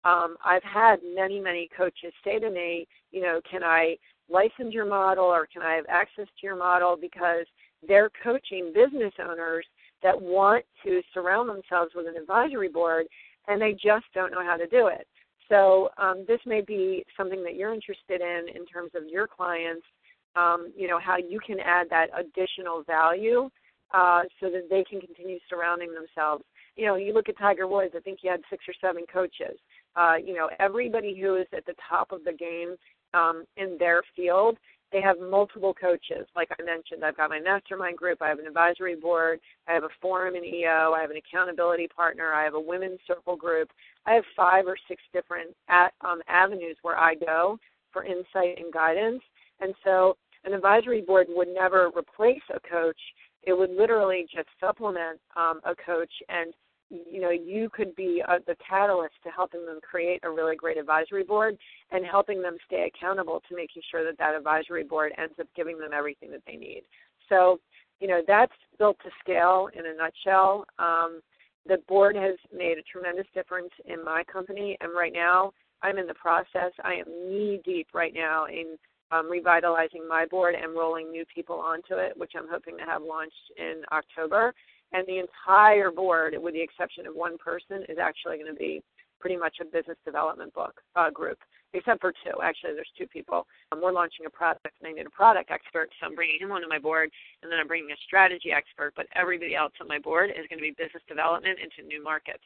um, 0.04 0.36
I've 0.44 0.64
had 0.64 0.96
many, 1.14 1.38
many 1.38 1.68
coaches 1.76 2.12
say 2.24 2.40
to 2.40 2.50
me, 2.50 2.88
you 3.12 3.22
know, 3.22 3.40
can 3.48 3.62
I 3.62 3.96
license 4.28 4.74
your 4.74 4.86
model 4.86 5.24
or 5.26 5.46
can 5.46 5.62
I 5.62 5.74
have 5.74 5.84
access 5.88 6.26
to 6.26 6.42
your 6.42 6.56
model? 6.56 6.96
Because 7.00 7.46
they're 7.86 8.10
coaching 8.24 8.72
business 8.74 9.12
owners 9.20 9.64
that 10.02 10.20
want 10.20 10.64
to 10.84 11.00
surround 11.14 11.48
themselves 11.48 11.92
with 11.94 12.08
an 12.08 12.20
advisory 12.20 12.68
board 12.68 13.06
and 13.46 13.62
they 13.62 13.72
just 13.72 14.06
don't 14.14 14.32
know 14.32 14.44
how 14.44 14.56
to 14.56 14.66
do 14.66 14.88
it. 14.88 15.06
So 15.48 15.90
um, 15.96 16.24
this 16.26 16.40
may 16.44 16.60
be 16.60 17.04
something 17.16 17.44
that 17.44 17.54
you're 17.54 17.72
interested 17.72 18.20
in 18.20 18.46
in 18.56 18.66
terms 18.66 18.90
of 18.96 19.06
your 19.06 19.28
clients, 19.28 19.86
um, 20.34 20.72
you 20.76 20.88
know, 20.88 20.98
how 20.98 21.18
you 21.18 21.38
can 21.46 21.60
add 21.60 21.86
that 21.90 22.08
additional 22.18 22.82
value 22.82 23.48
uh, 23.92 24.22
so 24.40 24.50
that 24.50 24.68
they 24.70 24.84
can 24.84 25.00
continue 25.00 25.38
surrounding 25.48 25.90
themselves. 25.94 26.44
You 26.76 26.86
know, 26.86 26.96
you 26.96 27.12
look 27.12 27.28
at 27.28 27.38
Tiger 27.38 27.66
Woods, 27.66 27.94
I 27.96 28.00
think 28.00 28.18
he 28.22 28.28
had 28.28 28.40
six 28.48 28.64
or 28.68 28.74
seven 28.80 29.04
coaches. 29.12 29.58
Uh, 29.96 30.14
you 30.24 30.34
know, 30.34 30.48
everybody 30.58 31.18
who 31.20 31.36
is 31.36 31.46
at 31.56 31.66
the 31.66 31.74
top 31.88 32.12
of 32.12 32.24
the 32.24 32.32
game 32.32 32.76
um, 33.12 33.44
in 33.56 33.76
their 33.78 34.02
field 34.14 34.56
they 34.92 35.00
have 35.00 35.18
multiple 35.20 35.74
coaches. 35.74 36.26
Like 36.34 36.48
I 36.58 36.62
mentioned, 36.62 37.04
I've 37.04 37.16
got 37.16 37.30
my 37.30 37.40
mastermind 37.40 37.96
group, 37.96 38.20
I 38.20 38.28
have 38.28 38.38
an 38.38 38.46
advisory 38.46 38.96
board, 38.96 39.40
I 39.68 39.72
have 39.72 39.84
a 39.84 39.88
forum 40.00 40.34
in 40.34 40.44
EO, 40.44 40.92
I 40.96 41.00
have 41.00 41.10
an 41.10 41.16
accountability 41.16 41.86
partner, 41.86 42.32
I 42.32 42.44
have 42.44 42.54
a 42.54 42.60
women's 42.60 42.98
circle 43.06 43.36
group. 43.36 43.70
I 44.06 44.14
have 44.14 44.24
five 44.34 44.66
or 44.66 44.76
six 44.88 45.02
different 45.12 45.54
at, 45.68 45.92
um, 46.00 46.22
avenues 46.26 46.76
where 46.82 46.98
I 46.98 47.14
go 47.14 47.58
for 47.92 48.04
insight 48.04 48.58
and 48.58 48.72
guidance. 48.72 49.22
And 49.60 49.74
so 49.84 50.16
an 50.44 50.54
advisory 50.54 51.02
board 51.02 51.26
would 51.28 51.48
never 51.48 51.90
replace 51.96 52.42
a 52.54 52.60
coach. 52.60 53.00
It 53.42 53.56
would 53.56 53.70
literally 53.70 54.26
just 54.34 54.48
supplement 54.58 55.20
um, 55.36 55.60
a 55.64 55.74
coach 55.74 56.12
and 56.28 56.52
you 56.90 57.20
know 57.20 57.30
you 57.30 57.70
could 57.72 57.94
be 57.94 58.22
uh, 58.26 58.38
the 58.46 58.56
catalyst 58.68 59.14
to 59.22 59.30
helping 59.30 59.64
them 59.64 59.78
create 59.80 60.20
a 60.24 60.30
really 60.30 60.56
great 60.56 60.76
advisory 60.76 61.22
board 61.22 61.56
and 61.92 62.04
helping 62.04 62.42
them 62.42 62.56
stay 62.66 62.90
accountable 62.92 63.40
to 63.48 63.56
making 63.56 63.82
sure 63.90 64.04
that 64.04 64.18
that 64.18 64.34
advisory 64.34 64.84
board 64.84 65.12
ends 65.16 65.34
up 65.40 65.46
giving 65.54 65.78
them 65.78 65.90
everything 65.94 66.30
that 66.32 66.42
they 66.46 66.56
need. 66.56 66.82
So 67.28 67.60
you 68.00 68.08
know 68.08 68.22
that's 68.26 68.52
built 68.78 68.98
to 69.04 69.10
scale 69.20 69.68
in 69.72 69.86
a 69.86 69.94
nutshell. 69.94 70.64
Um, 70.78 71.20
the 71.66 71.78
board 71.88 72.16
has 72.16 72.36
made 72.56 72.78
a 72.78 72.82
tremendous 72.82 73.26
difference 73.34 73.70
in 73.84 74.04
my 74.04 74.24
company 74.24 74.76
and 74.80 74.90
right 74.94 75.12
now 75.12 75.52
i'm 75.82 75.98
in 75.98 76.06
the 76.06 76.14
process. 76.14 76.72
I 76.82 76.94
am 76.94 77.06
knee 77.28 77.60
deep 77.64 77.88
right 77.94 78.12
now 78.14 78.46
in 78.46 78.76
um, 79.12 79.30
revitalizing 79.30 80.06
my 80.08 80.26
board 80.26 80.54
and 80.54 80.74
rolling 80.74 81.10
new 81.10 81.24
people 81.32 81.56
onto 81.56 81.94
it 81.94 82.12
which 82.16 82.32
i'm 82.36 82.48
hoping 82.50 82.76
to 82.76 82.84
have 82.84 83.02
launched 83.02 83.52
in 83.58 83.82
october 83.92 84.54
and 84.92 85.06
the 85.06 85.18
entire 85.18 85.90
board, 85.90 86.34
with 86.40 86.54
the 86.54 86.62
exception 86.62 87.06
of 87.06 87.14
one 87.14 87.38
person, 87.38 87.84
is 87.88 87.98
actually 87.98 88.38
going 88.38 88.52
to 88.52 88.58
be 88.58 88.82
pretty 89.20 89.36
much 89.36 89.56
a 89.60 89.64
business 89.64 89.98
development 90.04 90.52
book 90.54 90.80
uh, 90.96 91.10
group, 91.10 91.38
except 91.74 92.00
for 92.00 92.12
two. 92.24 92.42
Actually, 92.42 92.74
there's 92.74 92.90
two 92.98 93.06
people. 93.06 93.46
Um, 93.70 93.80
we're 93.82 93.92
launching 93.92 94.26
a 94.26 94.30
product, 94.30 94.66
and 94.80 94.88
I 94.88 94.92
need 94.92 95.06
a 95.06 95.10
product 95.10 95.50
expert, 95.50 95.90
so 96.00 96.06
I'm 96.06 96.14
bringing 96.14 96.40
him 96.40 96.50
onto 96.50 96.68
my 96.68 96.78
board, 96.78 97.10
and 97.42 97.52
then 97.52 97.60
I'm 97.60 97.68
bringing 97.68 97.92
a 97.92 98.04
strategy 98.06 98.50
expert. 98.50 98.94
But 98.96 99.06
everybody 99.14 99.54
else 99.54 99.72
on 99.80 99.86
my 99.86 99.98
board 99.98 100.30
is 100.30 100.46
going 100.48 100.58
to 100.58 100.66
be 100.66 100.74
business 100.74 101.04
development 101.06 101.58
into 101.62 101.86
new 101.86 102.02
markets. 102.02 102.44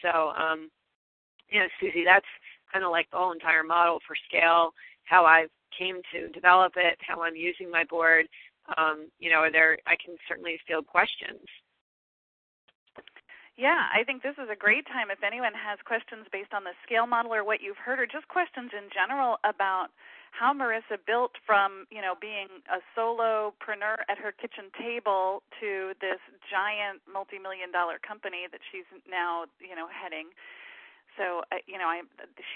So, 0.00 0.32
um, 0.32 0.70
you 1.50 1.60
know, 1.60 1.66
Suzi, 1.82 2.04
that's 2.06 2.26
kind 2.72 2.84
of 2.84 2.90
like 2.90 3.10
the 3.10 3.18
whole 3.18 3.32
entire 3.32 3.64
model 3.64 3.98
for 4.06 4.16
scale, 4.28 4.72
how 5.04 5.26
I 5.26 5.46
came 5.78 6.00
to 6.12 6.28
develop 6.28 6.74
it, 6.76 6.98
how 7.00 7.22
I'm 7.22 7.36
using 7.36 7.70
my 7.70 7.84
board. 7.84 8.26
Um, 8.76 9.08
you 9.18 9.30
know, 9.30 9.48
there 9.50 9.78
I 9.86 9.96
can 9.96 10.16
certainly 10.28 10.58
field 10.66 10.86
questions 10.86 11.40
yeah, 13.56 13.84
I 13.92 14.04
think 14.04 14.22
this 14.22 14.40
is 14.40 14.48
a 14.48 14.56
great 14.56 14.88
time 14.88 15.12
if 15.12 15.20
anyone 15.20 15.52
has 15.52 15.76
questions 15.84 16.24
based 16.32 16.56
on 16.56 16.64
the 16.64 16.72
scale 16.80 17.06
model 17.06 17.34
or 17.36 17.44
what 17.44 17.60
you've 17.60 17.76
heard 17.76 18.00
or 18.00 18.08
just 18.08 18.26
questions 18.28 18.72
in 18.72 18.88
general 18.88 19.36
about 19.44 19.92
how 20.32 20.56
Marissa 20.56 20.96
built 21.04 21.36
from, 21.44 21.84
you 21.92 22.00
know, 22.00 22.16
being 22.16 22.48
a 22.72 22.80
solopreneur 22.96 24.00
at 24.08 24.16
her 24.16 24.32
kitchen 24.32 24.72
table 24.80 25.44
to 25.60 25.92
this 26.00 26.16
giant 26.48 27.04
multi-million 27.04 27.68
dollar 27.68 28.00
company 28.00 28.48
that 28.48 28.64
she's 28.72 28.88
now, 29.04 29.44
you 29.60 29.76
know, 29.76 29.84
heading. 29.92 30.32
So, 31.20 31.44
uh, 31.52 31.60
you 31.68 31.76
know, 31.76 31.88
I 31.88 32.00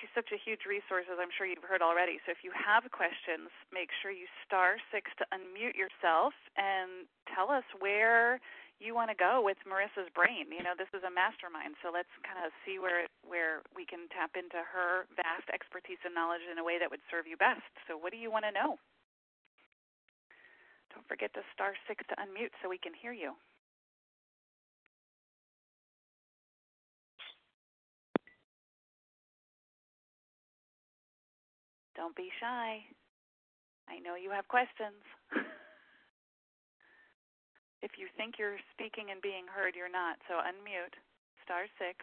she's 0.01 0.13
such 0.17 0.33
a 0.33 0.41
huge 0.41 0.65
resource 0.65 1.05
as 1.13 1.21
I'm 1.21 1.33
sure 1.33 1.45
you've 1.45 1.67
heard 1.67 1.85
already. 1.85 2.17
So 2.25 2.33
if 2.33 2.41
you 2.41 2.53
have 2.57 2.89
questions, 2.89 3.53
make 3.69 3.93
sure 4.01 4.09
you 4.09 4.25
star 4.49 4.81
6 4.89 5.05
to 5.21 5.25
unmute 5.29 5.77
yourself 5.77 6.33
and 6.57 7.05
tell 7.29 7.53
us 7.53 7.69
where 7.79 8.41
you 8.81 8.93
want 8.93 9.09
to 9.09 9.17
go 9.17 9.41
with 9.41 9.57
Marissa's 9.65 10.09
brain. 10.13 10.53
You 10.53 10.65
know, 10.65 10.77
this 10.77 10.93
is 10.93 11.01
a 11.05 11.13
mastermind, 11.13 11.81
so 11.81 11.89
let's 11.89 12.13
kind 12.25 12.41
of 12.45 12.53
see 12.65 12.77
where 12.81 13.09
where 13.25 13.65
we 13.73 13.85
can 13.89 14.09
tap 14.13 14.37
into 14.37 14.61
her 14.61 15.09
vast 15.17 15.49
expertise 15.53 16.01
and 16.05 16.13
knowledge 16.13 16.45
in 16.49 16.61
a 16.61 16.65
way 16.65 16.77
that 16.81 16.93
would 16.93 17.05
serve 17.09 17.25
you 17.29 17.37
best. 17.37 17.65
So, 17.89 17.97
what 17.97 18.13
do 18.13 18.21
you 18.21 18.29
want 18.29 18.45
to 18.49 18.53
know? 18.53 18.77
Don't 20.93 21.09
forget 21.09 21.33
to 21.37 21.45
star 21.53 21.77
six 21.89 22.05
to 22.09 22.17
unmute 22.17 22.57
so 22.61 22.69
we 22.69 22.81
can 22.81 22.93
hear 22.97 23.13
you. 23.13 23.37
Don't 31.97 32.15
be 32.15 32.29
shy. 32.39 32.85
I 33.89 33.99
know 33.99 34.15
you 34.15 34.31
have 34.31 34.47
questions. 34.49 35.01
If 37.87 38.03
you 38.03 38.09
think 38.17 38.35
you're 38.35 38.59
speaking 38.73 39.15
and 39.15 39.21
being 39.21 39.45
heard, 39.47 39.77
you're 39.77 39.93
not. 39.93 40.17
So 40.27 40.41
unmute. 40.41 40.97
Star 41.45 41.71
six. 41.79 42.03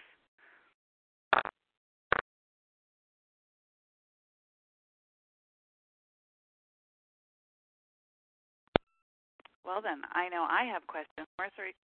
Well 9.66 9.82
then, 9.82 10.08
I 10.12 10.30
know 10.30 10.48
I 10.48 10.64
have 10.72 10.88
questions. 10.88 11.28
Martha, 11.38 11.76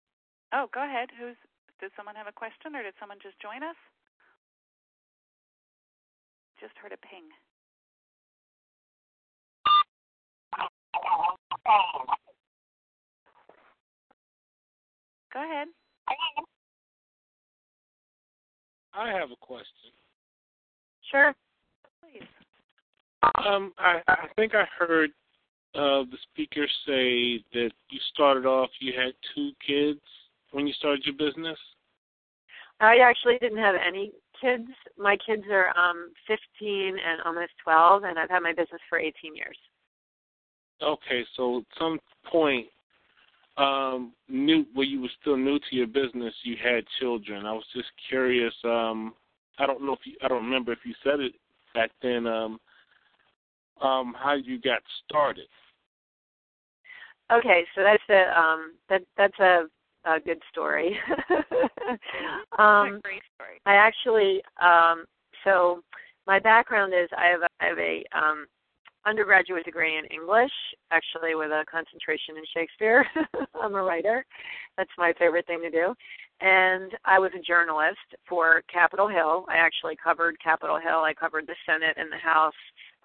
oh, 0.54 0.68
go 0.72 0.84
ahead. 0.84 1.10
Who's? 1.20 1.36
Did 1.80 1.92
someone 1.96 2.16
have 2.16 2.28
a 2.28 2.36
question, 2.36 2.76
or 2.76 2.84
did 2.84 2.94
someone 3.00 3.20
just 3.24 3.40
join 3.40 3.64
us? 3.64 3.80
Just 6.60 6.76
heard 6.80 6.92
a 6.92 7.00
ping. 7.00 7.28
Go 15.34 15.44
ahead. 15.44 15.68
I 18.94 19.10
have 19.12 19.32
a 19.32 19.36
question. 19.40 19.92
Sure. 21.12 21.36
Please. 22.02 22.28
Um, 23.46 23.74
I, 23.78 24.02
I 24.08 24.28
think 24.36 24.56
I 24.56 24.66
heard 24.78 25.12
of 25.76 26.10
the 26.10 26.18
speaker 26.32 26.66
say 26.86 27.44
that 27.54 27.72
you 27.90 28.00
started 28.14 28.46
off, 28.46 28.70
you 28.80 28.94
had 28.94 29.14
two 29.36 29.52
kids 29.66 30.02
when 30.52 30.66
you 30.66 30.74
started 30.74 31.06
your 31.06 31.16
business? 31.16 31.58
I 32.80 32.98
actually 32.98 33.38
didn't 33.40 33.60
have 33.60 33.76
any 33.76 34.12
kids. 34.42 34.70
My 34.98 35.18
kids 35.26 35.44
are 35.52 35.68
um 35.78 36.12
15 36.28 36.98
and 36.98 37.22
almost 37.26 37.52
12, 37.64 38.04
and 38.04 38.18
I've 38.18 38.30
had 38.30 38.42
my 38.42 38.54
business 38.54 38.82
for 38.90 38.98
18 38.98 39.36
years. 39.36 39.58
Okay, 40.82 41.26
so 41.36 41.60
at 41.60 41.64
some 41.78 42.00
point, 42.32 42.68
um, 43.58 44.14
new 44.30 44.66
where 44.74 44.86
you 44.86 45.02
were 45.02 45.10
still 45.22 45.36
new 45.36 45.60
to 45.60 45.76
your 45.76 45.88
business, 45.88 46.34
you 46.44 46.56
had 46.62 46.84
children. 47.00 47.46
I 47.46 47.52
was 47.52 47.66
just 47.76 47.90
curious. 48.08 48.54
Um, 48.64 49.14
I 49.58 49.66
don't 49.66 49.86
know 49.86 49.94
if 49.94 50.00
you, 50.06 50.14
I 50.24 50.30
don't 50.30 50.46
remember 50.46 50.72
if 50.72 50.80
you 50.86 50.94
said 51.04 51.20
it 51.20 51.34
back 51.74 51.92
then. 52.02 52.26
Um, 52.26 52.60
um, 53.82 54.16
how 54.18 54.34
you 54.34 54.60
got 54.60 54.82
started. 55.06 55.48
Okay, 57.32 57.64
so 57.76 57.84
that's 57.84 58.04
a 58.10 58.40
um, 58.40 58.74
that 58.90 59.02
that's 59.18 59.38
a, 59.40 59.66
a 60.06 60.20
good 60.20 60.42
story. 60.52 60.98
um, 62.58 63.00
great 63.04 63.22
story. 63.36 63.60
I 63.66 63.76
actually 63.76 64.42
um, 64.62 65.06
so 65.44 65.82
my 66.26 66.40
background 66.40 66.94
is 66.94 67.10
I 67.18 67.26
have 67.28 67.42
a, 67.42 67.48
I 67.60 67.66
have 67.68 67.78
a 67.78 68.04
um, 68.18 68.48
undergraduate 69.10 69.66
degree 69.66 69.98
in 69.98 70.06
English, 70.06 70.52
actually 70.92 71.36
with 71.36 71.50
a 71.50 71.66
concentration 71.70 72.38
in 72.38 72.44
Shakespeare. 72.54 73.06
I'm 73.62 73.76
a 73.76 73.82
writer. 73.82 74.26
That's 74.78 74.92
my 74.98 75.14
favorite 75.18 75.48
thing 75.48 75.62
to 75.62 75.72
do. 75.72 75.96
And 76.42 76.94
I 77.04 77.20
was 77.20 77.32
a 77.36 77.42
journalist 77.42 78.16
for 78.28 78.62
Capitol 78.72 79.10
Hill. 79.10 79.46
I 79.50 79.58
actually 79.58 79.98
covered 80.02 80.38
Capitol 80.42 80.80
Hill. 80.80 81.04
I 81.04 81.14
covered 81.14 81.48
the 81.48 81.56
Senate 81.66 81.98
and 81.98 82.12
the 82.12 82.18
House. 82.18 82.54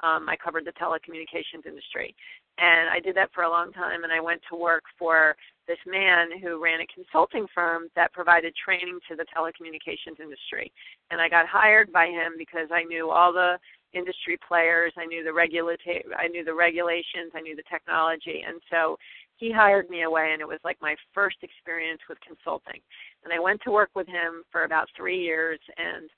Um, 0.03 0.29
I 0.29 0.37
covered 0.37 0.67
the 0.67 0.73
telecommunications 0.73 1.67
industry. 1.67 2.15
And 2.59 2.89
I 2.91 3.01
did 3.01 3.17
that 3.17 3.31
for 3.35 3.43
a 3.43 3.51
long 3.51 3.73
time. 3.73 4.05
And 4.05 4.13
I 4.13 4.21
went 4.21 4.41
to 4.51 4.57
work 4.57 4.85
for 4.99 5.35
this 5.67 5.79
man 5.87 6.39
who 6.41 6.63
ran 6.63 6.81
a 6.81 6.87
consulting 6.95 7.47
firm 7.53 7.89
that 7.97 8.13
provided 8.13 8.55
training 8.55 9.01
to 9.09 9.17
the 9.17 9.27
telecommunications 9.35 10.21
industry. 10.21 10.71
And 11.11 11.21
I 11.21 11.29
got 11.29 11.49
hired 11.49 11.91
by 11.91 12.07
him 12.07 12.35
because 12.39 12.69
I 12.71 12.85
knew 12.85 13.11
all 13.11 13.33
the 13.33 13.59
industry 13.95 14.39
players. 14.47 14.93
I 14.99 15.07
knew 15.07 15.25
the 15.25 15.31
regulata- 15.31 16.05
I 16.17 16.29
knew 16.29 16.45
the 16.45 16.55
regulations. 16.55 17.33
I 17.35 17.41
knew 17.41 17.57
the 17.57 17.63
technology, 17.71 18.45
and 18.47 18.61
so 18.71 18.99
he 19.37 19.51
hired 19.51 19.91
me 19.91 20.03
away, 20.03 20.33
and 20.33 20.41
it 20.41 20.49
was 20.49 20.61
like 20.65 20.81
my 20.81 20.97
first 21.13 21.37
experience 21.43 22.01
with 22.09 22.19
consulting. 22.21 22.81
And 23.25 23.33
I 23.33 23.39
went 23.39 23.61
to 23.63 23.71
work 23.71 23.91
with 23.95 24.07
him 24.07 24.45
for 24.51 24.65
about 24.65 24.89
three 24.97 25.21
years, 25.21 25.59
and 25.77 26.09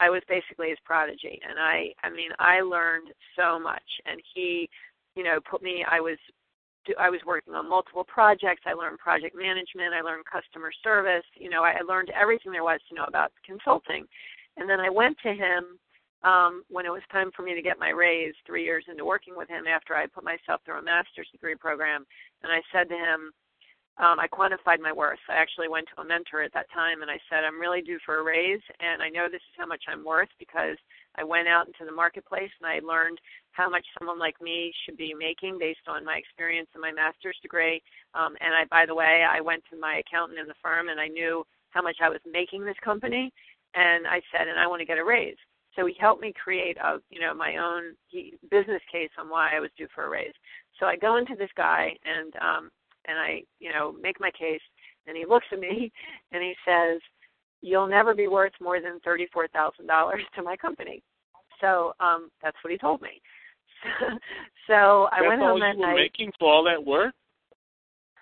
I 0.00 0.10
was 0.10 0.22
basically 0.28 0.70
his 0.70 0.78
prodigy. 0.84 1.40
And 1.48 1.58
I, 1.58 1.92
I 2.02 2.10
mean, 2.10 2.30
I 2.38 2.60
learned 2.60 3.08
so 3.34 3.58
much. 3.58 3.86
And 4.04 4.20
he, 4.34 4.68
you 5.14 5.24
know, 5.24 5.38
put 5.48 5.62
me. 5.62 5.84
I 5.88 6.00
was 6.00 6.18
I 6.98 7.10
was 7.10 7.20
working 7.26 7.54
on 7.54 7.68
multiple 7.68 8.04
projects. 8.04 8.62
I 8.64 8.74
learned 8.74 8.98
project 8.98 9.34
management. 9.34 9.94
I 9.94 10.02
learned 10.02 10.24
customer 10.24 10.70
service. 10.84 11.24
You 11.34 11.50
know, 11.50 11.64
I 11.64 11.80
learned 11.80 12.10
everything 12.10 12.52
there 12.52 12.62
was 12.62 12.80
to 12.88 12.94
know 12.94 13.04
about 13.08 13.32
consulting. 13.44 14.06
And 14.56 14.70
then 14.70 14.78
I 14.78 14.88
went 14.88 15.16
to 15.24 15.32
him 15.34 15.78
um, 16.26 16.64
when 16.68 16.84
it 16.84 16.90
was 16.90 17.02
time 17.12 17.30
for 17.34 17.42
me 17.42 17.54
to 17.54 17.62
get 17.62 17.78
my 17.78 17.90
raise 17.90 18.34
three 18.44 18.64
years 18.64 18.84
into 18.90 19.04
working 19.04 19.34
with 19.36 19.48
him 19.48 19.64
after 19.70 19.94
I 19.94 20.06
put 20.10 20.24
myself 20.24 20.60
through 20.64 20.78
a 20.78 20.82
master's 20.82 21.30
degree 21.30 21.54
program. 21.54 22.04
And 22.42 22.50
I 22.50 22.60
said 22.74 22.88
to 22.90 22.98
him, 22.98 23.30
um, 23.98 24.20
I 24.20 24.26
quantified 24.28 24.82
my 24.82 24.92
worth. 24.92 25.22
I 25.30 25.36
actually 25.36 25.68
went 25.68 25.86
to 25.94 26.02
a 26.02 26.04
mentor 26.04 26.42
at 26.42 26.52
that 26.52 26.68
time 26.74 27.00
and 27.00 27.10
I 27.10 27.16
said, 27.30 27.44
I'm 27.44 27.60
really 27.60 27.80
due 27.80 27.98
for 28.04 28.18
a 28.18 28.24
raise 28.24 28.60
and 28.80 29.00
I 29.00 29.08
know 29.08 29.24
this 29.30 29.40
is 29.40 29.56
how 29.56 29.64
much 29.64 29.84
I'm 29.88 30.04
worth 30.04 30.28
because 30.38 30.76
I 31.16 31.24
went 31.24 31.48
out 31.48 31.66
into 31.66 31.86
the 31.86 31.96
marketplace 31.96 32.50
and 32.60 32.68
I 32.68 32.84
learned 32.84 33.18
how 33.52 33.70
much 33.70 33.86
someone 33.96 34.18
like 34.18 34.36
me 34.42 34.74
should 34.84 34.98
be 34.98 35.14
making 35.14 35.56
based 35.58 35.88
on 35.88 36.04
my 36.04 36.16
experience 36.16 36.68
and 36.74 36.82
my 36.82 36.92
master's 36.92 37.38
degree. 37.40 37.80
Um, 38.12 38.36
and 38.42 38.52
I, 38.52 38.66
by 38.68 38.84
the 38.84 38.94
way, 38.94 39.24
I 39.24 39.40
went 39.40 39.62
to 39.70 39.80
my 39.80 40.02
accountant 40.04 40.40
in 40.40 40.46
the 40.46 40.60
firm 40.60 40.90
and 40.90 41.00
I 41.00 41.08
knew 41.08 41.46
how 41.70 41.80
much 41.80 41.96
I 42.02 42.10
was 42.10 42.20
making 42.30 42.66
this 42.66 42.76
company. 42.84 43.32
And 43.72 44.06
I 44.06 44.20
said, 44.28 44.48
and 44.48 44.58
I 44.58 44.66
want 44.66 44.80
to 44.80 44.86
get 44.86 44.98
a 44.98 45.04
raise. 45.04 45.40
So 45.76 45.86
he 45.86 45.94
helped 46.00 46.22
me 46.22 46.32
create 46.42 46.78
a, 46.78 46.98
you 47.10 47.20
know, 47.20 47.34
my 47.34 47.58
own 47.58 47.94
business 48.50 48.80
case 48.90 49.10
on 49.18 49.28
why 49.28 49.54
I 49.54 49.60
was 49.60 49.70
due 49.76 49.86
for 49.94 50.04
a 50.04 50.08
raise. 50.08 50.32
So 50.80 50.86
I 50.86 50.96
go 50.96 51.16
into 51.16 51.34
this 51.36 51.50
guy 51.56 51.94
and 52.04 52.32
um 52.36 52.70
and 53.06 53.18
I, 53.18 53.42
you 53.60 53.70
know, 53.72 53.94
make 54.02 54.18
my 54.18 54.30
case 54.30 54.60
and 55.06 55.16
he 55.16 55.24
looks 55.26 55.46
at 55.52 55.60
me 55.60 55.92
and 56.32 56.42
he 56.42 56.54
says, 56.66 57.00
"You'll 57.60 57.86
never 57.86 58.14
be 58.14 58.26
worth 58.26 58.52
more 58.60 58.80
than 58.80 58.98
$34,000 59.06 60.18
to 60.34 60.42
my 60.42 60.56
company." 60.56 61.02
So, 61.60 61.92
um 62.00 62.30
that's 62.42 62.56
what 62.64 62.72
he 62.72 62.78
told 62.78 63.00
me. 63.02 63.20
so 63.82 64.06
so 64.66 65.08
I 65.12 65.20
that's 65.20 65.28
went 65.28 65.42
home 65.42 65.60
that 65.60 65.74
you 65.76 65.80
were 65.82 65.86
night. 65.88 65.94
making 66.12 66.32
for 66.38 66.52
all 66.52 66.64
that 66.64 66.82
work? 66.84 67.14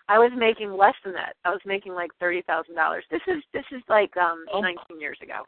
I 0.09 0.19
was 0.19 0.31
making 0.37 0.71
less 0.73 0.95
than 1.03 1.15
that. 1.15 1.35
I 1.47 1.51
was 1.51 1.61
making 1.65 1.95
like 1.95 2.11
thirty 2.21 2.43
thousand 2.43 2.75
dollars. 2.75 3.05
This 3.11 3.23
is 3.27 3.43
this 3.53 3.65
is 3.73 3.83
like 3.89 4.15
um 4.17 4.45
Oh. 4.53 4.61
nineteen 4.61 5.01
years 5.01 5.19
ago. 5.23 5.45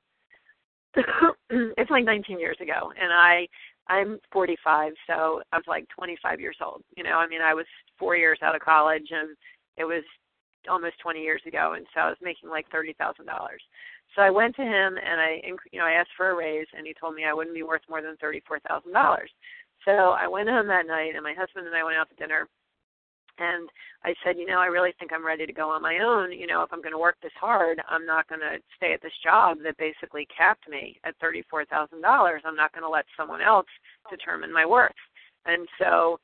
it's 1.50 1.90
like 1.90 2.04
19 2.04 2.40
years 2.40 2.56
ago, 2.60 2.92
and 3.00 3.12
I 3.12 3.46
I'm 3.88 4.18
45, 4.32 4.92
so 5.06 5.42
I 5.52 5.56
was 5.56 5.64
like 5.68 5.86
25 5.96 6.40
years 6.40 6.56
old. 6.64 6.82
You 6.96 7.04
know, 7.04 7.18
I 7.18 7.28
mean, 7.28 7.40
I 7.40 7.54
was 7.54 7.66
four 7.98 8.16
years 8.16 8.38
out 8.42 8.56
of 8.56 8.60
college, 8.60 9.06
and 9.10 9.36
it 9.76 9.84
was 9.84 10.02
almost 10.68 10.98
20 11.00 11.20
years 11.20 11.42
ago, 11.46 11.74
and 11.76 11.86
so 11.94 12.00
I 12.00 12.08
was 12.08 12.18
making 12.22 12.48
like 12.50 12.68
thirty 12.70 12.94
thousand 12.94 13.26
dollars. 13.26 13.62
So 14.14 14.22
I 14.22 14.30
went 14.30 14.56
to 14.56 14.62
him 14.62 14.96
and 14.96 15.20
I, 15.20 15.40
you 15.72 15.78
know, 15.78 15.86
I 15.86 15.92
asked 15.92 16.14
for 16.16 16.30
a 16.30 16.34
raise, 16.34 16.66
and 16.76 16.86
he 16.86 16.94
told 16.98 17.14
me 17.14 17.24
I 17.24 17.34
wouldn't 17.34 17.54
be 17.54 17.62
worth 17.62 17.82
more 17.88 18.02
than 18.02 18.16
thirty-four 18.16 18.60
thousand 18.60 18.92
dollars. 18.92 19.30
So 19.84 19.92
I 19.92 20.26
went 20.26 20.48
home 20.48 20.66
that 20.68 20.86
night, 20.86 21.14
and 21.14 21.22
my 21.22 21.34
husband 21.34 21.66
and 21.66 21.76
I 21.76 21.84
went 21.84 21.96
out 21.96 22.08
to 22.10 22.16
dinner, 22.16 22.48
and 23.38 23.68
I 24.04 24.14
said, 24.24 24.36
you 24.38 24.46
know, 24.46 24.60
I 24.60 24.66
really 24.66 24.94
think 24.98 25.12
I'm 25.12 25.26
ready 25.26 25.46
to 25.46 25.52
go 25.52 25.68
on 25.70 25.82
my 25.82 25.98
own. 25.98 26.32
You 26.32 26.46
know, 26.46 26.62
if 26.62 26.72
I'm 26.72 26.82
going 26.82 26.92
to 26.92 26.98
work 26.98 27.16
this 27.22 27.32
hard, 27.38 27.80
I'm 27.88 28.06
not 28.06 28.28
going 28.28 28.40
to 28.40 28.58
stay 28.76 28.92
at 28.92 29.02
this 29.02 29.12
job 29.22 29.58
that 29.64 29.76
basically 29.78 30.26
capped 30.36 30.68
me 30.68 30.98
at 31.04 31.18
$34,000. 31.20 31.66
I'm 32.44 32.56
not 32.56 32.72
going 32.72 32.84
to 32.84 32.88
let 32.88 33.04
someone 33.16 33.42
else 33.42 33.66
determine 34.10 34.52
my 34.52 34.66
worth. 34.66 34.92
And 35.46 35.66
so 35.78 36.18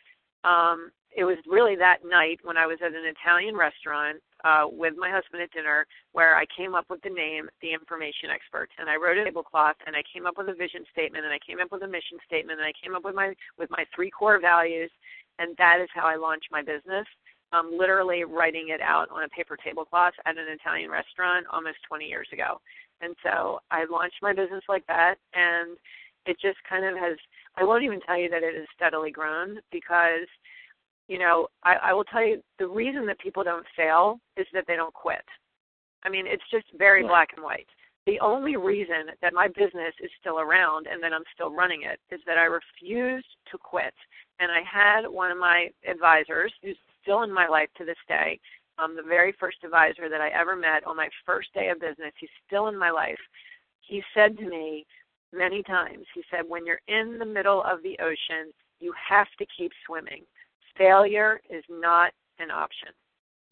um 0.44 0.90
it 1.14 1.24
was 1.24 1.36
really 1.46 1.76
that 1.76 1.98
night 2.08 2.40
when 2.42 2.56
I 2.56 2.66
was 2.66 2.78
at 2.80 2.96
an 2.96 3.04
Italian 3.04 3.56
restaurant 3.56 4.18
uh 4.44 4.64
with 4.66 4.94
my 4.98 5.10
husband 5.10 5.42
at 5.42 5.52
dinner 5.52 5.86
where 6.12 6.36
I 6.36 6.44
came 6.56 6.74
up 6.74 6.86
with 6.90 7.00
the 7.02 7.10
name 7.10 7.48
the 7.60 7.72
information 7.72 8.30
expert 8.32 8.68
and 8.78 8.88
I 8.88 8.96
wrote 8.96 9.18
a 9.18 9.24
tablecloth 9.24 9.76
and 9.86 9.94
I 9.94 10.02
came 10.12 10.26
up 10.26 10.34
with 10.36 10.48
a 10.48 10.54
vision 10.54 10.84
statement 10.90 11.24
and 11.24 11.32
I 11.32 11.38
came 11.38 11.60
up 11.60 11.70
with 11.70 11.82
a 11.82 11.86
mission 11.86 12.18
statement 12.26 12.58
and 12.58 12.66
I 12.66 12.72
came 12.82 12.94
up 12.94 13.04
with 13.04 13.14
my 13.14 13.34
with 13.58 13.70
my 13.70 13.84
three 13.94 14.10
core 14.10 14.40
values 14.40 14.90
and 15.38 15.56
that 15.58 15.78
is 15.82 15.88
how 15.94 16.06
I 16.06 16.16
launched 16.16 16.48
my 16.50 16.62
business. 16.62 17.06
Um, 17.52 17.70
literally 17.76 18.24
writing 18.24 18.68
it 18.70 18.80
out 18.80 19.08
on 19.10 19.24
a 19.24 19.28
paper 19.28 19.58
tablecloth 19.62 20.14
at 20.24 20.38
an 20.38 20.46
Italian 20.48 20.90
restaurant 20.90 21.46
almost 21.52 21.76
20 21.86 22.06
years 22.06 22.26
ago. 22.32 22.58
And 23.02 23.14
so 23.22 23.60
I 23.70 23.84
launched 23.90 24.16
my 24.22 24.32
business 24.32 24.62
like 24.70 24.86
that, 24.86 25.16
and 25.34 25.76
it 26.24 26.38
just 26.40 26.56
kind 26.66 26.84
of 26.86 26.96
has, 26.96 27.18
I 27.56 27.64
won't 27.64 27.82
even 27.84 28.00
tell 28.00 28.16
you 28.16 28.30
that 28.30 28.42
it 28.42 28.54
has 28.56 28.66
steadily 28.74 29.10
grown 29.10 29.58
because, 29.70 30.26
you 31.08 31.18
know, 31.18 31.48
I, 31.62 31.74
I 31.82 31.92
will 31.92 32.04
tell 32.04 32.24
you 32.24 32.40
the 32.58 32.68
reason 32.68 33.04
that 33.06 33.18
people 33.18 33.44
don't 33.44 33.66
fail 33.76 34.18
is 34.38 34.46
that 34.54 34.64
they 34.66 34.76
don't 34.76 34.94
quit. 34.94 35.24
I 36.04 36.08
mean, 36.08 36.26
it's 36.26 36.42
just 36.50 36.66
very 36.78 37.02
Right. 37.02 37.08
black 37.10 37.28
and 37.34 37.44
white. 37.44 37.68
The 38.06 38.18
only 38.20 38.56
reason 38.56 39.10
that 39.20 39.32
my 39.32 39.46
business 39.48 39.94
is 40.02 40.10
still 40.20 40.40
around 40.40 40.88
and 40.90 41.02
that 41.02 41.12
I'm 41.12 41.22
still 41.34 41.52
running 41.54 41.82
it 41.82 42.00
is 42.12 42.20
that 42.26 42.36
I 42.36 42.44
refused 42.44 43.28
to 43.50 43.58
quit. 43.58 43.94
And 44.40 44.50
I 44.50 44.62
had 44.62 45.06
one 45.06 45.30
of 45.30 45.38
my 45.38 45.68
advisors, 45.88 46.52
who's 46.62 46.76
still 47.00 47.22
in 47.22 47.32
my 47.32 47.46
life 47.46 47.68
to 47.78 47.84
this 47.84 47.96
day, 48.08 48.40
um, 48.78 48.96
the 48.96 49.02
very 49.02 49.32
first 49.38 49.58
advisor 49.64 50.08
that 50.08 50.20
I 50.20 50.30
ever 50.30 50.56
met 50.56 50.84
on 50.86 50.96
my 50.96 51.08
first 51.24 51.52
day 51.54 51.68
of 51.68 51.78
business. 51.78 52.12
He's 52.18 52.30
still 52.46 52.66
in 52.68 52.78
my 52.78 52.90
life. 52.90 53.20
He 53.80 54.02
said 54.14 54.36
to 54.38 54.48
me 54.48 54.84
many 55.32 55.62
times, 55.62 56.06
he 56.14 56.22
said, 56.30 56.42
when 56.48 56.66
you're 56.66 56.80
in 56.88 57.18
the 57.18 57.24
middle 57.24 57.62
of 57.62 57.82
the 57.82 57.96
ocean, 58.00 58.52
you 58.80 58.92
have 59.08 59.28
to 59.38 59.46
keep 59.56 59.70
swimming. 59.86 60.22
Failure 60.76 61.40
is 61.48 61.62
not 61.68 62.12
an 62.38 62.50
option. 62.50 62.88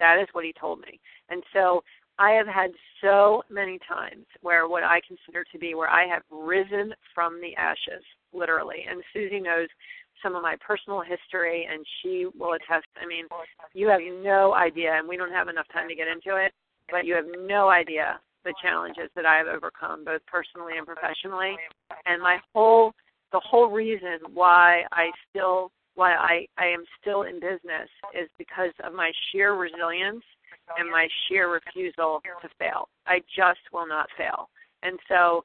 That 0.01 0.19
is 0.19 0.29
what 0.33 0.45
he 0.45 0.53
told 0.59 0.81
me. 0.81 0.99
And 1.29 1.43
so 1.53 1.83
I 2.19 2.31
have 2.33 2.47
had 2.47 2.71
so 3.01 3.43
many 3.49 3.79
times 3.89 4.27
where 4.43 4.69
what 4.69 4.85
I 4.85 5.01
consider 5.07 5.45
to 5.53 5.59
be 5.59 5.75
where 5.75 5.89
I 5.89 6.07
have 6.07 6.23
risen 6.31 6.93
from 7.15 7.41
the 7.41 7.57
ashes, 7.57 8.05
literally. 8.33 8.85
And 8.89 9.03
Suzi 9.15 9.43
knows 9.43 9.69
some 10.23 10.37
of 10.37 10.43
my 10.43 10.57
personal 10.65 11.01
history, 11.01 11.67
and 11.71 11.85
she 12.03 12.27
will 12.39 12.53
attest. 12.53 12.87
I 13.01 13.07
mean, 13.07 13.25
you 13.73 13.89
have 13.89 14.01
no 14.23 14.55
idea, 14.55 14.93
and 14.95 15.09
we 15.09 15.17
don't 15.17 15.33
have 15.33 15.49
enough 15.49 15.67
time 15.73 15.89
to 15.89 15.95
get 15.95 16.09
into 16.09 16.37
it, 16.37 16.53
but 16.91 17.07
you 17.07 17.15
have 17.15 17.25
no 17.47 17.71
idea 17.71 18.21
the 18.45 18.55
challenges 18.63 19.11
that 19.17 19.27
I 19.27 19.37
have 19.37 19.47
overcome, 19.47 20.05
both 20.05 20.23
personally 20.27 20.75
and 20.77 20.87
professionally. 20.87 21.57
And 22.07 22.23
my 22.23 22.39
whole, 22.55 22.93
the 23.33 23.41
whole 23.41 23.69
reason 23.69 24.19
why 24.33 24.83
I 24.93 25.11
still, 25.29 25.73
why 25.95 26.15
I, 26.15 26.47
I 26.59 26.67
am 26.67 26.85
still 27.01 27.23
in 27.23 27.35
business 27.35 27.89
is 28.15 28.29
because 28.39 28.73
of 28.85 28.95
my 28.95 29.13
sheer 29.31 29.55
resilience 29.55 30.25
and 30.79 30.91
my 30.91 31.09
sheer 31.29 31.51
refusal 31.53 32.21
to 32.43 32.49
fail. 32.59 32.89
I 33.07 33.21
just 33.37 33.61
will 33.73 33.87
not 33.87 34.09
fail. 34.17 34.49
And 34.83 34.99
so 35.09 35.45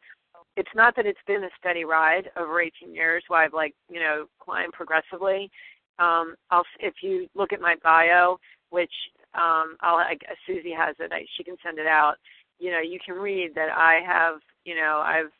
it's 0.58 0.70
not 0.76 0.96
that 0.96 1.06
it's 1.06 1.20
been 1.28 1.44
a 1.44 1.50
steady 1.60 1.84
ride 1.86 2.30
over 2.38 2.62
18 2.62 2.94
years 2.94 3.24
where 3.28 3.42
I've 3.42 3.54
like, 3.54 3.76
you 3.90 4.00
know, 4.00 4.26
climbed 4.40 4.74
progressively. 4.74 5.52
um, 6.00 6.36
I'll 6.52 6.64
if 6.80 6.96
you 7.02 7.28
look 7.36 7.54
at 7.54 7.62
my 7.62 7.76
bio, 7.84 8.38
which 8.70 8.92
um, 9.34 9.76
I'll 9.82 9.98
I, 9.98 10.18
Suzi 10.48 10.76
has 10.76 10.96
it. 11.00 11.12
I, 11.12 11.26
she 11.38 11.44
can 11.44 11.56
send 11.64 11.80
it 11.80 11.88
out. 11.88 12.16
You 12.60 12.72
know, 12.72 12.80
you 12.82 13.00
can 13.06 13.16
read 13.16 13.52
that 13.56 13.70
I 13.76 14.00
have. 14.06 14.40
You 14.66 14.76
know, 14.76 15.02
I've 15.06 15.32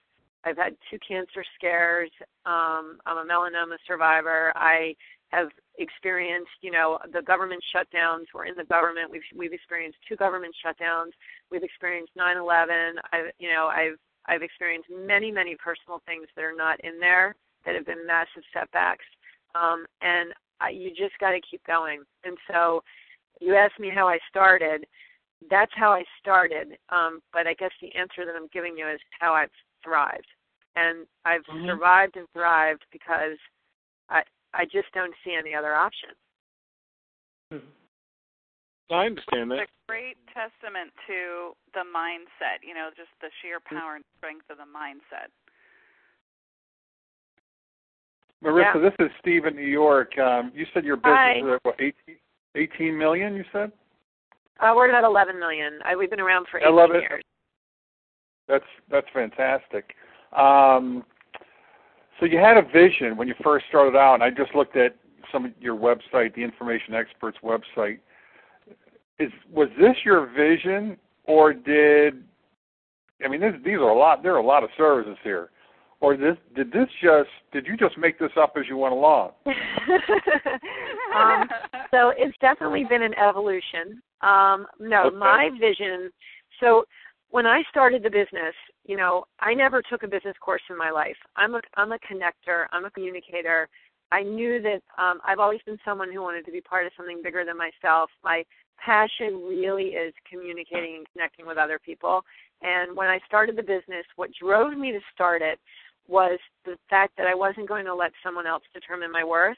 I've 0.44 0.58
had 0.58 0.76
two 0.90 1.00
cancer 1.08 1.44
scares. 1.58 2.12
Um, 2.46 3.00
I'm 3.06 3.18
a 3.18 3.26
melanoma 3.26 3.78
survivor. 3.88 4.52
I 4.56 4.96
have 5.30 5.50
experienced, 5.78 6.52
you 6.62 6.72
know, 6.72 7.00
the 7.12 7.22
government 7.22 7.64
shutdowns. 7.76 8.26
We're 8.34 8.46
in 8.46 8.56
the 8.56 8.66
government. 8.66 9.12
We've 9.12 9.28
we've 9.36 9.54
experienced 9.54 9.98
two 10.08 10.16
government 10.16 10.56
shutdowns. 10.66 11.12
We've 11.52 11.64
experienced 11.64 12.14
9/11. 12.18 12.94
I, 13.12 13.30
you 13.40 13.50
know, 13.50 13.68
I've 13.68 13.98
I've 14.28 14.42
experienced 14.42 14.90
many 14.90 15.32
many 15.32 15.56
personal 15.56 16.02
things 16.06 16.28
that 16.36 16.44
are 16.44 16.56
not 16.56 16.80
in 16.84 17.00
there 17.00 17.36
that 17.66 17.76
have 17.76 17.86
been 17.86 18.06
massive 18.06 18.44
setbacks. 18.54 19.06
Um, 19.56 19.86
and 20.02 20.34
I, 20.62 20.70
you 20.70 20.90
just 20.90 21.18
got 21.20 21.32
to 21.32 21.40
keep 21.50 21.66
going. 21.66 22.04
And 22.24 22.38
so, 22.52 22.84
you 23.42 23.56
asked 23.56 23.80
me 23.80 23.92
how 23.94 24.08
I 24.08 24.20
started. 24.30 24.86
That's 25.50 25.72
how 25.76 25.92
I 25.92 26.04
started. 26.20 26.78
Um, 26.90 27.22
but 27.34 27.48
I 27.48 27.54
guess 27.54 27.72
the 27.82 27.94
answer 27.96 28.26
that 28.26 28.36
I'm 28.36 28.48
giving 28.54 28.78
you 28.78 28.88
is 28.88 29.00
how 29.20 29.34
I've 29.34 29.52
thrived. 29.84 30.28
And 30.76 31.06
I've 31.26 31.42
mm-hmm. 31.42 31.68
survived 31.68 32.18
and 32.18 32.28
thrived 32.34 32.84
because 32.92 33.38
I 34.10 34.24
I 34.56 34.64
just 34.66 34.88
don't 34.94 35.14
see 35.24 35.36
any 35.38 35.54
other 35.54 35.76
option. 35.76 36.10
Mm-hmm. 37.54 38.94
I 38.94 39.06
understand 39.06 39.52
that. 39.52 39.60
It's 39.60 39.72
a 39.72 39.92
great 39.92 40.18
testament 40.32 40.94
to 41.08 41.52
the 41.74 41.84
mindset, 41.84 42.64
you 42.64 42.74
know, 42.74 42.90
just 42.96 43.12
the 43.22 43.28
sheer 43.42 43.60
mm-hmm. 43.60 43.76
power 43.76 43.96
and 43.96 44.06
strength 44.18 44.46
of 44.50 44.58
the 44.58 44.70
mindset. 44.70 45.28
Marissa, 48.44 48.76
yeah. 48.76 48.90
this 48.90 48.96
is 49.00 49.12
Steve 49.20 49.46
in 49.46 49.56
New 49.56 49.68
York. 49.68 50.18
Um, 50.20 50.52
you 50.54 50.66
said 50.74 50.86
your 50.86 50.98
business 50.98 51.18
Hi. 51.18 51.40
is 51.40 51.54
at 51.56 51.60
what, 51.64 51.76
18, 51.80 51.94
18 52.56 52.98
million, 52.98 53.36
you 53.36 53.44
said? 53.52 53.72
Uh, 54.60 54.74
we're 54.76 54.92
at 54.92 55.04
11 55.04 55.40
million. 55.40 55.80
I, 55.84 55.96
we've 55.96 56.10
been 56.10 56.20
around 56.20 56.48
for 56.50 56.60
18 56.60 56.72
11, 56.72 57.02
years. 57.02 57.24
That's 58.48 58.66
that's 58.92 59.08
fantastic. 59.12 59.96
Um, 60.32 61.04
so 62.20 62.26
you 62.26 62.38
had 62.38 62.58
a 62.58 62.62
vision 62.62 63.18
when 63.18 63.28
you 63.28 63.36
first 63.44 63.66
started 63.68 63.98
out, 63.98 64.16
and 64.16 64.24
I 64.24 64.30
just 64.30 64.56
looked 64.56 64.78
at 64.78 64.96
some 65.32 65.46
of 65.46 65.52
your 65.60 65.76
website, 65.76 66.34
the 66.36 66.44
Information 66.44 66.94
Experts 66.94 67.38
website. 67.44 68.00
Is 69.20 69.32
was 69.52 69.70
this 69.80 69.96
your 70.04 70.28
vision, 70.28 70.98
or 71.26 71.54
did 71.54 72.24
I 73.24 73.28
mean 73.28 73.42
this, 73.42 73.54
these 73.64 73.76
are 73.76 73.90
a 73.90 73.98
lot? 73.98 74.24
There 74.24 74.34
are 74.34 74.40
a 74.40 74.46
lot 74.46 74.64
of 74.64 74.70
services 74.78 75.18
here, 75.24 75.50
or 76.00 76.18
this 76.18 76.38
did 76.56 76.72
this 76.72 76.88
just 77.02 77.30
did 77.52 77.66
you 77.66 77.78
just 77.78 77.98
make 77.98 78.20
this 78.20 78.32
up 78.38 78.54
as 78.58 78.66
you 78.68 78.78
went 78.78 78.94
along? 78.94 79.32
um, 81.16 81.48
so 81.92 82.12
it's 82.18 82.38
definitely 82.42 82.86
been 82.90 83.04
an 83.04 83.14
evolution. 83.16 84.02
Um, 84.22 84.68
no, 84.80 85.08
okay. 85.08 85.16
my 85.16 85.50
vision. 85.60 86.12
So 86.60 86.86
when 87.30 87.46
I 87.46 87.64
started 87.70 88.04
the 88.04 88.10
business, 88.10 88.54
you 88.86 88.96
know, 88.96 89.26
I 89.40 89.54
never 89.54 89.82
took 89.82 90.04
a 90.04 90.08
business 90.08 90.36
course 90.40 90.62
in 90.70 90.78
my 90.78 90.92
life. 90.92 91.18
I'm 91.36 91.56
a 91.56 91.62
I'm 91.76 91.92
a 91.92 92.00
connector. 92.00 92.66
I'm 92.72 92.86
a 92.86 92.92
communicator. 92.92 93.68
I 94.12 94.22
knew 94.22 94.62
that 94.62 94.82
um, 95.02 95.20
I've 95.26 95.40
always 95.40 95.62
been 95.66 95.80
someone 95.84 96.12
who 96.12 96.22
wanted 96.22 96.46
to 96.46 96.52
be 96.52 96.62
part 96.62 96.86
of 96.86 96.92
something 96.96 97.22
bigger 97.24 97.44
than 97.44 97.58
myself. 97.58 98.10
My 98.24 98.44
passion 98.78 99.44
really 99.48 99.96
is 99.98 100.14
communicating 100.30 100.98
and 100.98 101.08
connecting 101.12 101.48
with 101.48 101.58
other 101.58 101.80
people. 101.84 102.22
And 102.62 102.96
when 102.96 103.08
I 103.08 103.20
started 103.28 103.56
the 103.56 103.64
business, 103.64 104.06
what 104.16 104.30
drove 104.40 104.78
me 104.78 104.92
to 104.92 105.00
start 105.14 105.42
it 105.42 105.60
was 106.08 106.40
the 106.66 106.78
fact 106.90 107.14
that 107.18 107.26
I 107.26 107.34
wasn't 107.34 107.68
going 107.68 107.86
to 107.86 107.96
let 107.96 108.12
someone 108.24 108.46
else 108.46 108.64
determine 108.74 109.12
my 109.12 109.24
worth, 109.24 109.58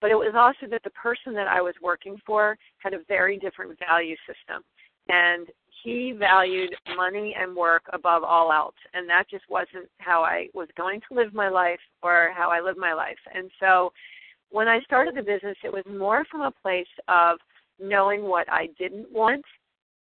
but 0.00 0.10
it 0.10 0.16
was 0.16 0.32
also 0.34 0.70
that 0.70 0.82
the 0.84 0.90
person 0.90 1.34
that 1.34 1.48
I 1.48 1.60
was 1.60 1.74
working 1.82 2.16
for 2.26 2.56
had 2.78 2.94
a 2.94 3.04
very 3.08 3.38
different 3.38 3.78
value 3.78 4.16
system. 4.26 4.62
And 5.08 5.48
he 5.82 6.12
valued 6.16 6.74
money 6.96 7.34
and 7.38 7.54
work 7.54 7.82
above 7.92 8.22
all 8.22 8.52
else 8.52 8.74
and 8.94 9.08
that 9.08 9.28
just 9.30 9.44
wasn't 9.48 9.88
how 9.98 10.22
i 10.22 10.46
was 10.54 10.68
going 10.76 11.00
to 11.00 11.14
live 11.14 11.32
my 11.34 11.48
life 11.48 11.80
or 12.02 12.30
how 12.34 12.50
i 12.50 12.60
live 12.60 12.76
my 12.76 12.92
life 12.92 13.18
and 13.34 13.50
so 13.60 13.92
when 14.50 14.68
i 14.68 14.80
started 14.80 15.14
the 15.14 15.22
business 15.22 15.56
it 15.64 15.72
was 15.72 15.84
more 15.86 16.24
from 16.30 16.42
a 16.42 16.52
place 16.62 16.86
of 17.08 17.38
knowing 17.80 18.22
what 18.22 18.50
i 18.50 18.68
didn't 18.78 19.10
want 19.12 19.44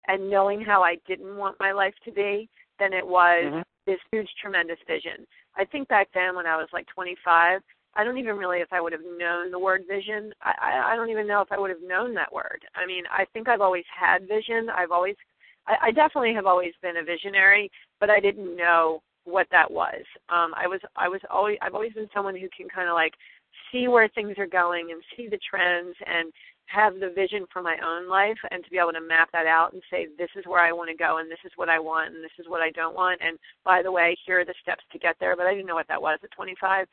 and 0.07 0.30
knowing 0.30 0.61
how 0.61 0.82
i 0.82 0.95
didn't 1.07 1.36
want 1.38 1.55
my 1.59 1.72
life 1.72 1.95
to 2.03 2.11
be 2.11 2.49
than 2.80 2.93
it 2.93 3.05
was 3.05 3.45
mm-hmm. 3.45 3.61
this 3.86 3.99
huge 4.11 4.30
tremendous 4.41 4.80
vision 4.88 5.26
i 5.57 5.65
think 5.65 5.88
back 5.88 6.07
then 6.13 6.36
when 6.36 6.45
i 6.45 6.55
was 6.55 6.67
like 6.74 6.86
25 6.93 7.61
I 7.93 8.05
don't 8.05 8.17
even 8.17 8.38
really 8.38 8.59
if 8.59 8.72
I 8.72 8.80
would 8.80 8.93
have 8.93 9.01
known 9.17 9.51
the 9.51 9.59
word 9.59 9.82
vision. 9.86 10.32
I, 10.41 10.93
I 10.93 10.95
don't 10.95 11.09
even 11.09 11.28
know 11.28 11.41
if 11.41 11.51
I 11.51 11.59
would 11.59 11.69
have 11.69 11.82
known 11.86 12.13
that 12.13 12.32
word. 12.32 12.61
I 12.74 12.86
mean, 12.86 13.03
I 13.11 13.26
think 13.34 13.49
I've 13.49 13.59
always 13.59 13.84
had 13.93 14.30
vision. 14.30 14.69
I've 14.74 14.91
always 14.91 15.17
I, 15.68 15.88
I 15.88 15.91
definitely 15.91 16.34
have 16.34 16.45
always 16.45 16.74
been 16.82 16.97
a 16.97 17.03
visionary, 17.03 17.70
but 17.99 18.09
I 18.09 18.20
didn't 18.20 18.55
know 18.55 19.01
what 19.26 19.47
that 19.51 19.70
was. 19.70 20.03
Um, 20.30 20.53
I 20.55 20.68
was 20.68 20.80
I 20.95 21.07
was 21.07 21.22
always 21.30 21.57
I've 21.62 21.76
always 21.76 21.93
been 21.93 22.09
someone 22.14 22.36
who 22.36 22.47
can 22.55 22.68
kind 22.70 22.89
of 22.89 22.95
like 22.95 23.14
see 23.72 23.88
where 23.88 24.07
things 24.09 24.36
are 24.38 24.47
going 24.47 24.91
and 24.91 25.01
see 25.16 25.28
the 25.28 25.39
trends 25.49 25.95
and 26.05 26.32
have 26.66 26.99
the 26.99 27.12
vision 27.14 27.45
for 27.51 27.62
my 27.62 27.76
own 27.86 28.09
life 28.09 28.38
and 28.49 28.64
to 28.64 28.70
be 28.70 28.78
able 28.78 28.93
to 28.93 29.01
map 29.01 29.30
that 29.34 29.45
out 29.45 29.74
and 29.74 29.82
say 29.91 30.07
this 30.18 30.30
is 30.38 30.45
where 30.45 30.62
I 30.62 30.72
want 30.72 30.89
to 30.89 30.95
go 30.95 31.18
and 31.18 31.30
this 31.30 31.43
is 31.45 31.51
what 31.55 31.70
I 31.70 31.80
want 31.80 32.16
and 32.16 32.24
this 32.24 32.32
is 32.39 32.45
what 32.47 32.62
I 32.62 32.72
don't 32.72 32.95
want 32.95 33.20
and 33.22 33.38
by 33.66 33.82
the 33.84 33.91
way 33.91 34.16
here 34.26 34.39
are 34.39 34.45
the 34.45 34.55
steps 34.62 34.84
to 34.91 34.99
get 34.99 35.16
there 35.20 35.36
but 35.36 35.47
I 35.47 35.53
didn't 35.53 35.68
know 35.68 35.76
what 35.76 35.88
that 35.89 36.01
was 36.01 36.20
at 36.24 36.32
25 36.32 36.88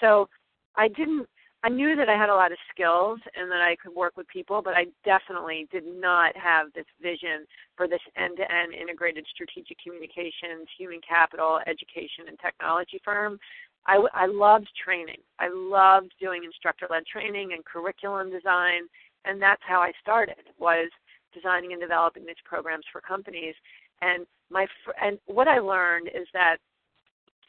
so 0.00 0.28
I 0.76 0.88
didn't 0.88 1.26
I 1.64 1.70
knew 1.70 1.96
that 1.96 2.10
I 2.10 2.16
had 2.18 2.28
a 2.28 2.34
lot 2.34 2.52
of 2.52 2.58
skills 2.70 3.18
and 3.34 3.50
that 3.50 3.62
I 3.62 3.74
could 3.82 3.94
work 3.94 4.18
with 4.18 4.28
people, 4.28 4.60
but 4.60 4.74
I 4.74 4.84
definitely 5.02 5.66
did 5.72 5.84
not 5.86 6.36
have 6.36 6.66
this 6.74 6.84
vision 7.00 7.46
for 7.74 7.88
this 7.88 8.02
end 8.18 8.36
to 8.36 8.44
end 8.52 8.74
integrated 8.74 9.24
strategic 9.32 9.78
communications, 9.82 10.68
human 10.76 11.00
capital, 11.00 11.60
education, 11.66 12.28
and 12.28 12.38
technology 12.38 13.00
firm. 13.02 13.38
I, 13.86 13.96
I 14.12 14.26
loved 14.26 14.68
training. 14.76 15.24
I 15.38 15.48
loved 15.50 16.12
doing 16.20 16.44
instructor 16.44 16.86
led 16.90 17.06
training 17.06 17.54
and 17.54 17.64
curriculum 17.64 18.30
design, 18.30 18.82
and 19.24 19.40
that's 19.40 19.62
how 19.66 19.80
I 19.80 19.92
started 20.02 20.52
was 20.58 20.90
designing 21.32 21.72
and 21.72 21.80
developing 21.80 22.26
these 22.26 22.44
programs 22.44 22.84
for 22.92 23.00
companies. 23.00 23.54
And 24.02 24.26
my 24.50 24.66
and 25.00 25.18
what 25.24 25.48
I 25.48 25.60
learned 25.60 26.08
is 26.08 26.28
that 26.34 26.56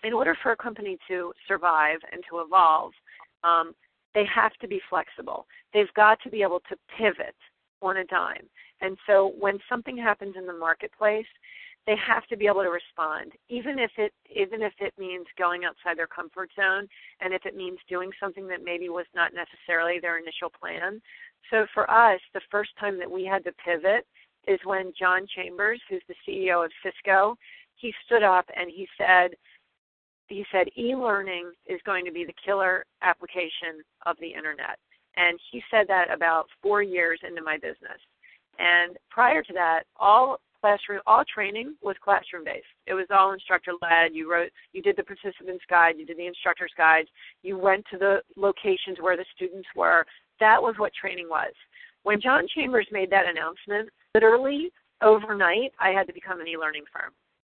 in 0.05 0.13
order 0.13 0.37
for 0.41 0.53
a 0.53 0.57
company 0.57 0.97
to 1.09 1.33
survive 1.49 1.99
and 2.13 2.23
to 2.29 2.39
evolve, 2.39 2.93
um, 3.43 3.75
they 4.15 4.25
have 4.33 4.53
to 4.61 4.67
be 4.67 4.81
flexible. 4.89 5.45
They've 5.73 5.93
got 5.95 6.19
to 6.23 6.29
be 6.31 6.41
able 6.41 6.61
to 6.69 6.77
pivot 6.97 7.35
on 7.81 7.97
a 7.97 8.05
dime. 8.05 8.49
And 8.81 8.97
so 9.05 9.33
when 9.37 9.59
something 9.69 9.97
happens 9.97 10.35
in 10.37 10.47
the 10.47 10.53
marketplace, 10.53 11.27
they 11.85 11.95
have 12.07 12.25
to 12.27 12.37
be 12.37 12.47
able 12.47 12.63
to 12.63 12.71
respond, 12.71 13.33
even 13.47 13.77
if 13.77 13.91
it 13.97 14.11
even 14.35 14.63
if 14.63 14.73
it 14.79 14.93
means 14.97 15.27
going 15.37 15.65
outside 15.65 15.97
their 15.97 16.07
comfort 16.07 16.49
zone, 16.55 16.87
and 17.21 17.31
if 17.31 17.45
it 17.45 17.55
means 17.55 17.77
doing 17.87 18.09
something 18.19 18.47
that 18.47 18.63
maybe 18.63 18.89
was 18.89 19.05
not 19.13 19.33
necessarily 19.35 19.99
their 19.99 20.17
initial 20.17 20.49
plan. 20.49 20.99
So 21.51 21.67
for 21.75 21.89
us, 21.91 22.19
the 22.33 22.41
first 22.49 22.71
time 22.79 22.97
that 22.97 23.11
we 23.11 23.23
had 23.23 23.43
to 23.43 23.51
pivot 23.63 24.07
is 24.47 24.59
when 24.63 24.93
John 24.97 25.27
Chambers, 25.35 25.79
who's 25.87 26.01
the 26.07 26.15
CEO 26.27 26.65
of 26.65 26.71
Cisco, 26.81 27.37
he 27.75 27.93
stood 28.05 28.23
up 28.23 28.45
and 28.55 28.71
he 28.71 28.87
said, 28.97 29.35
he 30.27 30.45
said 30.51 30.67
e-learning 30.77 31.51
is 31.67 31.79
going 31.85 32.05
to 32.05 32.11
be 32.11 32.25
the 32.25 32.33
killer 32.43 32.85
application 33.01 33.83
of 34.05 34.15
the 34.19 34.27
internet. 34.27 34.77
And 35.17 35.39
he 35.51 35.61
said 35.71 35.87
that 35.87 36.13
about 36.13 36.47
four 36.61 36.81
years 36.83 37.19
into 37.27 37.41
my 37.41 37.57
business. 37.57 37.99
And 38.59 38.97
prior 39.09 39.43
to 39.43 39.53
that, 39.53 39.83
all 39.97 40.39
classroom, 40.59 41.01
all 41.05 41.23
training 41.31 41.75
was 41.81 41.95
classroom 42.03 42.43
based. 42.43 42.65
It 42.87 42.93
was 42.93 43.05
all 43.11 43.33
instructor 43.33 43.73
led. 43.81 44.13
You 44.13 44.31
wrote, 44.31 44.49
you 44.73 44.81
did 44.81 44.97
the 44.97 45.03
participants 45.03 45.63
guide, 45.69 45.95
you 45.97 46.05
did 46.05 46.17
the 46.17 46.27
instructors 46.27 46.71
guide 46.77 47.05
you 47.43 47.57
went 47.57 47.85
to 47.91 47.97
the 47.97 48.21
locations 48.35 48.97
where 48.99 49.15
the 49.15 49.25
students 49.35 49.67
were. 49.75 50.05
That 50.39 50.61
was 50.61 50.75
what 50.77 50.91
training 50.99 51.29
was. 51.29 51.53
When 52.03 52.19
John 52.19 52.47
Chambers 52.53 52.87
made 52.91 53.11
that 53.11 53.27
announcement, 53.27 53.89
literally 54.13 54.71
overnight, 55.01 55.71
I 55.79 55.89
had 55.89 56.07
to 56.07 56.13
become 56.13 56.41
an 56.41 56.47
e-learning 56.47 56.83
firm 56.91 57.11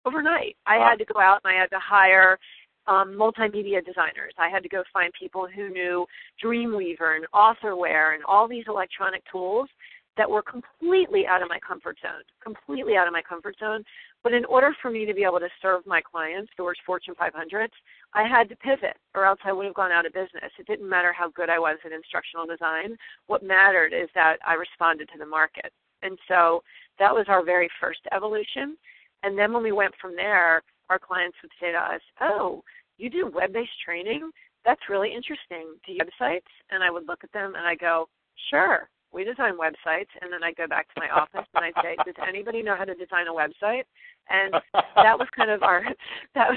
overnight. 0.07 0.57
I 0.67 0.77
had 0.77 0.97
to 0.97 1.05
go 1.05 1.21
out 1.21 1.41
and 1.45 1.53
I 1.53 1.61
had 1.61 1.71
to 1.71 1.79
hire 1.79 2.39
um, 2.87 3.15
multimedia 3.19 3.85
designers. 3.85 4.33
I 4.39 4.49
had 4.49 4.63
to 4.63 4.69
go 4.69 4.83
find 4.93 5.13
people 5.19 5.47
who 5.55 5.69
knew 5.69 6.07
Dreamweaver 6.43 7.17
and 7.17 7.27
Authorware 7.35 8.15
and 8.15 8.25
all 8.25 8.49
these 8.49 8.65
electronic 8.69 9.23
tools 9.31 9.69
that 10.17 10.29
were 10.29 10.43
completely 10.43 11.27
out 11.27 11.43
of 11.43 11.49
my 11.49 11.59
comfort 11.67 11.97
zone, 12.03 12.23
completely 12.43 12.97
out 12.97 13.07
of 13.07 13.13
my 13.13 13.23
comfort 13.23 13.57
zone. 13.59 13.85
But 14.23 14.35
in 14.35 14.45
order 14.45 14.75
for 14.83 14.91
me 14.91 15.07
to 15.07 15.15
be 15.15 15.25
able 15.25 15.39
to 15.39 15.49
serve 15.63 15.87
my 15.87 16.03
clients, 16.03 16.51
the 16.59 16.75
Fortune 16.85 17.15
500s, 17.15 17.69
I 18.13 18.27
had 18.29 18.49
to 18.51 18.57
pivot, 18.57 18.97
or 19.15 19.25
else 19.25 19.39
I 19.45 19.53
would 19.53 19.65
have 19.67 19.75
gone 19.75 19.93
out 19.93 20.05
of 20.05 20.13
business. 20.13 20.53
It 20.59 20.67
didn't 20.67 20.89
matter 20.89 21.13
how 21.13 21.31
good 21.31 21.49
I 21.49 21.59
was 21.59 21.79
at 21.87 21.93
instructional 21.93 22.47
design. 22.47 22.97
What 23.29 23.43
mattered 23.43 23.95
is 23.95 24.09
that 24.15 24.37
I 24.47 24.55
responded 24.55 25.09
to 25.13 25.19
the 25.19 25.27
market. 25.27 25.73
And 26.03 26.19
so 26.29 26.63
that 26.99 27.15
was 27.15 27.27
our 27.29 27.45
very 27.45 27.71
first 27.81 28.01
evolution. 28.13 28.77
And 29.23 29.39
then 29.39 29.53
when 29.53 29.63
we 29.63 29.73
went 29.73 29.95
from 30.01 30.17
there, 30.17 30.63
our 30.91 30.99
clients 30.99 31.39
would 31.43 31.53
say 31.61 31.73
to 31.73 31.79
us, 31.79 32.03
"Oh, 32.21 32.63
you 32.99 33.09
do 33.09 33.29
web-based 33.33 33.81
training? 33.83 34.31
that's 34.65 34.89
really 34.89 35.13
interesting. 35.15 35.75
Do 35.87 35.93
you 35.93 36.01
websites? 36.01 36.51
And 36.71 36.83
I 36.83 36.91
would 36.91 37.07
look 37.07 37.25
at 37.25 37.33
them 37.33 37.55
and 37.57 37.67
I 37.67 37.75
go, 37.75 38.09
sure, 38.51 38.89
we 39.13 39.25
design 39.25 39.55
websites. 39.55 40.11
And 40.21 40.33
then 40.33 40.43
I 40.43 40.53
go 40.53 40.67
back 40.67 40.93
to 40.95 41.01
my 41.01 41.09
office 41.09 41.49
and 41.55 41.65
I 41.65 41.83
say, 41.83 41.97
does 42.05 42.15
anybody 42.27 42.63
know 42.63 42.77
how 42.77 42.85
to 42.85 42.95
design 42.95 43.27
a 43.29 43.33
website? 43.33 43.85
And 44.29 44.55
that 44.73 45.19
was 45.19 45.29
kind 45.37 45.51
of 45.51 45.63
our 45.63 45.83
that 46.35 46.51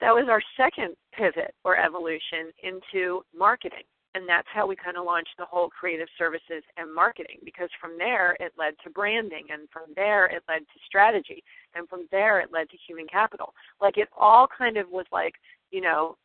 that 0.00 0.14
was 0.14 0.26
our 0.28 0.40
second 0.56 0.94
pivot 1.12 1.54
or 1.64 1.76
evolution 1.76 2.52
into 2.62 3.22
marketing. 3.36 3.84
And 4.14 4.28
that's 4.28 4.48
how 4.52 4.66
we 4.66 4.74
kind 4.74 4.96
of 4.96 5.04
launched 5.04 5.36
the 5.38 5.44
whole 5.44 5.68
creative 5.68 6.08
services 6.18 6.64
and 6.76 6.92
marketing 6.92 7.38
because 7.44 7.68
from 7.80 7.96
there 7.96 8.36
it 8.40 8.52
led 8.58 8.74
to 8.82 8.90
branding 8.90 9.46
and 9.50 9.68
from 9.72 9.84
there 9.94 10.26
it 10.26 10.42
led 10.48 10.60
to 10.60 10.80
strategy 10.84 11.44
and 11.76 11.88
from 11.88 12.08
there 12.10 12.40
it 12.40 12.50
led 12.52 12.68
to 12.70 12.76
human 12.86 13.06
capital. 13.06 13.54
Like 13.80 13.98
it 13.98 14.08
all 14.18 14.48
kind 14.48 14.76
of 14.76 14.90
was 14.90 15.06
like, 15.12 15.34
you 15.70 15.80
know, 15.80 16.16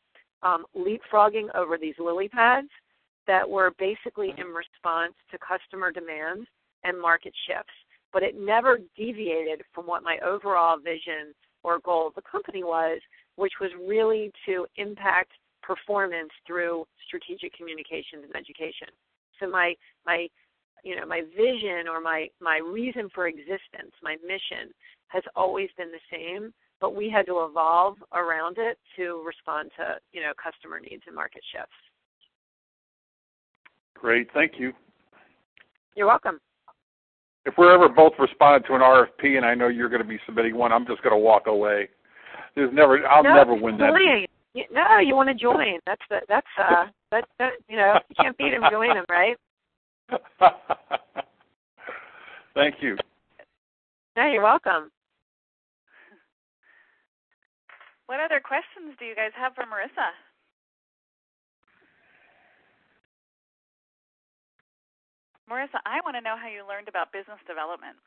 um, 0.41 0.65
leapfrogging 0.75 1.53
over 1.55 1.77
these 1.77 1.95
lily 1.99 2.27
pads 2.27 2.69
that 3.27 3.47
were 3.47 3.71
basically 3.77 4.33
in 4.37 4.47
response 4.47 5.13
to 5.31 5.37
customer 5.37 5.91
demands 5.91 6.47
and 6.83 6.99
market 6.99 7.33
shifts. 7.47 7.73
But 8.13 8.23
it 8.23 8.39
never 8.39 8.79
deviated 8.95 9.61
from 9.73 9.85
what 9.85 10.03
my 10.03 10.17
overall 10.25 10.77
vision 10.77 11.33
or 11.63 11.79
goal 11.79 12.07
of 12.07 12.15
the 12.15 12.21
company 12.21 12.63
was, 12.63 12.99
which 13.35 13.53
was 13.59 13.71
really 13.87 14.31
to 14.45 14.65
impact 14.77 15.31
performance 15.65 16.29
through 16.45 16.85
strategic 17.07 17.53
communications 17.55 18.23
and 18.23 18.35
education. 18.35 18.87
So 19.39 19.49
my 19.49 19.73
my 20.05 20.27
you 20.83 20.95
know 20.95 21.05
my 21.05 21.21
vision 21.35 21.87
or 21.89 21.99
my 21.99 22.27
my 22.39 22.57
reason 22.57 23.09
for 23.13 23.27
existence, 23.27 23.91
my 24.03 24.15
mission 24.25 24.71
has 25.07 25.23
always 25.35 25.69
been 25.77 25.91
the 25.91 26.05
same, 26.11 26.53
but 26.79 26.95
we 26.95 27.09
had 27.09 27.25
to 27.25 27.45
evolve 27.49 27.97
around 28.13 28.57
it 28.59 28.77
to 28.95 29.23
respond 29.25 29.71
to 29.77 29.95
you 30.13 30.21
know 30.21 30.31
customer 30.41 30.79
needs 30.79 31.03
and 31.07 31.15
market 31.15 31.41
shifts. 31.51 31.75
Great, 33.95 34.27
thank 34.33 34.53
you. 34.59 34.73
You're 35.95 36.07
welcome. 36.07 36.39
If 37.45 37.53
we're 37.57 37.73
ever 37.73 37.87
both 37.87 38.13
responded 38.19 38.67
to 38.67 38.73
an 38.73 38.81
RFP, 38.81 39.37
and 39.37 39.45
I 39.45 39.55
know 39.55 39.67
you're 39.67 39.89
going 39.89 40.01
to 40.01 40.07
be 40.07 40.19
submitting 40.25 40.55
one, 40.55 40.71
I'm 40.71 40.85
just 40.85 41.01
going 41.03 41.13
to 41.13 41.17
walk 41.17 41.47
away. 41.47 41.89
There's 42.55 42.73
never, 42.73 43.05
I'll 43.07 43.23
no, 43.23 43.35
never 43.35 43.53
win 43.53 43.77
that. 43.77 44.27
No, 44.71 44.99
you 44.99 45.15
want 45.15 45.27
to 45.29 45.35
join. 45.35 45.79
That's 45.85 46.01
the, 46.09 46.21
that's 46.29 46.47
uh, 46.57 46.85
that, 47.11 47.25
that 47.39 47.51
you 47.67 47.75
know, 47.75 47.99
you 48.09 48.15
can't 48.15 48.37
beat 48.37 48.53
him, 48.53 48.63
join 48.71 48.95
him, 48.95 49.05
right? 49.09 49.35
Thank 52.53 52.75
you. 52.81 52.95
No, 54.15 54.27
you're 54.27 54.41
welcome. 54.41 54.89
What 58.05 58.19
other 58.19 58.39
questions 58.39 58.95
do 58.97 59.05
you 59.05 59.15
guys 59.15 59.31
have 59.35 59.53
for 59.55 59.63
Marissa? 59.63 60.13
Marissa, 65.49 65.81
I 65.85 65.99
want 66.05 66.15
to 66.15 66.21
know 66.21 66.35
how 66.41 66.47
you 66.47 66.65
learned 66.67 66.87
about 66.87 67.11
business 67.11 67.39
development. 67.47 67.97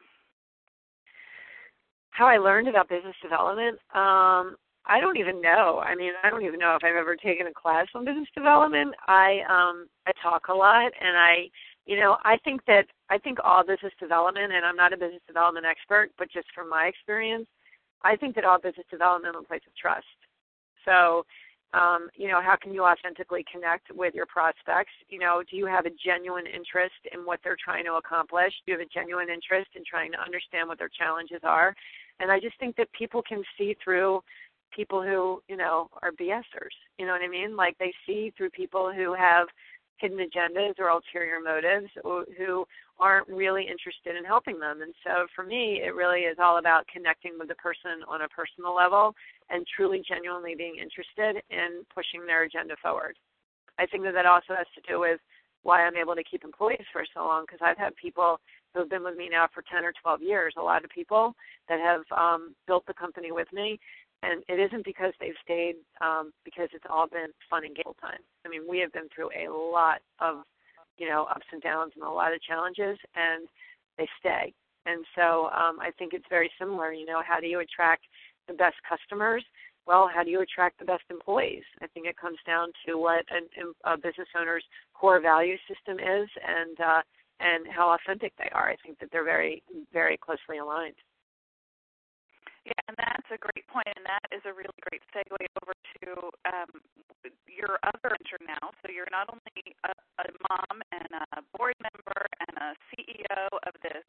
How 2.11 2.27
I 2.27 2.39
learned 2.39 2.69
about 2.69 2.89
business 2.89 3.15
development? 3.23 3.79
Um, 3.95 4.57
I 4.87 5.01
don't 5.01 5.19
even 5.19 5.41
know. 5.41 5.83
I 5.85 5.95
mean, 5.95 6.13
I 6.23 6.31
don't 6.31 6.45
even 6.45 6.59
know 6.59 6.75
if 6.77 6.85
I've 6.85 6.97
ever 6.97 7.17
taken 7.17 7.47
a 7.47 7.53
class 7.53 7.87
on 7.95 8.05
business 8.05 8.29
development. 8.35 8.95
I 9.07 9.41
um 9.49 9.89
I 10.07 10.13
talk 10.23 10.49
a 10.49 10.55
lot 10.55 10.93
and 11.01 11.17
I 11.17 11.51
you 11.87 11.99
know, 11.99 12.17
I 12.25 12.37
think 12.45 12.65
that 12.67 12.87
I 13.11 13.19
think 13.19 13.39
all 13.43 13.65
business 13.65 13.93
development 14.01 14.53
and 14.53 14.65
I'm 14.65 14.77
not 14.77 14.93
a 14.93 14.97
business 14.97 15.23
development 15.27 15.67
expert, 15.67 16.11
but 16.19 16.31
just 16.31 16.49
from 16.55 16.69
my 16.69 16.87
experience, 16.87 17.47
I 18.03 18.17
think 18.17 18.35
that 18.35 18.45
all 18.45 18.61
business 18.61 18.87
development 18.91 19.37
is 19.37 19.43
a 19.45 19.49
place 19.49 19.63
of 19.67 19.75
trust. 19.77 20.07
So 20.85 21.25
um, 21.75 22.09
you 22.17 22.29
know, 22.29 22.41
how 22.41 22.57
can 22.57 22.73
you 22.73 22.85
authentically 22.85 23.45
connect 23.51 23.93
with 23.93 24.15
your 24.15 24.25
prospects? 24.25 24.93
You 25.09 25.19
know, 25.19 25.43
do 25.51 25.57
you 25.57 25.67
have 25.67 25.85
a 25.85 25.91
genuine 26.03 26.47
interest 26.47 26.97
in 27.13 27.27
what 27.27 27.41
they're 27.45 27.59
trying 27.63 27.85
to 27.85 27.95
accomplish? 27.95 28.53
Do 28.65 28.73
you 28.73 28.79
have 28.79 28.87
a 28.87 28.89
genuine 28.89 29.29
interest 29.29 29.69
in 29.77 29.83
trying 29.85 30.13
to 30.13 30.21
understand 30.21 30.69
what 30.69 30.79
their 30.79 30.89
challenges 30.89 31.41
are? 31.43 31.75
And 32.21 32.33
I 32.33 32.41
just 32.41 32.59
think 32.59 32.77
that 32.77 32.91
people 32.93 33.23
can 33.23 33.43
see 33.59 33.77
through 33.85 34.23
people 34.75 35.03
who, 35.03 35.43
you 35.49 35.57
know, 35.57 35.89
are 36.03 36.13
BSers. 36.13 36.75
You 36.99 37.07
know 37.07 37.13
what 37.13 37.23
I 37.23 37.29
mean? 37.29 37.57
Like 37.57 37.77
they 37.79 37.93
see 38.07 38.33
through 38.37 38.51
people 38.51 38.93
who 38.93 39.15
have 39.15 39.49
hidden 39.99 40.19
agendas 40.19 40.79
or 40.79 40.89
ulterior 40.89 41.41
motives 41.41 41.91
or 42.05 42.25
who 42.37 42.65
aren't 43.01 43.29
really 43.29 43.63
interested 43.63 44.17
in 44.17 44.25
helping 44.25 44.59
them. 44.59 44.83
And 44.83 44.95
so 45.05 45.27
for 45.35 45.45
me, 45.45 45.81
it 45.85 45.95
really 45.95 46.21
is 46.21 46.37
all 46.41 46.59
about 46.59 46.87
connecting 46.93 47.33
with 47.39 47.49
the 47.49 47.55
person 47.57 48.03
on 48.09 48.23
a 48.23 48.29
personal 48.29 48.75
level 48.75 49.15
and 49.51 49.67
truly 49.77 50.03
genuinely 50.07 50.55
being 50.57 50.77
interested 50.77 51.43
in 51.51 51.85
pushing 51.95 52.27
their 52.27 52.45
agenda 52.45 52.75
forward. 52.83 53.17
I 53.79 53.87
think 53.87 54.03
that 54.05 54.15
that 54.15 54.27
also 54.27 54.55
has 54.57 54.67
to 54.75 54.83
do 54.89 55.01
with 55.01 55.21
why 55.63 55.85
I'm 55.85 55.97
able 55.97 56.15
to 56.15 56.25
keep 56.25 56.45
employees 56.45 56.87
for 56.93 57.05
so 57.15 57.25
long 57.25 57.45
because 57.45 57.61
I've 57.63 57.79
had 57.79 57.95
people 57.97 58.41
who 58.73 58.81
have 58.81 58.91
been 58.91 59.05
with 59.05 59.17
me 59.17 59.29
now 59.31 59.49
for 59.53 59.63
10 59.71 59.85
or 59.85 59.93
12 60.03 60.23
years, 60.23 60.55
a 60.57 60.63
lot 60.63 60.85
of 60.85 60.91
people 60.91 61.35
that 61.69 61.81
have 61.81 62.03
um, 62.17 62.55
built 62.67 62.85
the 62.87 62.95
company 62.95 63.33
with 63.33 63.49
me. 63.53 63.79
And 64.23 64.43
it 64.49 64.59
isn't 64.59 64.85
because 64.85 65.13
they've 65.21 65.39
stayed, 65.45 65.77
um, 66.01 66.33
because 66.45 66.69
it's 66.73 66.85
all 66.91 67.07
been 67.07 67.29
fun 67.49 67.65
and 67.65 67.75
game 67.75 67.95
time. 68.01 68.19
I 68.45 68.49
mean, 68.49 68.63
we 68.69 68.81
have 68.81 68.93
been 68.93 69.09
through 69.15 69.31
a 69.31 69.47
lot 69.49 70.01
of, 70.19 70.43
you 70.99 71.09
know, 71.09 71.27
ups 71.31 71.47
and 71.53 71.63
downs 71.63 71.93
and 71.95 72.05
a 72.05 72.11
lot 72.11 72.35
of 72.35 72.43
challenges, 72.43 72.99
and 73.15 73.47
they 73.97 74.09
stay. 74.19 74.53
And 74.87 75.05
so 75.15 75.51
um, 75.55 75.79
I 75.81 75.91
think 75.99 76.15
it's 76.15 76.25
very 76.29 76.51
similar. 76.59 76.93
You 76.93 77.07
know, 77.07 77.23
how 77.25 77.39
do 77.41 77.47
you 77.47 77.61
attract 77.61 78.05
the 78.49 78.55
best 78.55 78.77
customers? 78.89 79.45
Well, 79.87 80.11
how 80.13 80.23
do 80.23 80.31
you 80.31 80.41
attract 80.41 80.79
the 80.79 80.85
best 80.85 81.05
employees? 81.11 81.65
I 81.81 81.87
think 81.87 82.07
it 82.07 82.17
comes 82.17 82.39
down 82.47 82.73
to 82.87 82.99
what 82.99 83.25
a, 83.31 83.91
a 83.93 83.97
business 83.97 84.29
owner's 84.39 84.65
core 84.95 85.21
value 85.21 85.57
system 85.69 85.99
is, 85.99 86.29
and 86.47 86.79
uh, 86.81 87.03
and 87.41 87.67
how 87.71 87.95
authentic 87.95 88.33
they 88.37 88.51
are. 88.53 88.69
I 88.69 88.77
think 88.85 88.99
that 88.99 89.11
they're 89.13 89.25
very 89.25 89.63
very 89.93 90.19
closely 90.19 90.59
aligned. 90.59 90.97
And 92.89 92.97
that's 92.97 93.29
a 93.29 93.37
great 93.37 93.69
point, 93.69 93.93
and 93.93 94.05
that 94.09 94.25
is 94.33 94.41
a 94.49 94.53
really 94.57 94.73
great 94.89 95.05
segue 95.13 95.37
over 95.61 95.77
to 95.77 96.09
um, 96.49 96.73
your 97.45 97.77
other 97.85 98.17
venture 98.17 98.41
now. 98.41 98.73
So 98.81 98.89
you're 98.89 99.13
not 99.13 99.29
only 99.29 99.77
a, 99.85 99.93
a 99.93 100.27
mom 100.49 100.81
and 100.89 101.13
a 101.37 101.45
board 101.53 101.77
member 101.85 102.25
and 102.49 102.55
a 102.57 102.69
CEO 102.89 103.45
of 103.69 103.77
this 103.85 104.09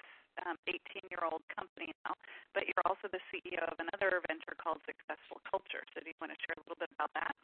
18-year-old 0.64 1.44
um, 1.44 1.52
company 1.52 1.92
now, 2.08 2.16
but 2.56 2.64
you're 2.72 2.88
also 2.88 3.12
the 3.12 3.20
CEO 3.28 3.60
of 3.68 3.76
another 3.84 4.24
venture 4.32 4.56
called 4.56 4.80
Successful 4.88 5.44
Culture. 5.44 5.84
So 5.92 6.00
do 6.00 6.08
you 6.08 6.18
want 6.24 6.32
to 6.32 6.40
share 6.48 6.56
a 6.56 6.64
little 6.64 6.80
bit 6.80 6.90
about 6.96 7.12
that? 7.20 7.36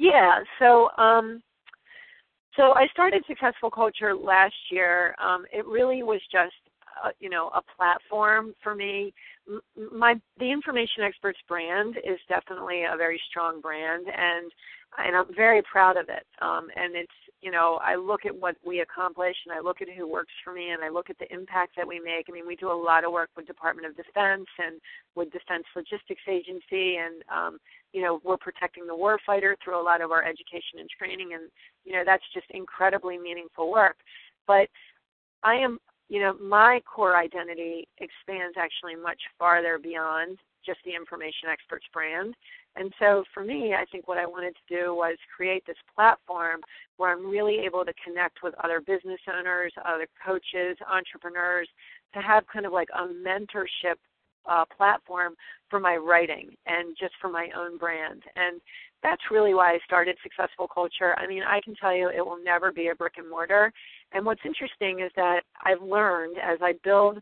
Yeah. 0.00 0.40
So. 0.58 0.88
Um, 0.96 1.44
so 2.56 2.72
I 2.72 2.86
started 2.88 3.22
Successful 3.28 3.70
Culture 3.70 4.14
last 4.14 4.56
year. 4.70 5.14
Um, 5.22 5.44
it 5.52 5.66
really 5.66 6.02
was 6.02 6.22
just, 6.32 6.56
uh, 7.04 7.10
you 7.20 7.30
know, 7.30 7.50
a 7.54 7.62
platform 7.76 8.54
for 8.62 8.74
me 8.74 9.12
my 9.92 10.14
the 10.38 10.50
information 10.50 11.02
experts 11.02 11.38
brand 11.48 11.96
is 11.98 12.18
definitely 12.28 12.82
a 12.82 12.96
very 12.96 13.20
strong 13.30 13.60
brand 13.60 14.06
and 14.06 14.50
and 14.98 15.14
I'm 15.14 15.34
very 15.34 15.62
proud 15.62 15.98
of 15.98 16.08
it. 16.08 16.24
Um, 16.40 16.68
and 16.74 16.94
it's 16.96 17.12
you 17.42 17.50
know 17.50 17.78
I 17.82 17.94
look 17.96 18.26
at 18.26 18.34
what 18.34 18.56
we 18.64 18.80
accomplish 18.80 19.36
and 19.46 19.56
I 19.56 19.60
look 19.60 19.82
at 19.82 19.88
who 19.88 20.08
works 20.08 20.32
for 20.42 20.52
me 20.52 20.70
and 20.70 20.82
I 20.82 20.88
look 20.88 21.10
at 21.10 21.18
the 21.18 21.32
impact 21.32 21.76
that 21.76 21.86
we 21.86 22.00
make. 22.00 22.26
I 22.28 22.32
mean 22.32 22.46
we 22.46 22.56
do 22.56 22.72
a 22.72 22.74
lot 22.74 23.04
of 23.04 23.12
work 23.12 23.30
with 23.36 23.46
Department 23.46 23.86
of 23.86 23.96
Defense 23.96 24.46
and 24.58 24.80
with 25.14 25.30
Defense 25.32 25.64
Logistics 25.74 26.26
Agency 26.28 26.96
and 26.96 27.22
um, 27.32 27.58
you 27.92 28.02
know 28.02 28.20
we're 28.24 28.36
protecting 28.36 28.86
the 28.86 28.92
warfighter 28.92 29.54
through 29.62 29.80
a 29.80 29.82
lot 29.82 30.00
of 30.00 30.10
our 30.10 30.24
education 30.24 30.80
and 30.80 30.88
training 30.90 31.34
and 31.34 31.50
you 31.84 31.92
know 31.92 32.02
that's 32.04 32.24
just 32.34 32.46
incredibly 32.50 33.16
meaningful 33.18 33.70
work. 33.70 33.96
But 34.46 34.68
I 35.42 35.54
am 35.54 35.78
you 36.08 36.20
know, 36.20 36.34
my 36.38 36.80
core 36.86 37.16
identity 37.16 37.88
expands 37.98 38.56
actually 38.58 38.94
much 38.94 39.20
farther 39.38 39.78
beyond 39.78 40.38
just 40.64 40.78
the 40.84 40.94
information 40.94 41.48
experts 41.50 41.86
brand. 41.92 42.34
And 42.74 42.92
so 42.98 43.24
for 43.32 43.42
me, 43.42 43.74
I 43.74 43.84
think 43.90 44.06
what 44.06 44.18
I 44.18 44.26
wanted 44.26 44.54
to 44.54 44.82
do 44.82 44.94
was 44.94 45.16
create 45.34 45.64
this 45.66 45.76
platform 45.94 46.60
where 46.96 47.12
I'm 47.12 47.30
really 47.30 47.58
able 47.64 47.84
to 47.84 47.92
connect 48.04 48.42
with 48.42 48.54
other 48.62 48.80
business 48.80 49.20
owners, 49.32 49.72
other 49.84 50.06
coaches, 50.24 50.76
entrepreneurs, 50.90 51.68
to 52.14 52.20
have 52.20 52.44
kind 52.52 52.66
of 52.66 52.72
like 52.72 52.88
a 52.94 53.06
mentorship 53.06 53.96
uh, 54.48 54.64
platform 54.76 55.34
for 55.70 55.80
my 55.80 55.96
writing 55.96 56.50
and 56.66 56.96
just 56.98 57.14
for 57.20 57.28
my 57.30 57.48
own 57.56 57.78
brand. 57.78 58.22
And 58.36 58.60
that's 59.02 59.22
really 59.30 59.54
why 59.54 59.72
I 59.72 59.78
started 59.84 60.16
Successful 60.22 60.68
Culture. 60.68 61.14
I 61.18 61.26
mean, 61.26 61.42
I 61.42 61.60
can 61.64 61.74
tell 61.74 61.94
you 61.94 62.08
it 62.08 62.24
will 62.24 62.42
never 62.42 62.72
be 62.72 62.88
a 62.88 62.94
brick 62.94 63.14
and 63.16 63.28
mortar. 63.28 63.72
And 64.12 64.24
what's 64.24 64.40
interesting 64.44 65.00
is 65.00 65.10
that 65.16 65.40
I've 65.64 65.82
learned 65.82 66.36
as 66.38 66.58
I 66.62 66.74
build 66.84 67.18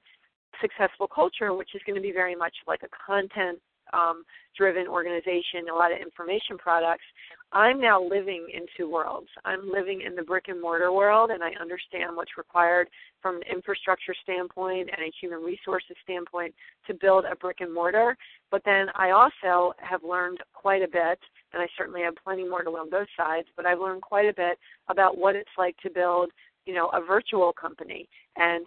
Successful 0.60 1.08
Culture, 1.08 1.54
which 1.54 1.74
is 1.74 1.82
going 1.86 1.96
to 1.96 2.02
be 2.02 2.12
very 2.12 2.36
much 2.36 2.54
like 2.66 2.82
a 2.82 2.88
content 3.04 3.58
um, 3.92 4.24
driven 4.56 4.86
organization, 4.86 5.68
a 5.70 5.74
lot 5.74 5.92
of 5.92 5.98
information 5.98 6.56
products, 6.58 7.04
I'm 7.52 7.80
now 7.80 8.02
living 8.02 8.48
in 8.52 8.66
two 8.76 8.90
worlds. 8.90 9.28
I'm 9.44 9.70
living 9.70 10.02
in 10.04 10.16
the 10.16 10.22
brick 10.22 10.46
and 10.48 10.60
mortar 10.60 10.92
world, 10.92 11.30
and 11.30 11.42
I 11.42 11.52
understand 11.60 12.16
what's 12.16 12.36
required 12.36 12.88
from 13.22 13.36
an 13.36 13.42
infrastructure 13.50 14.14
standpoint 14.22 14.90
and 14.90 15.06
a 15.06 15.12
human 15.20 15.40
resources 15.40 15.96
standpoint 16.02 16.54
to 16.86 16.94
build 16.94 17.24
a 17.30 17.36
brick 17.36 17.58
and 17.60 17.72
mortar. 17.72 18.16
But 18.50 18.62
then 18.64 18.86
I 18.96 19.10
also 19.10 19.74
have 19.78 20.02
learned 20.02 20.38
quite 20.52 20.82
a 20.82 20.88
bit 20.88 21.18
and 21.52 21.62
I 21.62 21.68
certainly 21.78 22.02
have 22.02 22.14
plenty 22.22 22.46
more 22.48 22.62
to 22.62 22.70
learn 22.70 22.90
both 22.90 23.06
sides. 23.16 23.46
But 23.56 23.64
I've 23.64 23.78
learned 23.78 24.02
quite 24.02 24.26
a 24.26 24.34
bit 24.34 24.58
about 24.88 25.16
what 25.16 25.36
it's 25.36 25.48
like 25.56 25.76
to 25.78 25.90
build, 25.90 26.30
you 26.66 26.74
know, 26.74 26.88
a 26.88 27.00
virtual 27.00 27.52
company 27.52 28.08
and 28.36 28.66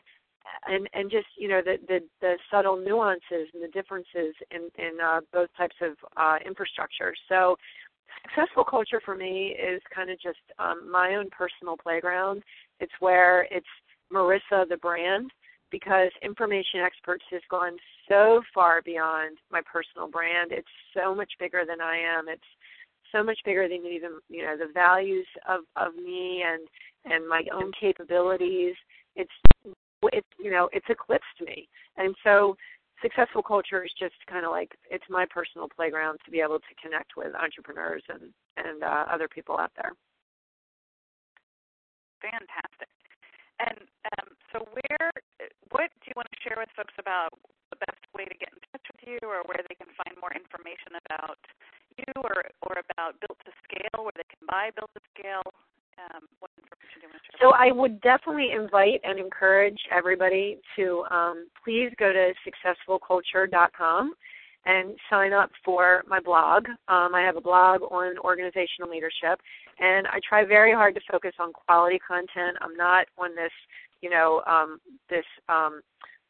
and 0.68 0.88
and 0.94 1.12
just 1.12 1.28
you 1.38 1.48
know 1.48 1.62
the 1.64 1.78
the, 1.88 2.00
the 2.22 2.36
subtle 2.50 2.78
nuances 2.78 3.48
and 3.54 3.64
the 3.64 3.68
differences 3.74 4.34
in 4.52 4.70
in 4.78 5.00
uh, 5.04 5.20
both 5.34 5.50
types 5.58 5.76
of 5.82 5.94
uh, 6.16 6.38
infrastructure. 6.46 7.14
So 7.30 7.58
successful 8.24 8.64
culture 8.64 9.02
for 9.04 9.16
me 9.16 9.56
is 9.62 9.82
kind 9.94 10.10
of 10.10 10.20
just 10.20 10.40
um, 10.60 10.90
my 10.92 11.16
own 11.16 11.30
personal 11.30 11.78
playground. 11.78 12.44
It's 12.80 12.94
where 13.00 13.48
it's 13.52 13.68
Marissa 14.12 14.68
the 14.70 14.78
brand 14.78 15.32
because 15.70 16.10
information 16.24 16.80
experts 16.80 17.26
has 17.32 17.42
gone 17.50 17.78
so 18.08 18.42
far 18.54 18.82
beyond 18.82 19.38
my 19.52 19.62
personal 19.72 20.10
brand. 20.10 20.52
It's 20.52 20.68
so 20.96 21.14
much 21.14 21.32
bigger 21.40 21.64
than 21.68 21.82
I 21.82 21.98
am. 21.98 22.30
It's 22.30 22.42
so 23.12 23.24
much 23.24 23.40
bigger 23.46 23.68
than 23.68 23.86
even 23.86 24.20
you 24.30 24.44
know 24.44 24.58
the 24.58 24.72
values 24.74 25.28
of 25.48 25.62
of 25.76 25.96
me 25.96 26.44
and 26.46 26.68
and 27.06 27.28
my 27.28 27.44
own 27.54 27.72
capabilities. 27.80 28.76
It's 29.16 29.32
it's 30.04 30.28
you 30.40 30.52
know 30.52 30.70
it's 30.74 30.86
eclipsed 30.90 31.42
me, 31.42 31.68
and 31.98 32.16
so 32.24 32.56
successful 33.02 33.44
culture 33.44 33.84
is 33.84 33.92
just 34.00 34.16
kind 34.30 34.46
of 34.46 34.52
like 34.52 34.72
it's 34.90 35.06
my 35.10 35.26
personal 35.30 35.68
playground 35.70 36.20
to 36.26 36.32
be 36.32 36.40
able 36.40 36.60
to 36.60 36.82
connect 36.82 37.16
with 37.16 37.34
entrepreneurs 37.36 38.04
and 38.10 38.34
and 38.58 38.84
uh, 38.84 39.06
other 39.12 39.28
people 39.28 39.58
out 39.58 39.72
there. 39.76 39.94
Fantastic. 42.22 42.90
And 43.58 43.90
um, 44.18 44.28
so, 44.54 44.58
where, 44.70 45.10
what 45.74 45.90
do 46.02 46.06
you 46.06 46.16
want 46.18 46.30
to 46.30 46.40
share 46.46 46.58
with 46.58 46.70
folks 46.78 46.94
about 47.02 47.34
the 47.74 47.82
best 47.82 48.02
way 48.14 48.26
to 48.26 48.38
get 48.38 48.54
in 48.54 48.62
touch 48.70 48.86
with 48.94 49.02
you, 49.02 49.18
or 49.26 49.42
where 49.50 49.62
they 49.66 49.78
can 49.78 49.90
find 49.98 50.14
more 50.22 50.34
information 50.34 50.94
about 51.10 51.42
you, 51.98 52.14
or 52.18 52.44
or 52.64 52.76
about 52.90 53.20
Built 53.22 53.40
to 53.46 53.52
Scale, 53.64 54.04
where 54.04 54.16
they 54.16 54.28
can 54.30 54.46
buy 54.48 54.70
Built 54.76 54.92
to 54.94 55.02
Scale? 55.18 55.44
Um? 55.98 56.24
So, 57.42 57.52
I 57.52 57.72
would 57.72 58.02
definitely 58.02 58.52
invite 58.52 59.02
and 59.04 59.20
encourage 59.20 59.80
everybody 59.92 60.60
to 60.76 61.04
um, 61.12 61.48
please 61.64 61.92
go 61.98 62.12
to 62.12 62.34
successfulculture.com 62.46 64.14
and 64.66 64.96
sign 65.10 65.34
up 65.34 65.50
for 65.64 66.04
my 66.08 66.20
blog. 66.20 66.68
Um, 66.88 67.16
I 67.16 67.22
have 67.22 67.38
a 67.38 67.42
blog 67.42 67.82
on 67.84 68.18
organizational 68.20 68.90
leadership, 68.90 69.40
and 69.80 70.08
I 70.08 70.20
try 70.28 70.44
very 70.46 70.74
hard 70.74 70.94
to 70.96 71.02
focus 71.10 71.34
on 71.40 71.54
quality 71.54 72.00
content. 72.06 72.58
I'm 72.62 72.76
not 72.76 73.08
on 73.18 73.36
this, 73.36 73.52
you 74.02 74.10
know, 74.10 74.42
um, 74.46 74.80
this 75.10 75.26
um, 75.48 75.82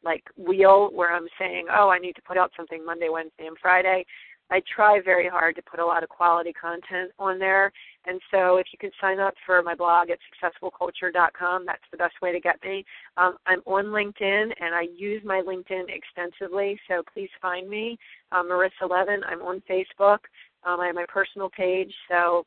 like 0.04 0.22
wheel 0.36 0.90
where 0.92 1.12
I'm 1.14 1.26
saying, 1.38 1.66
oh, 1.74 1.88
I 1.88 1.98
need 1.98 2.14
to 2.14 2.22
put 2.22 2.38
out 2.38 2.52
something 2.56 2.84
Monday, 2.84 3.08
Wednesday, 3.10 3.46
and 3.46 3.56
Friday. 3.60 4.04
I 4.50 4.62
try 4.74 5.00
very 5.04 5.28
hard 5.28 5.56
to 5.56 5.62
put 5.62 5.80
a 5.80 5.84
lot 5.84 6.02
of 6.02 6.08
quality 6.08 6.52
content 6.52 7.12
on 7.18 7.38
there. 7.38 7.72
And 8.06 8.20
so 8.30 8.56
if 8.56 8.68
you 8.72 8.78
can 8.78 8.90
sign 9.00 9.20
up 9.20 9.34
for 9.44 9.62
my 9.62 9.74
blog 9.74 10.08
at 10.10 10.18
successfulculture.com, 10.32 11.66
that's 11.66 11.82
the 11.90 11.98
best 11.98 12.14
way 12.22 12.32
to 12.32 12.40
get 12.40 12.62
me. 12.64 12.84
Um, 13.16 13.36
I'm 13.46 13.60
on 13.66 13.86
LinkedIn 13.86 14.52
and 14.60 14.74
I 14.74 14.86
use 14.96 15.22
my 15.24 15.42
LinkedIn 15.42 15.84
extensively, 15.88 16.80
so 16.88 17.02
please 17.12 17.30
find 17.42 17.68
me. 17.68 17.98
Um, 18.32 18.48
Marissa 18.48 18.88
Levin. 18.88 19.22
I'm 19.24 19.42
on 19.42 19.62
Facebook. 19.68 20.18
Um, 20.64 20.80
I 20.80 20.86
have 20.86 20.94
my 20.94 21.06
personal 21.08 21.50
page, 21.50 21.92
so 22.10 22.46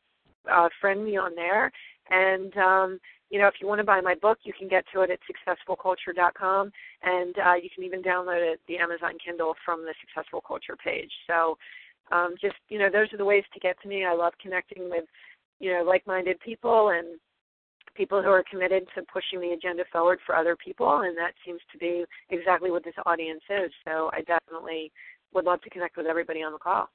uh, 0.52 0.70
friend 0.80 1.04
me 1.06 1.18
on 1.18 1.36
there. 1.36 1.72
And 2.10 2.56
um, 2.58 2.99
you 3.32 3.39
know, 3.39 3.47
if 3.47 3.56
you 3.62 3.68
want 3.68 3.80
to 3.80 3.86
buy 3.86 4.02
my 4.02 4.14
book, 4.16 4.39
you 4.43 4.52
can 4.58 4.68
get 4.68 4.84
to 4.93 5.02
it 5.02 5.10
at 5.10 5.20
successfulculture.com, 5.24 6.72
and 7.02 7.36
uh, 7.39 7.54
you 7.54 7.70
can 7.74 7.86
even 7.86 8.04
download 8.04 8.54
it 8.54 8.60
the 8.68 8.78
Amazon 8.78 9.14
Kindle 9.26 9.56
from 9.64 9.86
the 9.86 9.93
Successful 10.02 10.41
Culture 10.45 10.76
page. 10.76 11.12
So, 11.28 11.58
um, 12.12 12.36
just 12.41 12.55
you 12.70 12.80
know, 12.80 12.89
those 12.91 13.12
are 13.14 13.18
the 13.18 13.26
ways 13.26 13.43
to 13.53 13.59
get 13.59 13.80
to 13.82 13.88
me. 13.88 14.05
I 14.05 14.14
love 14.14 14.34
connecting 14.41 14.89
with 14.89 15.05
you 15.59 15.74
know 15.74 15.84
like-minded 15.84 16.39
people 16.39 16.89
and 16.89 17.20
people 17.95 18.22
who 18.22 18.30
are 18.30 18.43
committed 18.49 18.88
to 18.95 19.03
pushing 19.12 19.41
the 19.41 19.53
agenda 19.53 19.84
forward 19.91 20.20
for 20.26 20.36
other 20.36 20.55
people, 20.55 21.01
and 21.01 21.18
that 21.18 21.34
seems 21.45 21.59
to 21.72 21.78
be 21.78 22.05
exactly 22.30 22.72
what 22.72 22.84
this 22.84 22.95
audience 23.05 23.43
is. 23.49 23.72
So, 23.86 24.09
I 24.14 24.22
definitely 24.22 24.91
would 25.34 25.45
love 25.45 25.62
to 25.62 25.70
connect 25.70 25.97
with 25.97 26.05
everybody 26.05 26.41
on 26.43 26.51
the 26.51 26.59
call. 26.59 26.89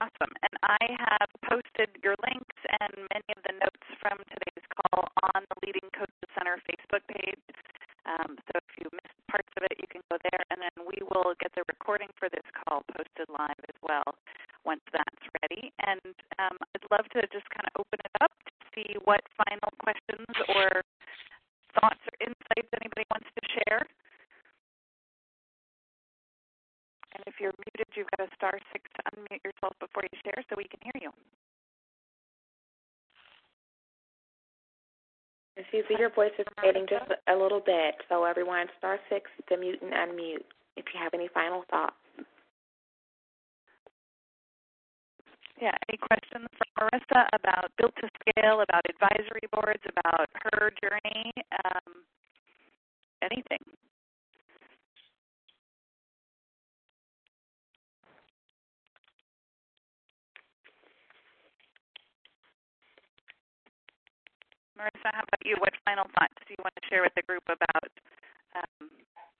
Awesome. 0.00 0.32
And 0.40 0.56
I 0.64 0.80
have 1.04 1.28
posted 1.44 1.92
your 2.00 2.16
links 2.24 2.56
and 2.80 2.96
many 3.12 3.28
of 3.36 3.44
the 3.44 3.52
notes 3.60 3.88
from 4.00 4.16
today's 4.24 4.64
call 4.72 5.04
on 5.36 5.44
the 5.44 5.56
Leading 5.66 5.84
Coaches 5.92 6.32
Center 6.32 6.56
Facebook 6.64 7.04
page. 7.12 7.36
Um, 8.06 8.34
so 8.50 8.58
if 8.58 8.70
you 8.82 8.86
missed 8.90 9.18
parts 9.30 9.48
of 9.56 9.62
it, 9.62 9.78
you 9.78 9.86
can 9.86 10.02
go 10.10 10.18
there, 10.30 10.42
and 10.50 10.58
then 10.58 10.74
we 10.82 10.98
will 11.06 11.34
get 11.38 11.54
the 11.54 11.62
recording 11.70 12.10
for 12.18 12.26
this 12.28 12.44
call 12.52 12.82
posted 12.90 13.30
live 13.30 13.58
as 13.70 13.78
well 13.82 14.06
once 14.66 14.82
that's 14.90 15.24
ready. 15.42 15.70
And 15.86 16.14
um, 16.42 16.58
I'd 16.74 16.86
love 16.90 17.06
to 17.14 17.22
just 17.30 17.46
kind 17.54 17.66
of 17.70 17.86
open 17.86 17.98
it 18.02 18.14
up 18.18 18.34
to 18.34 18.52
see 18.74 18.98
what 19.06 19.22
final 19.38 19.70
questions 19.78 20.26
or 20.50 20.82
thoughts 21.78 22.02
or 22.02 22.14
insights 22.20 22.70
anybody 22.74 23.06
wants 23.10 23.30
to 23.38 23.42
share. 23.54 23.86
And 27.14 27.22
if 27.26 27.36
you're 27.38 27.54
muted, 27.60 27.88
you've 27.94 28.10
got 28.16 28.26
a 28.26 28.30
star 28.34 28.56
six 28.72 28.88
to 28.98 29.00
unmute 29.12 29.44
yourself 29.44 29.76
before 29.78 30.02
you 30.08 30.16
share 30.24 30.42
so 30.48 30.56
we 30.56 30.66
can 30.66 30.80
hear 30.82 31.08
you. 31.08 31.12
Suzi, 35.72 35.98
your 35.98 36.10
voice 36.10 36.32
is 36.38 36.46
fading 36.60 36.86
just 36.88 37.10
a 37.28 37.36
little 37.36 37.60
bit, 37.60 37.96
so 38.08 38.24
everyone, 38.24 38.66
star 38.78 38.98
six 39.08 39.30
to 39.48 39.56
mute 39.56 39.80
and 39.82 39.92
unmute 39.92 40.44
if 40.76 40.86
you 40.92 41.00
have 41.00 41.14
any 41.14 41.28
final 41.32 41.64
thoughts. 41.70 41.94
Yeah, 45.60 45.70
any 45.88 45.98
questions 45.98 46.48
for 46.58 46.66
Marissa 46.90 47.26
about 47.34 47.70
Built 47.78 47.94
to 48.00 48.08
Scale, 48.18 48.62
about 48.62 48.82
advisory 48.88 49.46
boards, 49.52 49.82
about 49.86 50.28
her 50.42 50.72
journey, 50.82 51.30
um, 51.64 52.02
anything? 53.22 53.60
Marissa, 64.82 65.14
how 65.14 65.22
about 65.22 65.44
you? 65.44 65.54
What 65.60 65.72
final 65.84 66.04
thoughts 66.18 66.34
do 66.46 66.54
you 66.58 66.62
want 66.64 66.74
to 66.74 66.82
share 66.90 67.02
with 67.02 67.14
the 67.14 67.22
group 67.22 67.44
about, 67.46 67.90
um, 68.58 68.90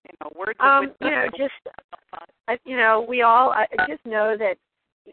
you 0.06 0.14
know, 0.20 0.30
words 0.38 0.58
um, 0.60 0.94
You 1.00 1.10
know, 1.10 1.26
just, 1.36 1.58
I, 2.46 2.58
you 2.64 2.76
know, 2.76 3.04
we 3.08 3.22
all 3.22 3.50
I 3.50 3.66
just 3.88 4.06
know 4.06 4.36
that, 4.38 4.54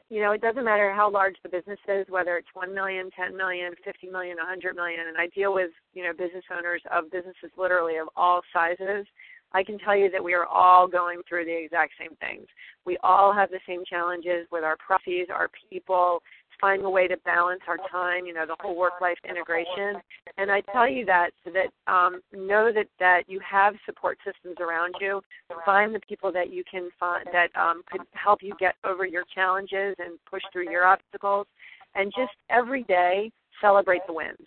you 0.09 0.21
know, 0.21 0.31
it 0.33 0.41
doesn't 0.41 0.63
matter 0.63 0.93
how 0.93 1.09
large 1.09 1.35
the 1.41 1.49
business 1.49 1.79
is, 1.87 2.05
whether 2.09 2.37
it's 2.37 2.53
one 2.53 2.75
million, 2.75 3.09
ten 3.17 3.35
million, 3.35 3.73
fifty 3.83 4.07
million, 4.07 4.37
a 4.37 4.45
hundred 4.45 4.75
million, 4.75 4.99
and 5.07 5.17
I 5.17 5.27
deal 5.33 5.51
with, 5.51 5.71
you 5.93 6.03
know, 6.03 6.13
business 6.13 6.45
owners 6.55 6.83
of 6.93 7.09
businesses 7.11 7.49
literally 7.57 7.97
of 7.97 8.07
all 8.15 8.41
sizes. 8.53 9.07
I 9.51 9.63
can 9.63 9.79
tell 9.79 9.95
you 9.95 10.11
that 10.11 10.23
we 10.23 10.35
are 10.35 10.45
all 10.45 10.87
going 10.87 11.21
through 11.27 11.45
the 11.45 11.63
exact 11.63 11.93
same 11.99 12.15
things. 12.17 12.45
We 12.85 12.99
all 13.01 13.33
have 13.33 13.49
the 13.49 13.59
same 13.67 13.83
challenges 13.83 14.45
with 14.51 14.63
our 14.63 14.77
processes, 14.77 15.29
our 15.33 15.49
people, 15.71 16.21
finding 16.59 16.85
a 16.85 16.89
way 16.89 17.07
to 17.07 17.17
balance 17.17 17.61
our 17.67 17.77
time, 17.91 18.25
you 18.25 18.33
know, 18.33 18.45
the 18.45 18.55
whole 18.59 18.75
work 18.75 19.01
life 19.01 19.17
integration. 19.27 20.01
And 20.37 20.51
I 20.51 20.61
tell 20.71 20.89
you 20.89 21.05
that 21.05 21.31
so 21.43 21.51
that 21.51 21.91
um, 21.91 22.21
know 22.33 22.71
that, 22.73 22.87
that 22.99 23.23
you 23.27 23.39
have 23.39 23.75
support 23.85 24.17
systems 24.25 24.57
around 24.59 24.95
you. 24.99 25.21
Find 25.65 25.93
the 25.93 25.99
people 26.07 26.31
that 26.33 26.51
you 26.51 26.63
can 26.69 26.89
find 26.99 27.25
that 27.31 27.49
um, 27.59 27.83
could 27.89 28.01
help 28.13 28.39
you 28.41 28.53
get 28.59 28.75
over 28.83 29.05
your 29.05 29.23
challenges 29.33 29.95
and 29.99 30.19
push 30.29 30.41
through 30.51 30.71
your 30.71 30.85
obstacles. 30.85 31.47
And 31.95 32.11
just 32.15 32.31
every 32.49 32.83
day 32.83 33.31
celebrate 33.61 34.01
the 34.07 34.13
wins. 34.13 34.37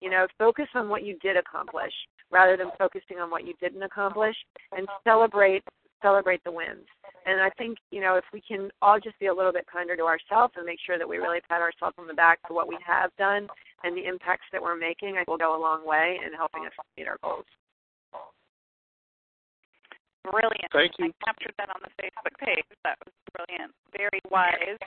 You 0.00 0.10
know, 0.10 0.26
focus 0.38 0.66
on 0.74 0.88
what 0.88 1.04
you 1.04 1.18
did 1.20 1.36
accomplish 1.36 1.92
rather 2.30 2.56
than 2.56 2.70
focusing 2.78 3.18
on 3.18 3.30
what 3.30 3.46
you 3.46 3.54
didn't 3.60 3.82
accomplish 3.82 4.36
and 4.72 4.86
celebrate 5.04 5.62
celebrate 6.02 6.42
the 6.44 6.52
wins. 6.52 6.86
And 7.28 7.44
I 7.44 7.52
think, 7.60 7.76
you 7.92 8.00
know, 8.00 8.16
if 8.16 8.24
we 8.32 8.40
can 8.40 8.72
all 8.80 8.96
just 8.96 9.20
be 9.20 9.28
a 9.28 9.34
little 9.34 9.52
bit 9.52 9.68
kinder 9.68 9.92
to 10.00 10.08
ourselves 10.08 10.56
and 10.56 10.64
make 10.64 10.80
sure 10.80 10.96
that 10.96 11.04
we 11.04 11.20
really 11.20 11.44
pat 11.44 11.60
ourselves 11.60 11.92
on 12.00 12.08
the 12.08 12.16
back 12.16 12.40
for 12.48 12.56
what 12.56 12.64
we 12.64 12.80
have 12.80 13.12
done 13.20 13.52
and 13.84 13.92
the 13.92 14.08
impacts 14.08 14.48
that 14.48 14.62
we're 14.62 14.80
making, 14.80 15.20
I 15.20 15.28
think 15.28 15.28
will 15.28 15.36
go 15.36 15.52
a 15.52 15.60
long 15.60 15.84
way 15.84 16.16
in 16.24 16.32
helping 16.32 16.64
us 16.64 16.72
meet 16.96 17.04
our 17.04 17.20
goals. 17.20 17.44
Brilliant. 20.24 20.72
Thank 20.72 20.96
you. 20.96 21.12
I 21.12 21.24
captured 21.28 21.52
that 21.60 21.68
on 21.68 21.84
the 21.84 21.92
Facebook 22.00 22.36
page. 22.40 22.64
That 22.88 22.96
was 23.04 23.12
brilliant. 23.36 23.76
Very 23.92 24.24
wise. 24.32 24.80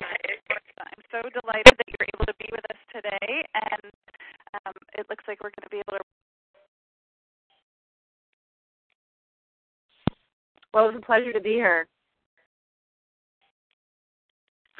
I'm 0.81 1.05
so 1.13 1.21
delighted 1.29 1.77
that 1.77 1.87
you're 1.93 2.09
able 2.09 2.25
to 2.25 2.37
be 2.41 2.49
with 2.49 2.65
us 2.73 2.81
today. 2.89 3.45
And 3.53 3.85
um, 4.65 4.73
it 4.97 5.05
looks 5.13 5.25
like 5.29 5.45
we're 5.45 5.53
going 5.53 5.69
to 5.69 5.73
be 5.73 5.81
able 5.85 6.01
to 6.01 6.05
Well, 10.73 10.87
it 10.87 10.93
was 10.93 11.01
a 11.03 11.05
pleasure 11.05 11.33
to 11.33 11.41
be 11.41 11.53
here. 11.53 11.85